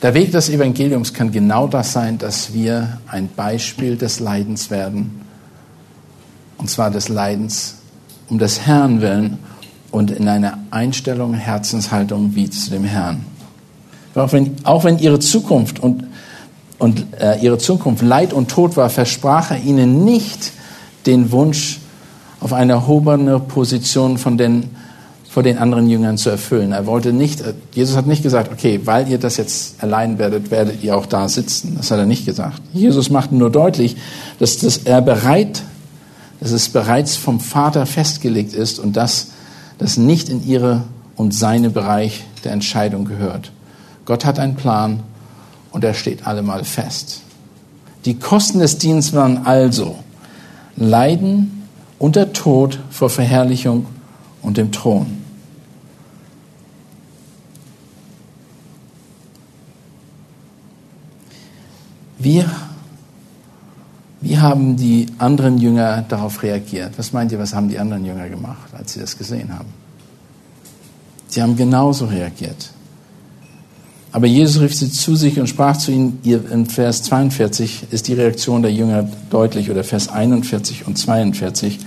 Der 0.02 0.14
Weg 0.14 0.32
des 0.32 0.48
Evangeliums 0.48 1.14
kann 1.14 1.30
genau 1.30 1.68
das 1.68 1.92
sein, 1.92 2.18
dass 2.18 2.52
wir 2.52 2.98
ein 3.06 3.28
Beispiel 3.36 3.96
des 3.96 4.18
Leidens 4.18 4.68
werden, 4.68 5.20
und 6.58 6.68
zwar 6.68 6.90
des 6.90 7.08
Leidens 7.08 7.76
um 8.28 8.38
des 8.38 8.66
Herrn 8.66 9.00
willen 9.00 9.38
und 9.92 10.10
in 10.10 10.26
einer 10.26 10.58
Einstellung, 10.72 11.34
Herzenshaltung 11.34 12.34
wie 12.34 12.50
zu 12.50 12.70
dem 12.70 12.82
Herrn. 12.82 13.24
Auch 14.16 14.32
wenn, 14.32 14.56
auch 14.64 14.82
wenn 14.82 14.98
ihre 14.98 15.20
Zukunft 15.20 15.78
und, 15.78 16.04
und 16.78 17.06
äh, 17.20 17.38
ihre 17.40 17.58
Zukunft 17.58 18.02
Leid 18.02 18.32
und 18.32 18.50
Tod 18.50 18.76
war, 18.76 18.90
versprach 18.90 19.52
er 19.52 19.62
ihnen 19.62 20.04
nicht 20.04 20.50
den 21.06 21.30
Wunsch, 21.30 21.78
auf 22.40 22.52
eine 22.52 22.72
erhobene 22.72 23.38
Position 23.38 24.18
von 24.18 24.36
den, 24.36 24.70
vor 25.32 25.42
den 25.42 25.56
anderen 25.56 25.88
Jüngern 25.88 26.18
zu 26.18 26.28
erfüllen. 26.28 26.72
Er 26.72 26.84
wollte 26.84 27.14
nicht, 27.14 27.40
äh, 27.40 27.54
Jesus 27.72 27.96
hat 27.96 28.06
nicht 28.06 28.22
gesagt, 28.22 28.52
okay, 28.52 28.82
weil 28.84 29.08
ihr 29.08 29.16
das 29.16 29.38
jetzt 29.38 29.82
allein 29.82 30.18
werdet, 30.18 30.50
werdet 30.50 30.84
ihr 30.84 30.94
auch 30.94 31.06
da 31.06 31.26
sitzen. 31.26 31.74
Das 31.78 31.90
hat 31.90 31.98
er 31.98 32.04
nicht 32.04 32.26
gesagt. 32.26 32.60
Jesus 32.74 33.08
machte 33.08 33.34
nur 33.34 33.48
deutlich, 33.48 33.96
dass 34.38 34.58
das 34.58 34.76
er 34.76 35.00
bereit, 35.00 35.62
dass 36.40 36.50
es 36.50 36.68
bereits 36.68 37.16
vom 37.16 37.40
Vater 37.40 37.86
festgelegt 37.86 38.52
ist 38.52 38.78
und 38.78 38.94
dass 38.94 39.28
das 39.78 39.96
nicht 39.96 40.28
in 40.28 40.46
ihre 40.46 40.82
und 41.16 41.32
seine 41.32 41.70
Bereich 41.70 42.24
der 42.44 42.52
Entscheidung 42.52 43.06
gehört. 43.06 43.52
Gott 44.04 44.26
hat 44.26 44.38
einen 44.38 44.56
Plan 44.56 45.00
und 45.70 45.82
er 45.82 45.94
steht 45.94 46.26
allemal 46.26 46.62
fest. 46.64 47.22
Die 48.04 48.18
Kosten 48.18 48.58
des 48.58 48.76
Dienstes 48.76 49.14
waren 49.14 49.46
also 49.46 49.96
Leiden 50.76 51.62
und 51.98 52.16
der 52.16 52.34
Tod 52.34 52.80
vor 52.90 53.08
Verherrlichung 53.08 53.86
und 54.42 54.58
dem 54.58 54.72
Thron. 54.72 55.21
Wir, 62.22 62.48
wie 64.20 64.38
haben 64.38 64.76
die 64.76 65.06
anderen 65.18 65.58
Jünger 65.58 66.04
darauf 66.08 66.42
reagiert? 66.42 66.92
Was 66.96 67.12
meint 67.12 67.32
ihr, 67.32 67.38
was 67.38 67.52
haben 67.52 67.68
die 67.68 67.78
anderen 67.78 68.04
Jünger 68.04 68.28
gemacht, 68.28 68.72
als 68.72 68.92
sie 68.92 69.00
das 69.00 69.18
gesehen 69.18 69.52
haben? 69.52 69.68
Sie 71.28 71.42
haben 71.42 71.56
genauso 71.56 72.06
reagiert. 72.06 72.70
Aber 74.12 74.26
Jesus 74.26 74.62
rief 74.62 74.74
sie 74.74 74.90
zu 74.90 75.16
sich 75.16 75.40
und 75.40 75.48
sprach 75.48 75.78
zu 75.78 75.90
ihnen, 75.90 76.20
in 76.22 76.66
Vers 76.66 77.02
42 77.04 77.84
ist 77.90 78.08
die 78.08 78.12
Reaktion 78.12 78.60
der 78.60 78.72
Jünger 78.72 79.08
deutlich, 79.30 79.70
oder 79.70 79.82
Vers 79.82 80.08
41 80.08 80.86
und 80.86 80.98
42. 80.98 81.80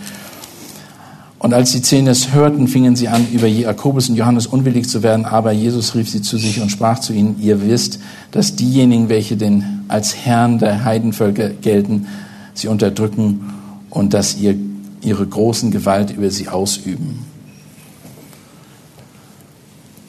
Und 1.45 1.53
als 1.53 1.73
die 1.73 1.83
Zehn 1.83 2.07
es 2.07 2.33
hörten, 2.33 2.67
fingen 2.67 2.95
sie 2.95 3.07
an, 3.07 3.27
über 3.31 3.45
Jakobus 3.45 4.09
und 4.09 4.15
Johannes 4.15 4.47
unwillig 4.47 4.89
zu 4.89 5.03
werden. 5.03 5.25
Aber 5.25 5.51
Jesus 5.51 5.93
rief 5.93 6.09
sie 6.09 6.23
zu 6.23 6.39
sich 6.39 6.59
und 6.59 6.71
sprach 6.71 6.97
zu 6.97 7.13
ihnen, 7.13 7.35
ihr 7.39 7.61
wisst, 7.61 7.99
dass 8.31 8.55
diejenigen, 8.55 9.09
welche 9.09 9.37
den 9.37 9.83
als 9.87 10.15
Herrn 10.15 10.57
der 10.57 10.85
Heidenvölker 10.85 11.49
gelten, 11.49 12.07
sie 12.55 12.67
unterdrücken 12.67 13.53
und 13.91 14.15
dass 14.15 14.39
ihr 14.39 14.55
ihre 15.03 15.23
großen 15.23 15.69
Gewalt 15.69 16.17
über 16.17 16.31
sie 16.31 16.47
ausüben. 16.47 17.19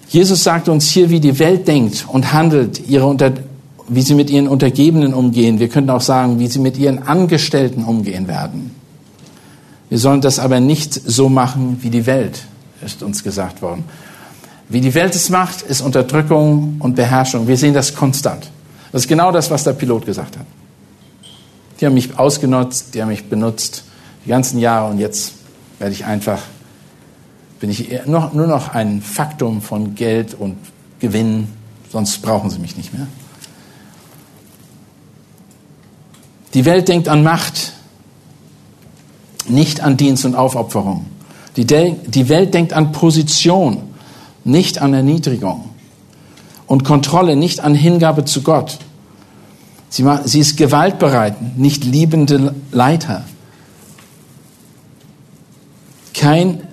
Jesus 0.08 0.42
sagt 0.42 0.70
uns 0.70 0.88
hier, 0.88 1.10
wie 1.10 1.20
die 1.20 1.38
Welt 1.38 1.68
denkt 1.68 2.06
und 2.08 2.32
handelt, 2.32 2.88
ihre 2.88 3.04
unter, 3.04 3.34
wie 3.88 4.00
sie 4.00 4.14
mit 4.14 4.30
ihren 4.30 4.48
Untergebenen 4.48 5.12
umgehen. 5.12 5.60
Wir 5.60 5.68
könnten 5.68 5.90
auch 5.90 6.00
sagen, 6.00 6.38
wie 6.38 6.46
sie 6.46 6.60
mit 6.60 6.78
ihren 6.78 7.02
Angestellten 7.02 7.84
umgehen 7.84 8.26
werden. 8.26 8.75
Wir 9.88 9.98
sollen 9.98 10.20
das 10.20 10.38
aber 10.38 10.60
nicht 10.60 10.94
so 10.94 11.28
machen 11.28 11.78
wie 11.80 11.90
die 11.90 12.06
Welt, 12.06 12.44
ist 12.84 13.02
uns 13.02 13.22
gesagt 13.22 13.62
worden. 13.62 13.84
Wie 14.68 14.80
die 14.80 14.94
Welt 14.94 15.14
es 15.14 15.30
macht, 15.30 15.62
ist 15.62 15.80
Unterdrückung 15.80 16.76
und 16.80 16.96
Beherrschung. 16.96 17.46
Wir 17.46 17.56
sehen 17.56 17.72
das 17.72 17.94
konstant. 17.94 18.50
Das 18.90 19.02
ist 19.02 19.08
genau 19.08 19.30
das, 19.30 19.50
was 19.50 19.62
der 19.62 19.74
Pilot 19.74 20.06
gesagt 20.06 20.36
hat. 20.36 20.46
Die 21.80 21.86
haben 21.86 21.94
mich 21.94 22.18
ausgenutzt, 22.18 22.94
die 22.94 23.02
haben 23.02 23.08
mich 23.08 23.28
benutzt 23.28 23.84
die 24.24 24.30
ganzen 24.30 24.58
Jahre 24.58 24.90
und 24.90 24.98
jetzt 24.98 25.34
werde 25.78 25.92
ich 25.92 26.04
einfach 26.04 26.40
bin 27.60 27.70
ich 27.70 28.06
nur 28.06 28.30
noch 28.46 28.74
ein 28.74 29.00
Faktum 29.00 29.62
von 29.62 29.94
Geld 29.94 30.34
und 30.34 30.56
Gewinn, 31.00 31.48
sonst 31.90 32.20
brauchen 32.22 32.50
sie 32.50 32.58
mich 32.58 32.76
nicht 32.76 32.92
mehr. 32.92 33.06
Die 36.54 36.64
Welt 36.64 36.88
denkt 36.88 37.08
an 37.08 37.22
Macht, 37.22 37.72
nicht 39.48 39.80
an 39.80 39.96
Dienst 39.96 40.24
und 40.24 40.34
Aufopferung. 40.34 41.06
Die, 41.56 41.64
die 41.64 42.28
Welt 42.28 42.54
denkt 42.54 42.72
an 42.72 42.92
Position, 42.92 43.78
nicht 44.44 44.80
an 44.80 44.92
Erniedrigung. 44.92 45.70
Und 46.66 46.84
Kontrolle, 46.84 47.36
nicht 47.36 47.60
an 47.60 47.74
Hingabe 47.74 48.24
zu 48.24 48.42
Gott. 48.42 48.78
Sie, 49.88 50.04
sie 50.24 50.40
ist 50.40 50.56
gewaltbereit, 50.56 51.56
nicht 51.56 51.84
liebende 51.84 52.54
Leiter. 52.72 53.24
Kein 56.12 56.66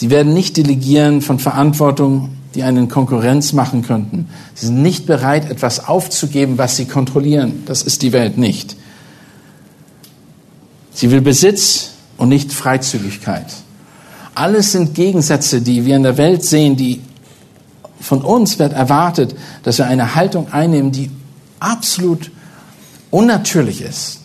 Sie 0.00 0.08
werden 0.08 0.32
nicht 0.32 0.56
delegieren 0.56 1.20
von 1.20 1.38
Verantwortung, 1.38 2.30
die 2.54 2.62
einen 2.62 2.88
Konkurrenz 2.88 3.52
machen 3.52 3.82
könnten. 3.82 4.30
Sie 4.54 4.64
sind 4.64 4.80
nicht 4.80 5.04
bereit, 5.04 5.50
etwas 5.50 5.86
aufzugeben, 5.86 6.56
was 6.56 6.76
sie 6.76 6.86
kontrollieren. 6.86 7.64
Das 7.66 7.82
ist 7.82 8.00
die 8.00 8.14
Welt 8.14 8.38
nicht. 8.38 8.76
Sie 11.00 11.10
will 11.10 11.22
Besitz 11.22 11.92
und 12.18 12.28
nicht 12.28 12.52
Freizügigkeit. 12.52 13.46
Alles 14.34 14.72
sind 14.72 14.92
Gegensätze, 14.92 15.62
die 15.62 15.86
wir 15.86 15.96
in 15.96 16.02
der 16.02 16.18
Welt 16.18 16.44
sehen, 16.44 16.76
die 16.76 17.00
von 17.98 18.20
uns 18.20 18.58
wird 18.58 18.74
erwartet, 18.74 19.34
dass 19.62 19.78
wir 19.78 19.86
eine 19.86 20.14
Haltung 20.14 20.52
einnehmen, 20.52 20.92
die 20.92 21.10
absolut 21.58 22.30
unnatürlich 23.08 23.80
ist. 23.80 24.18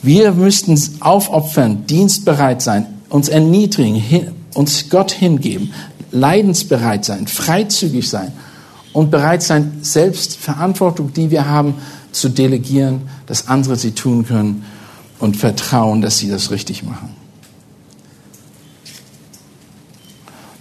Wir 0.00 0.32
müssten 0.32 0.80
aufopfern, 1.00 1.84
dienstbereit 1.84 2.62
sein, 2.62 2.86
uns 3.10 3.28
erniedrigen, 3.28 4.32
uns 4.54 4.88
Gott 4.88 5.12
hingeben, 5.12 5.74
leidensbereit 6.12 7.04
sein, 7.04 7.26
freizügig 7.26 8.08
sein 8.08 8.32
und 8.94 9.10
bereit 9.10 9.42
sein, 9.42 9.80
selbst 9.82 10.38
Verantwortung, 10.38 11.12
die 11.12 11.30
wir 11.30 11.46
haben, 11.46 11.74
zu 12.10 12.30
delegieren, 12.30 13.02
dass 13.26 13.48
andere 13.48 13.76
sie 13.76 13.90
tun 13.90 14.24
können 14.24 14.64
und 15.20 15.36
vertrauen, 15.36 16.00
dass 16.00 16.18
sie 16.18 16.28
das 16.28 16.50
richtig 16.50 16.82
machen. 16.82 17.14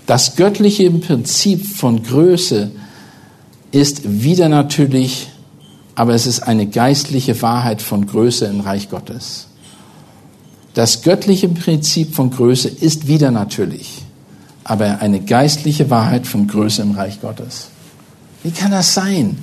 Das 0.05 0.35
göttliche 0.35 0.89
Prinzip 0.91 1.65
von 1.67 2.03
Größe 2.03 2.71
ist 3.71 4.23
wieder 4.23 4.49
natürlich, 4.49 5.29
aber 5.95 6.15
es 6.15 6.25
ist 6.25 6.41
eine 6.41 6.65
geistliche 6.65 7.41
Wahrheit 7.41 7.81
von 7.81 8.07
Größe 8.07 8.45
im 8.45 8.61
Reich 8.61 8.89
Gottes. 8.89 9.47
Das 10.73 11.01
göttliche 11.01 11.49
Prinzip 11.49 12.15
von 12.15 12.31
Größe 12.31 12.69
ist 12.69 13.07
wieder 13.07 13.31
natürlich, 13.31 14.01
aber 14.63 14.99
eine 14.99 15.19
geistliche 15.19 15.89
Wahrheit 15.89 16.25
von 16.25 16.47
Größe 16.47 16.81
im 16.81 16.91
Reich 16.91 17.21
Gottes. 17.21 17.67
Wie 18.43 18.51
kann 18.51 18.71
das 18.71 18.93
sein, 18.93 19.37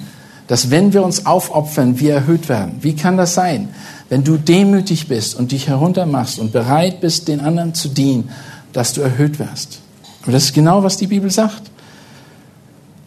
dass 0.46 0.70
wenn 0.70 0.92
wir 0.92 1.04
uns 1.04 1.26
aufopfern, 1.26 2.00
wir 2.00 2.14
erhöht 2.14 2.48
werden? 2.48 2.76
Wie 2.80 2.94
kann 2.94 3.16
das 3.16 3.34
sein, 3.34 3.68
wenn 4.09 4.24
du 4.24 4.36
demütig 4.36 5.09
bist 5.09 5.34
und 5.34 5.52
dich 5.52 5.68
heruntermachst 5.68 6.38
und 6.38 6.52
bereit 6.52 7.00
bist, 7.00 7.28
den 7.28 7.40
anderen 7.40 7.74
zu 7.74 7.88
dienen, 7.88 8.30
dass 8.72 8.92
du 8.92 9.00
erhöht 9.00 9.38
wirst? 9.38 9.80
Aber 10.22 10.32
das 10.32 10.44
ist 10.44 10.54
genau, 10.54 10.82
was 10.82 10.96
die 10.96 11.07
Bibel 11.07 11.30
sagt. 11.30 11.62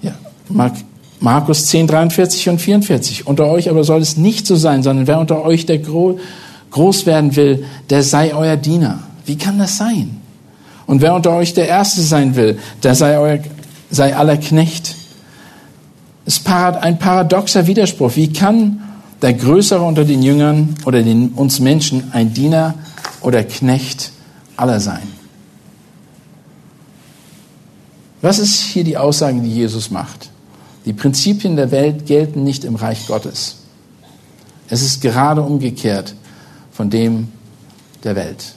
Ja, 0.02 0.14
Markus 1.20 1.66
10, 1.68 1.88
43 1.88 2.50
und 2.50 2.60
44. 2.60 3.28
Unter 3.28 3.48
euch 3.48 3.70
aber 3.70 3.84
soll 3.84 4.02
es 4.02 4.18
nicht 4.18 4.48
so 4.48 4.56
sein, 4.56 4.84
sondern 4.84 5.08
wer 5.08 5.20
unter 5.20 5.44
euch 5.44 5.66
der 5.66 5.80
groß 5.80 7.06
werden 7.06 7.36
will, 7.36 7.66
der 7.90 8.04
sei 8.04 8.34
euer 8.34 8.56
Diener. 8.56 9.00
Wie 9.26 9.38
kann 9.38 9.60
das 9.60 9.78
sein? 9.78 10.22
Und 10.86 11.02
wer 11.02 11.14
unter 11.14 11.34
euch 11.34 11.54
der 11.54 11.68
Erste 11.68 12.02
sein 12.02 12.36
will, 12.36 12.58
der 12.84 12.96
sei, 12.96 13.20
euer, 13.20 13.40
sei 13.92 14.16
aller 14.16 14.38
Knecht. 14.38 14.96
Das 16.26 16.38
ist 16.38 16.48
ein 16.48 17.00
paradoxer 17.00 17.68
Widerspruch. 17.68 18.16
Wie 18.16 18.32
kann 18.32 18.82
der 19.22 19.34
Größere 19.34 19.82
unter 19.82 20.06
den 20.06 20.22
Jüngern 20.24 20.76
oder 20.86 21.04
den, 21.04 21.30
uns 21.30 21.60
Menschen 21.60 22.12
ein 22.14 22.34
Diener 22.34 22.76
oder 23.22 23.44
Knecht 23.44 24.12
aller 24.56 24.80
sein? 24.80 25.08
Was 28.22 28.40
ist 28.40 28.56
hier 28.56 28.84
die 28.84 28.98
Aussage, 28.98 29.40
die 29.40 29.52
Jesus 29.52 29.92
macht? 29.92 30.30
Die 30.86 30.94
Prinzipien 30.94 31.56
der 31.56 31.72
Welt 31.72 32.06
gelten 32.06 32.44
nicht 32.44 32.66
im 32.66 32.76
Reich 32.76 33.08
Gottes. 33.08 33.58
Es 34.70 34.82
ist 34.82 35.02
gerade 35.02 35.42
umgekehrt 35.42 36.16
von 36.72 36.90
dem 36.90 37.30
der 38.04 38.16
Welt. 38.16 38.54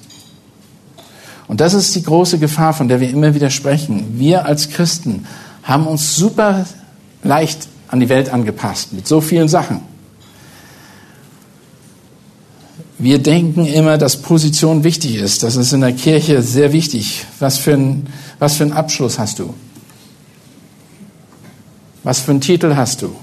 Und 1.48 1.60
das 1.60 1.74
ist 1.74 1.94
die 1.94 2.02
große 2.02 2.38
Gefahr, 2.38 2.72
von 2.72 2.88
der 2.88 3.00
wir 3.00 3.10
immer 3.10 3.34
wieder 3.34 3.50
sprechen. 3.50 4.18
Wir 4.18 4.46
als 4.46 4.70
Christen 4.70 5.26
haben 5.62 5.86
uns 5.86 6.16
super 6.16 6.64
leicht 7.22 7.68
an 7.88 8.00
die 8.00 8.08
Welt 8.08 8.30
angepasst 8.30 8.92
mit 8.92 9.06
so 9.06 9.20
vielen 9.20 9.48
Sachen. 9.48 9.91
Wir 12.98 13.18
denken 13.18 13.66
immer, 13.66 13.98
dass 13.98 14.22
Position 14.22 14.84
wichtig 14.84 15.16
ist. 15.16 15.42
Das 15.42 15.56
ist 15.56 15.72
in 15.72 15.80
der 15.80 15.92
Kirche 15.92 16.42
sehr 16.42 16.72
wichtig. 16.72 17.26
Was 17.40 17.58
für, 17.58 17.72
ein, 17.72 18.06
was 18.38 18.56
für 18.56 18.64
einen 18.64 18.72
Abschluss 18.72 19.18
hast 19.18 19.38
du? 19.38 19.54
Was 22.04 22.20
für 22.20 22.32
einen 22.32 22.40
Titel 22.40 22.74
hast 22.76 23.02
du? 23.02 23.14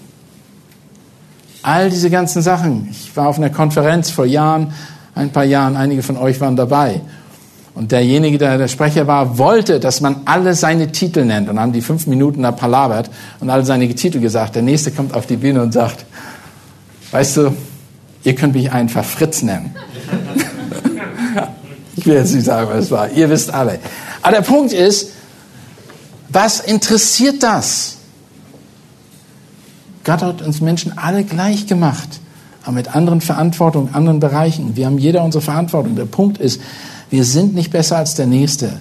All 1.61 1.89
diese 1.89 2.09
ganzen 2.09 2.41
Sachen. 2.41 2.89
Ich 2.91 3.15
war 3.15 3.27
auf 3.27 3.37
einer 3.37 3.49
Konferenz 3.49 4.09
vor 4.09 4.25
Jahren, 4.25 4.73
ein 5.15 5.31
paar 5.31 5.43
Jahren, 5.43 5.75
einige 5.75 6.03
von 6.03 6.17
euch 6.17 6.39
waren 6.39 6.55
dabei. 6.55 7.01
Und 7.75 7.91
derjenige, 7.91 8.37
der 8.37 8.57
der 8.57 8.67
Sprecher 8.67 9.07
war, 9.07 9.37
wollte, 9.37 9.79
dass 9.79 10.01
man 10.01 10.21
alle 10.25 10.53
seine 10.55 10.91
Titel 10.91 11.23
nennt. 11.23 11.47
Und 11.49 11.59
haben 11.59 11.73
die 11.73 11.81
fünf 11.81 12.07
Minuten 12.07 12.43
da 12.43 12.51
palabert 12.51 13.09
und 13.39 13.49
alle 13.49 13.65
seine 13.65 13.87
Titel 13.93 14.19
gesagt. 14.19 14.55
Der 14.55 14.63
nächste 14.63 14.91
kommt 14.91 15.13
auf 15.13 15.27
die 15.27 15.37
Bühne 15.37 15.61
und 15.61 15.73
sagt, 15.73 16.05
weißt 17.11 17.37
du, 17.37 17.53
ihr 18.23 18.35
könnt 18.35 18.53
mich 18.53 18.71
einfach 18.71 19.05
Fritz 19.05 19.41
nennen. 19.41 19.75
ich 21.95 22.05
will 22.05 22.15
jetzt 22.15 22.33
nicht 22.33 22.45
sagen, 22.45 22.69
was 22.69 22.85
es 22.85 22.91
war. 22.91 23.09
Ihr 23.11 23.29
wisst 23.29 23.53
alle. 23.53 23.79
Aber 24.21 24.31
der 24.31 24.41
Punkt 24.41 24.73
ist, 24.73 25.11
was 26.29 26.59
interessiert 26.59 27.43
das? 27.43 27.97
Gott 30.03 30.21
hat 30.21 30.41
uns 30.41 30.61
Menschen 30.61 30.97
alle 30.97 31.23
gleich 31.23 31.67
gemacht, 31.67 32.19
aber 32.63 32.73
mit 32.73 32.95
anderen 32.95 33.21
Verantwortungen, 33.21 33.93
anderen 33.93 34.19
Bereichen. 34.19 34.75
Wir 34.75 34.85
haben 34.85 34.97
jeder 34.97 35.23
unsere 35.23 35.43
Verantwortung. 35.43 35.95
Der 35.95 36.05
Punkt 36.05 36.37
ist, 36.37 36.61
wir 37.09 37.23
sind 37.23 37.55
nicht 37.55 37.71
besser 37.71 37.97
als 37.97 38.15
der 38.15 38.27
Nächste. 38.27 38.79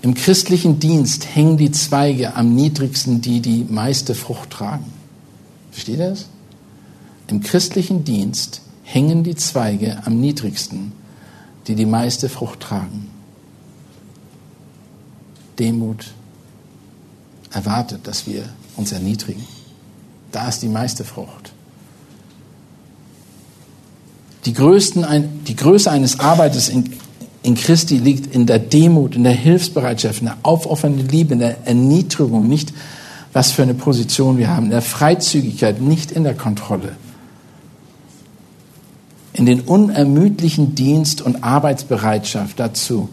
Im 0.00 0.14
christlichen 0.14 0.78
Dienst 0.78 1.34
hängen 1.34 1.56
die 1.56 1.72
Zweige 1.72 2.36
am 2.36 2.54
niedrigsten, 2.54 3.20
die 3.20 3.40
die 3.40 3.66
meiste 3.68 4.14
Frucht 4.14 4.50
tragen. 4.50 4.97
Versteht 5.78 6.00
ihr 6.00 6.08
das? 6.08 6.26
Im 7.28 7.40
christlichen 7.40 8.02
Dienst 8.02 8.62
hängen 8.82 9.22
die 9.22 9.36
Zweige 9.36 10.04
am 10.04 10.20
niedrigsten, 10.20 10.90
die 11.68 11.76
die 11.76 11.86
meiste 11.86 12.28
Frucht 12.28 12.58
tragen. 12.58 13.08
Demut, 15.56 16.14
erwartet, 17.52 18.08
dass 18.08 18.26
wir 18.26 18.48
uns 18.76 18.90
erniedrigen. 18.90 19.46
Da 20.32 20.48
ist 20.48 20.62
die 20.62 20.68
meiste 20.68 21.04
Frucht. 21.04 21.52
Die, 24.46 24.54
größten, 24.54 25.44
die 25.44 25.54
Größe 25.54 25.92
eines 25.92 26.18
Arbeiters 26.18 26.70
in, 26.70 26.92
in 27.44 27.54
Christi 27.54 27.98
liegt 27.98 28.34
in 28.34 28.46
der 28.46 28.58
Demut, 28.58 29.14
in 29.14 29.22
der 29.22 29.32
Hilfsbereitschaft, 29.32 30.22
in 30.22 30.26
der 30.26 30.38
aufopfernden 30.42 31.06
Liebe, 31.08 31.34
in 31.34 31.38
der 31.38 31.68
Erniedrigung, 31.68 32.48
nicht 32.48 32.72
was 33.32 33.52
für 33.52 33.62
eine 33.62 33.74
Position 33.74 34.38
wir 34.38 34.48
haben, 34.48 34.66
in 34.66 34.70
der 34.70 34.82
Freizügigkeit, 34.82 35.80
nicht 35.80 36.10
in 36.10 36.24
der 36.24 36.34
Kontrolle. 36.34 36.96
In 39.32 39.46
den 39.46 39.60
unermüdlichen 39.60 40.74
Dienst 40.74 41.22
und 41.22 41.44
Arbeitsbereitschaft 41.44 42.58
dazu 42.58 43.08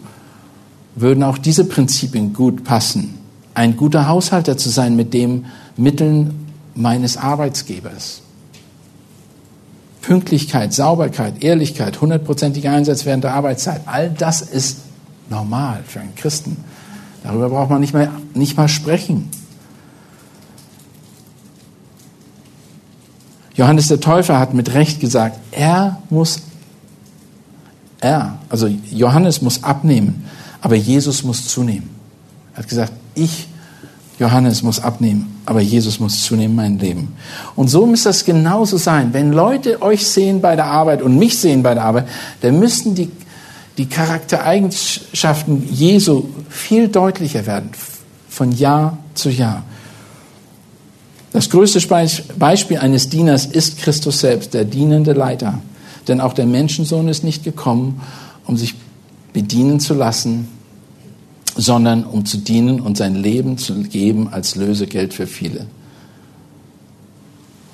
würden 0.94 1.22
auch 1.22 1.38
diese 1.38 1.64
Prinzipien 1.64 2.32
gut 2.32 2.64
passen 2.64 3.16
ein 3.56 3.76
guter 3.78 4.06
Haushalter 4.06 4.58
zu 4.58 4.68
sein 4.68 4.96
mit 4.96 5.14
den 5.14 5.46
Mitteln 5.78 6.46
meines 6.74 7.16
Arbeitsgebers. 7.16 8.20
Pünktlichkeit, 10.02 10.74
Sauberkeit, 10.74 11.42
Ehrlichkeit, 11.42 12.00
hundertprozentiger 12.02 12.70
Einsatz 12.70 13.06
während 13.06 13.24
der 13.24 13.32
Arbeitszeit, 13.32 13.80
all 13.86 14.10
das 14.10 14.42
ist 14.42 14.80
normal 15.30 15.82
für 15.86 16.00
einen 16.00 16.14
Christen. 16.14 16.58
Darüber 17.24 17.48
braucht 17.48 17.70
man 17.70 17.80
nicht 17.80 17.94
mal, 17.94 18.10
nicht 18.34 18.58
mal 18.58 18.68
sprechen. 18.68 19.30
Johannes 23.56 23.88
der 23.88 24.00
Täufer 24.00 24.38
hat 24.38 24.54
mit 24.54 24.74
Recht 24.74 25.00
gesagt, 25.00 25.38
er 25.50 25.98
muss, 26.10 26.40
er, 28.00 28.38
also 28.48 28.68
Johannes 28.90 29.40
muss 29.40 29.64
abnehmen, 29.64 30.24
aber 30.60 30.74
Jesus 30.74 31.22
muss 31.22 31.48
zunehmen. 31.48 31.88
Er 32.54 32.58
hat 32.58 32.68
gesagt, 32.68 32.92
ich, 33.14 33.48
Johannes, 34.18 34.62
muss 34.62 34.80
abnehmen, 34.80 35.40
aber 35.44 35.60
Jesus 35.60 36.00
muss 36.00 36.22
zunehmen, 36.22 36.56
mein 36.56 36.78
Leben. 36.78 37.14
Und 37.54 37.68
so 37.68 37.86
muss 37.86 38.04
das 38.04 38.24
genauso 38.24 38.78
sein. 38.78 39.12
Wenn 39.12 39.32
Leute 39.32 39.82
euch 39.82 40.06
sehen 40.06 40.40
bei 40.40 40.56
der 40.56 40.66
Arbeit 40.66 41.02
und 41.02 41.18
mich 41.18 41.38
sehen 41.38 41.62
bei 41.62 41.74
der 41.74 41.84
Arbeit, 41.84 42.08
dann 42.40 42.58
müssten 42.58 42.94
die, 42.94 43.10
die 43.76 43.86
Charaktereigenschaften 43.86 45.68
Jesu 45.70 46.24
viel 46.48 46.88
deutlicher 46.88 47.46
werden, 47.46 47.70
von 48.28 48.52
Jahr 48.52 48.98
zu 49.14 49.28
Jahr. 49.28 49.64
Das 51.36 51.50
größte 51.50 51.86
Beispiel 52.38 52.78
eines 52.78 53.10
Dieners 53.10 53.44
ist 53.44 53.76
Christus 53.76 54.20
selbst, 54.20 54.54
der 54.54 54.64
dienende 54.64 55.12
Leiter. 55.12 55.58
Denn 56.08 56.22
auch 56.22 56.32
der 56.32 56.46
Menschensohn 56.46 57.08
ist 57.08 57.24
nicht 57.24 57.44
gekommen, 57.44 58.00
um 58.46 58.56
sich 58.56 58.74
bedienen 59.34 59.78
zu 59.78 59.92
lassen, 59.92 60.48
sondern 61.54 62.04
um 62.04 62.24
zu 62.24 62.38
dienen 62.38 62.80
und 62.80 62.96
sein 62.96 63.14
Leben 63.14 63.58
zu 63.58 63.82
geben 63.82 64.28
als 64.32 64.56
Lösegeld 64.56 65.12
für 65.12 65.26
viele. 65.26 65.66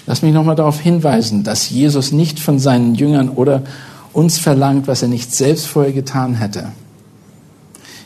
Lass 0.09 0.23
mich 0.23 0.35
nochmal 0.35 0.57
darauf 0.57 0.81
hinweisen, 0.81 1.45
dass 1.45 1.71
Jesus 1.71 2.11
nicht 2.11 2.41
von 2.41 2.59
seinen 2.59 2.97
Jüngern 2.97 3.29
oder 3.29 3.63
uns 4.13 4.39
verlangt, 4.39 4.89
was 4.89 5.03
er 5.03 5.09
nicht 5.09 5.33
selbst 5.33 5.69
vorher 5.69 5.93
getan 5.93 6.35
hätte. 6.35 6.73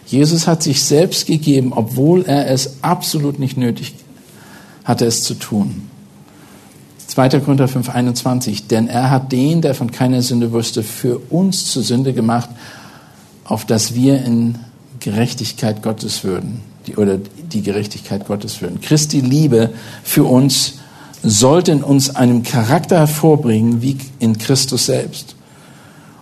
Jesus 0.05 0.47
hat 0.47 0.63
sich 0.63 0.83
selbst 0.83 1.27
gegeben, 1.27 1.73
obwohl 1.73 2.27
er 2.27 2.51
es 2.51 2.83
absolut 2.83 3.39
nicht 3.39 3.57
nötig 3.57 3.95
hatte, 4.87 5.05
es 5.05 5.23
zu 5.25 5.35
tun. 5.35 5.83
2. 7.09 7.41
Korinther 7.41 7.69
5, 7.69 7.91
21. 7.91 8.69
Denn 8.69 8.89
er 8.89 9.11
hat 9.11 9.33
den, 9.33 9.61
der 9.61 9.75
von 9.75 9.91
keiner 9.91 10.23
Sünde 10.23 10.53
wusste, 10.53 10.83
für 10.83 11.19
uns 11.31 11.67
zur 11.67 11.83
Sünde 11.83 12.15
gemacht, 12.15 12.49
auf 13.45 13.65
dass 13.65 13.95
wir 13.95 14.25
in 14.25 14.57
Gerechtigkeit 15.01 15.83
Gottes 15.83 16.25
würden, 16.25 16.63
die, 16.87 16.97
oder 16.97 17.19
die 17.19 17.63
Gerechtigkeit 17.63 18.27
Gottes 18.27 18.63
würden. 18.63 18.81
Christi 18.81 19.21
Liebe 19.21 19.71
für 20.03 20.25
uns 20.25 20.75
sollte 21.23 21.73
in 21.73 21.83
uns 21.83 22.15
einen 22.15 22.43
Charakter 22.43 22.99
hervorbringen 22.99 23.83
wie 23.83 23.99
in 24.21 24.39
Christus 24.39 24.87
selbst 24.87 25.35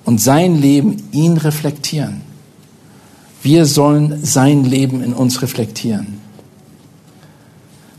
und 0.05 0.21
sein 0.21 0.61
Leben 0.61 1.03
ihn 1.13 1.37
reflektieren. 1.37 2.23
Wir 3.43 3.67
sollen 3.67 4.25
sein 4.25 4.65
Leben 4.65 5.03
in 5.03 5.13
uns 5.13 5.43
reflektieren. 5.43 6.24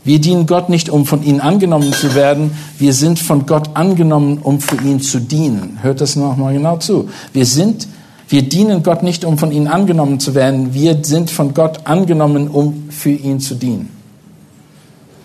Wir 0.06 0.20
dienen 0.20 0.46
Gott 0.46 0.70
nicht, 0.70 0.88
um 0.88 1.04
von 1.04 1.22
ihm 1.22 1.40
angenommen 1.40 1.92
zu 1.92 2.14
werden. 2.14 2.52
Wir 2.78 2.94
sind 2.94 3.18
von 3.18 3.44
Gott 3.44 3.70
angenommen, 3.74 4.38
um 4.38 4.60
für 4.60 4.76
ihn 4.76 5.00
zu 5.02 5.20
dienen. 5.20 5.78
Hört 5.82 6.00
das 6.00 6.16
nochmal 6.16 6.54
genau 6.54 6.78
zu. 6.78 7.10
Wir 7.34 7.44
sind 7.44 7.86
Wir 8.28 8.42
dienen 8.42 8.82
Gott 8.82 9.02
nicht, 9.02 9.24
um 9.24 9.38
von 9.38 9.52
ihm 9.52 9.68
angenommen 9.68 10.18
zu 10.18 10.34
werden. 10.34 10.74
Wir 10.74 10.98
sind 11.04 11.30
von 11.30 11.54
Gott 11.54 11.86
angenommen, 11.86 12.48
um 12.48 12.90
für 12.90 13.10
ihn 13.10 13.40
zu 13.40 13.54
dienen. 13.54 13.88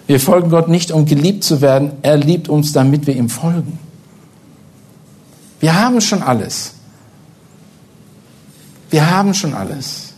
Wir 0.05 0.19
folgen 0.19 0.49
Gott 0.49 0.67
nicht, 0.67 0.91
um 0.91 1.05
geliebt 1.05 1.43
zu 1.43 1.61
werden. 1.61 1.93
Er 2.01 2.17
liebt 2.17 2.49
uns, 2.49 2.73
damit 2.73 3.07
wir 3.07 3.15
ihm 3.15 3.29
folgen. 3.29 3.79
Wir 5.59 5.79
haben 5.79 6.01
schon 6.01 6.21
alles. 6.21 6.73
Wir 8.89 9.09
haben 9.09 9.33
schon 9.33 9.53
alles. 9.53 10.10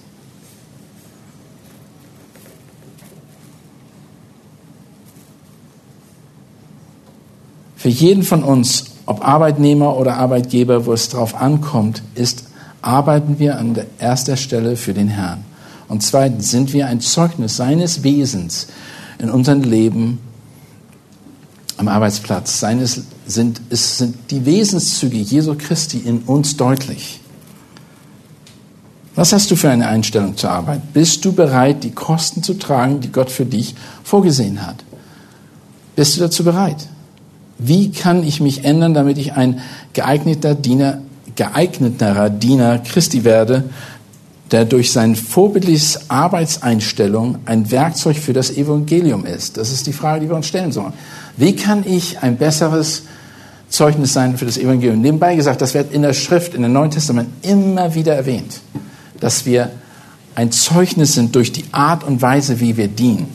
Für 7.83 7.89
jeden 7.89 8.23
von 8.23 8.45
uns, 8.45 8.85
ob 9.05 9.27
Arbeitnehmer 9.27 9.97
oder 9.97 10.15
Arbeitgeber, 10.15 10.85
wo 10.85 10.93
es 10.93 11.09
darauf 11.09 11.35
ankommt, 11.35 12.01
ist, 12.15 12.45
arbeiten 12.81 13.39
wir 13.39 13.59
an 13.59 13.77
erster 13.99 14.37
Stelle 14.37 14.77
für 14.77 14.93
den 14.93 15.09
Herrn. 15.09 15.43
Und 15.89 16.01
zweitens 16.01 16.49
sind 16.49 16.71
wir 16.71 16.87
ein 16.87 17.01
Zeugnis 17.01 17.57
seines 17.57 18.01
Wesens 18.03 18.67
in 19.19 19.29
unserem 19.29 19.63
Leben 19.63 20.19
am 21.75 21.89
Arbeitsplatz. 21.89 22.61
Seines 22.61 23.01
sind, 23.25 23.59
es 23.69 23.97
sind 23.97 24.15
die 24.31 24.45
Wesenszüge 24.45 25.17
Jesu 25.17 25.53
Christi 25.57 25.97
in 25.97 26.19
uns 26.19 26.55
deutlich. 26.55 27.19
Was 29.13 29.33
hast 29.33 29.51
du 29.51 29.57
für 29.57 29.69
eine 29.69 29.87
Einstellung 29.87 30.37
zur 30.37 30.51
Arbeit? 30.51 30.93
Bist 30.93 31.25
du 31.25 31.33
bereit, 31.33 31.83
die 31.83 31.91
Kosten 31.91 32.43
zu 32.43 32.53
tragen, 32.53 33.01
die 33.01 33.11
Gott 33.11 33.29
für 33.29 33.45
dich 33.45 33.75
vorgesehen 34.05 34.65
hat? 34.65 34.85
Bist 35.97 36.15
du 36.15 36.21
dazu 36.21 36.45
bereit? 36.45 36.87
Wie 37.65 37.91
kann 37.91 38.23
ich 38.23 38.41
mich 38.41 38.65
ändern, 38.65 38.93
damit 38.93 39.17
ich 39.17 39.33
ein 39.33 39.61
geeigneter 39.93 40.53
Diener, 40.53 40.99
geeigneterer 41.35 42.29
Diener 42.29 42.79
Christi 42.79 43.23
werde, 43.23 43.63
der 44.51 44.65
durch 44.65 44.91
sein 44.91 45.15
vorbildliches 45.15 46.09
Arbeitseinstellung 46.09 47.39
ein 47.45 47.71
Werkzeug 47.71 48.17
für 48.17 48.33
das 48.33 48.51
Evangelium 48.51 49.25
ist? 49.25 49.55
Das 49.55 49.71
ist 49.71 49.87
die 49.87 49.93
Frage, 49.93 50.21
die 50.21 50.29
wir 50.29 50.35
uns 50.35 50.47
stellen 50.47 50.73
sollen. 50.73 50.93
Wie 51.37 51.55
kann 51.55 51.85
ich 51.87 52.19
ein 52.19 52.37
besseres 52.37 53.03
Zeugnis 53.69 54.11
sein 54.11 54.37
für 54.37 54.45
das 54.45 54.57
Evangelium? 54.57 54.99
Nebenbei 54.99 55.35
gesagt, 55.35 55.61
das 55.61 55.73
wird 55.73 55.93
in 55.93 56.01
der 56.01 56.13
Schrift, 56.13 56.53
in 56.53 56.63
dem 56.63 56.73
Neuen 56.73 56.91
Testament 56.91 57.29
immer 57.43 57.95
wieder 57.95 58.13
erwähnt, 58.13 58.59
dass 59.21 59.45
wir 59.45 59.71
ein 60.35 60.51
Zeugnis 60.51 61.13
sind 61.13 61.33
durch 61.35 61.53
die 61.53 61.65
Art 61.71 62.03
und 62.03 62.21
Weise, 62.21 62.59
wie 62.59 62.75
wir 62.75 62.89
dienen, 62.89 63.27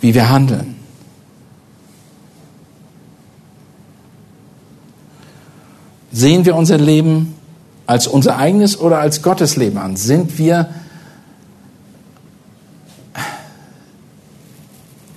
wie 0.00 0.14
wir 0.14 0.30
handeln. 0.30 0.79
Sehen 6.12 6.44
wir 6.44 6.56
unser 6.56 6.78
Leben 6.78 7.34
als 7.86 8.06
unser 8.06 8.36
eigenes 8.36 8.78
oder 8.78 8.98
als 8.98 9.22
Gottes 9.22 9.56
Leben 9.56 9.78
an? 9.78 9.96
Sind 9.96 10.38
wir, 10.38 10.68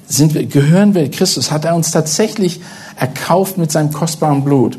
sind 0.08 0.34
wir, 0.34 0.46
gehören 0.46 0.94
wir 0.94 1.10
Christus? 1.10 1.52
Hat 1.52 1.66
er 1.66 1.76
uns 1.76 1.92
tatsächlich 1.92 2.62
erkauft 2.96 3.58
mit 3.58 3.72
seinem 3.72 3.92
kostbaren 3.92 4.44
Blut? 4.44 4.78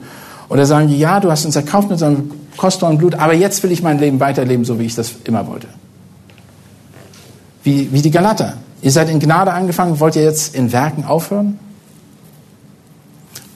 Oder 0.49 0.67
sagen 0.67 0.89
die, 0.89 0.99
ja, 0.99 1.21
du 1.21 1.31
hast 1.31 1.45
uns 1.45 1.57
erkauft 1.57 1.91
mit 1.91 1.99
seinem 1.99 2.31
kostbaren 2.57 2.99
Blut, 2.99 3.15
aber 3.15 3.35
jetzt 3.35 3.63
will 3.63 3.73
ich 3.73 3.83
mein 3.83 3.99
Leben 3.99 4.21
weiterleben, 4.21 4.65
so 4.65 4.79
wie 4.79 4.85
ich 4.85 4.95
das 4.95 5.13
immer 5.25 5.47
wollte. 5.47 5.67
Wie, 7.65 7.93
wie 7.93 8.03
die 8.03 8.11
Galater. 8.11 8.59
Ihr 8.83 8.93
seid 8.93 9.09
in 9.09 9.19
Gnade 9.19 9.53
angefangen, 9.53 9.99
wollt 9.99 10.15
ihr 10.17 10.23
jetzt 10.23 10.55
in 10.55 10.71
Werken 10.73 11.05
aufhören? 11.05 11.59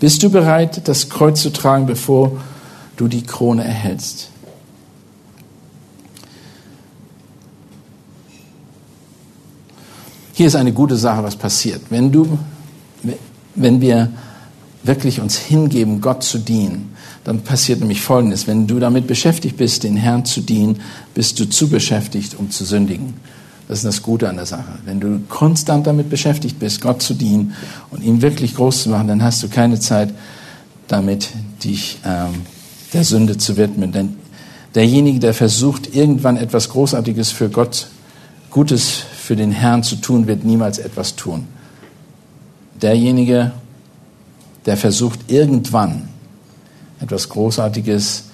Bist 0.01 0.23
du 0.23 0.31
bereit, 0.31 0.87
das 0.87 1.09
Kreuz 1.09 1.43
zu 1.43 1.51
tragen, 1.51 1.87
bevor 1.87 2.41
du 2.97 3.09
die 3.09 3.23
Krone 3.23 3.65
erhältst? 3.65 4.31
Hier 10.33 10.47
ist 10.47 10.55
eine 10.55 10.73
gute 10.73 10.97
Sache, 10.97 11.25
was 11.25 11.35
passiert. 11.35 11.83
Wenn 11.91 12.13
du, 12.13 12.39
wenn 13.57 13.81
wir 13.81 14.13
wirklich 14.85 15.21
uns 15.21 15.37
hingeben, 15.37 16.01
Gott 16.01 16.23
zu 16.23 16.39
dienen, 16.39 16.95
dann 17.25 17.41
passiert 17.41 17.81
nämlich 17.81 18.01
Folgendes. 18.01 18.47
Wenn 18.47 18.69
du 18.69 18.79
damit 18.79 19.09
beschäftigt 19.09 19.57
bist, 19.57 19.83
den 19.83 19.97
Herrn 19.97 20.25
zu 20.25 20.41
dienen, 20.41 20.81
bist 21.13 21.41
du 21.41 21.49
zu 21.49 21.69
beschäftigt, 21.69 22.37
um 22.39 22.51
zu 22.53 22.65
sündigen. 22.65 23.15
Das 23.69 23.81
ist 23.81 23.85
das 23.85 24.03
Gute 24.03 24.31
an 24.31 24.37
der 24.37 24.47
Sache. 24.47 24.79
Wenn 24.87 24.99
du 24.99 25.21
konstant 25.29 25.87
damit 25.87 26.09
beschäftigt 26.09 26.59
bist, 26.59 26.81
Gott 26.81 27.03
zu 27.03 27.13
dienen 27.13 27.55
und 27.91 28.03
ihn 28.03 28.23
wirklich 28.23 28.55
groß 28.55 28.85
zu 28.85 28.89
machen, 28.89 29.09
dann 29.09 29.23
hast 29.23 29.43
du 29.43 29.49
keine 29.49 29.79
Zeit 29.79 30.13
damit, 30.89 31.29
dich 31.63 31.99
ähm, 32.03 32.47
der 32.95 33.05
Sünde 33.05 33.37
zu 33.37 33.59
widmen. 33.59 33.93
Denn 33.93 34.17
derjenige, 34.75 35.21
der 35.21 35.35
versucht, 35.35 35.95
irgendwann 35.95 36.39
etwas 36.39 36.71
Großartiges 36.71 37.31
für 37.31 37.51
Gott, 37.51 37.89
Gutes 38.51 38.89
für 38.89 39.37
den 39.37 39.53
Herrn 39.53 39.83
zu 39.83 39.97
tun, 39.97 40.27
wird 40.27 40.45
niemals 40.45 40.79
etwas 40.79 41.15
tun. 41.15 41.47
Derjenige, 42.81 43.53
der 44.65 44.79
versucht, 44.79 45.31
irgendwann 45.31 46.09
etwas 47.01 47.29
Großartiges 47.29 48.25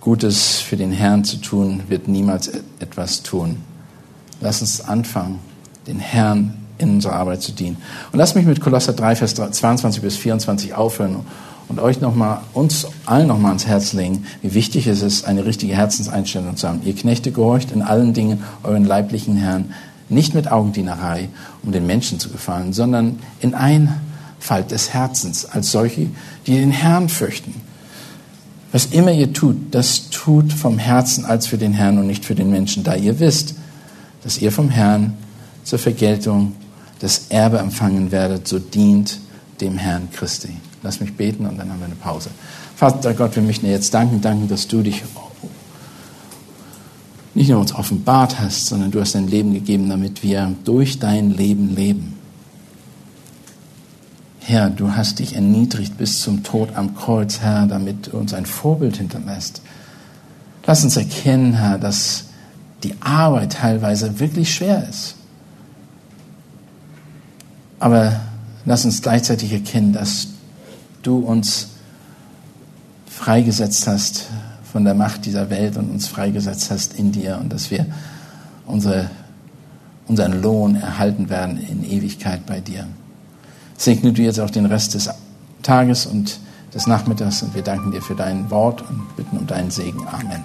Gutes 0.00 0.60
für 0.60 0.76
den 0.76 0.92
Herrn 0.92 1.24
zu 1.24 1.36
tun, 1.36 1.82
wird 1.88 2.08
niemals 2.08 2.50
etwas 2.78 3.22
tun. 3.22 3.58
Lass 4.40 4.62
uns 4.62 4.80
anfangen, 4.80 5.38
den 5.86 5.98
Herrn 5.98 6.54
in 6.78 6.90
unserer 6.94 7.14
Arbeit 7.14 7.42
zu 7.42 7.52
dienen. 7.52 7.76
Und 8.10 8.18
lass 8.18 8.34
mich 8.34 8.46
mit 8.46 8.60
Kolosser 8.60 8.94
3, 8.94 9.16
Vers 9.16 9.34
22 9.34 10.02
bis 10.02 10.16
24 10.16 10.74
aufhören 10.74 11.16
und 11.68 11.78
euch 11.78 12.00
nochmal, 12.00 12.40
uns 12.54 12.86
allen 13.04 13.28
nochmal 13.28 13.50
ans 13.50 13.66
Herz 13.66 13.92
legen, 13.92 14.26
wie 14.40 14.54
wichtig 14.54 14.86
es 14.86 15.02
ist, 15.02 15.26
eine 15.26 15.44
richtige 15.44 15.76
Herzenseinstellung 15.76 16.56
zu 16.56 16.66
haben. 16.66 16.80
Ihr 16.84 16.94
Knechte 16.94 17.30
gehorcht 17.30 17.70
in 17.70 17.82
allen 17.82 18.14
Dingen 18.14 18.42
euren 18.62 18.84
leiblichen 18.86 19.36
Herrn, 19.36 19.74
nicht 20.08 20.34
mit 20.34 20.50
Augendienerei, 20.50 21.28
um 21.62 21.70
den 21.70 21.86
Menschen 21.86 22.18
zu 22.18 22.30
gefallen, 22.30 22.72
sondern 22.72 23.18
in 23.40 23.54
Einfalt 23.54 24.70
des 24.70 24.92
Herzens, 24.92 25.44
als 25.44 25.70
solche, 25.70 26.08
die 26.46 26.54
den 26.54 26.72
Herrn 26.72 27.08
fürchten. 27.08 27.54
Was 28.72 28.86
immer 28.86 29.10
ihr 29.10 29.32
tut, 29.32 29.56
das 29.72 30.10
tut 30.10 30.52
vom 30.52 30.78
Herzen 30.78 31.24
als 31.24 31.46
für 31.46 31.58
den 31.58 31.72
Herrn 31.72 31.98
und 31.98 32.06
nicht 32.06 32.24
für 32.24 32.34
den 32.34 32.50
Menschen, 32.50 32.84
da 32.84 32.94
ihr 32.94 33.18
wisst, 33.18 33.54
dass 34.22 34.38
ihr 34.38 34.52
vom 34.52 34.70
Herrn 34.70 35.14
zur 35.64 35.78
Vergeltung 35.78 36.52
das 37.00 37.26
Erbe 37.30 37.58
empfangen 37.58 38.12
werdet, 38.12 38.46
so 38.46 38.58
dient 38.58 39.18
dem 39.60 39.76
Herrn 39.76 40.08
Christi. 40.12 40.50
Lass 40.82 41.00
mich 41.00 41.14
beten 41.14 41.46
und 41.46 41.58
dann 41.58 41.70
haben 41.70 41.80
wir 41.80 41.86
eine 41.86 41.94
Pause. 41.96 42.30
Vater 42.76 43.12
Gott, 43.14 43.34
wir 43.34 43.42
möchten 43.42 43.66
dir 43.66 43.72
jetzt 43.72 43.92
danken, 43.92 44.20
danken, 44.20 44.48
dass 44.48 44.68
du 44.68 44.82
dich 44.82 45.02
nicht 47.34 47.50
nur 47.50 47.60
uns 47.60 47.74
offenbart 47.74 48.40
hast, 48.40 48.66
sondern 48.66 48.90
du 48.90 49.00
hast 49.00 49.14
dein 49.14 49.28
Leben 49.28 49.52
gegeben, 49.52 49.88
damit 49.88 50.22
wir 50.22 50.54
durch 50.64 50.98
dein 50.98 51.30
Leben 51.30 51.74
leben. 51.74 52.19
Herr, 54.42 54.70
du 54.70 54.96
hast 54.96 55.18
dich 55.18 55.34
erniedrigt 55.34 55.98
bis 55.98 56.22
zum 56.22 56.42
Tod 56.42 56.74
am 56.74 56.94
Kreuz, 56.94 57.40
Herr, 57.40 57.66
damit 57.66 58.08
du 58.08 58.16
uns 58.16 58.34
ein 58.34 58.46
Vorbild 58.46 58.96
hinterlässt. 58.96 59.60
Lass 60.66 60.82
uns 60.82 60.96
erkennen, 60.96 61.54
Herr, 61.54 61.78
dass 61.78 62.24
die 62.82 62.94
Arbeit 63.00 63.52
teilweise 63.52 64.18
wirklich 64.18 64.54
schwer 64.54 64.88
ist. 64.88 65.14
Aber 67.78 68.20
lass 68.64 68.84
uns 68.84 69.02
gleichzeitig 69.02 69.52
erkennen, 69.52 69.92
dass 69.92 70.28
du 71.02 71.18
uns 71.18 71.68
freigesetzt 73.06 73.86
hast 73.86 74.26
von 74.70 74.84
der 74.84 74.94
Macht 74.94 75.26
dieser 75.26 75.50
Welt 75.50 75.76
und 75.76 75.90
uns 75.90 76.08
freigesetzt 76.08 76.70
hast 76.70 76.94
in 76.94 77.12
dir 77.12 77.38
und 77.38 77.52
dass 77.52 77.70
wir 77.70 77.86
unsere, 78.66 79.10
unseren 80.06 80.40
Lohn 80.40 80.76
erhalten 80.76 81.28
werden 81.28 81.58
in 81.58 81.84
Ewigkeit 81.84 82.46
bei 82.46 82.60
dir. 82.60 82.86
Segne 83.80 84.12
du 84.12 84.20
jetzt 84.20 84.38
auch 84.38 84.50
den 84.50 84.66
Rest 84.66 84.92
des 84.92 85.08
Tages 85.62 86.04
und 86.04 86.38
des 86.74 86.86
Nachmittags 86.86 87.42
und 87.42 87.54
wir 87.54 87.62
danken 87.62 87.90
dir 87.92 88.02
für 88.02 88.14
dein 88.14 88.50
Wort 88.50 88.82
und 88.82 89.16
bitten 89.16 89.38
um 89.38 89.46
deinen 89.46 89.70
Segen. 89.70 90.06
Amen. 90.06 90.44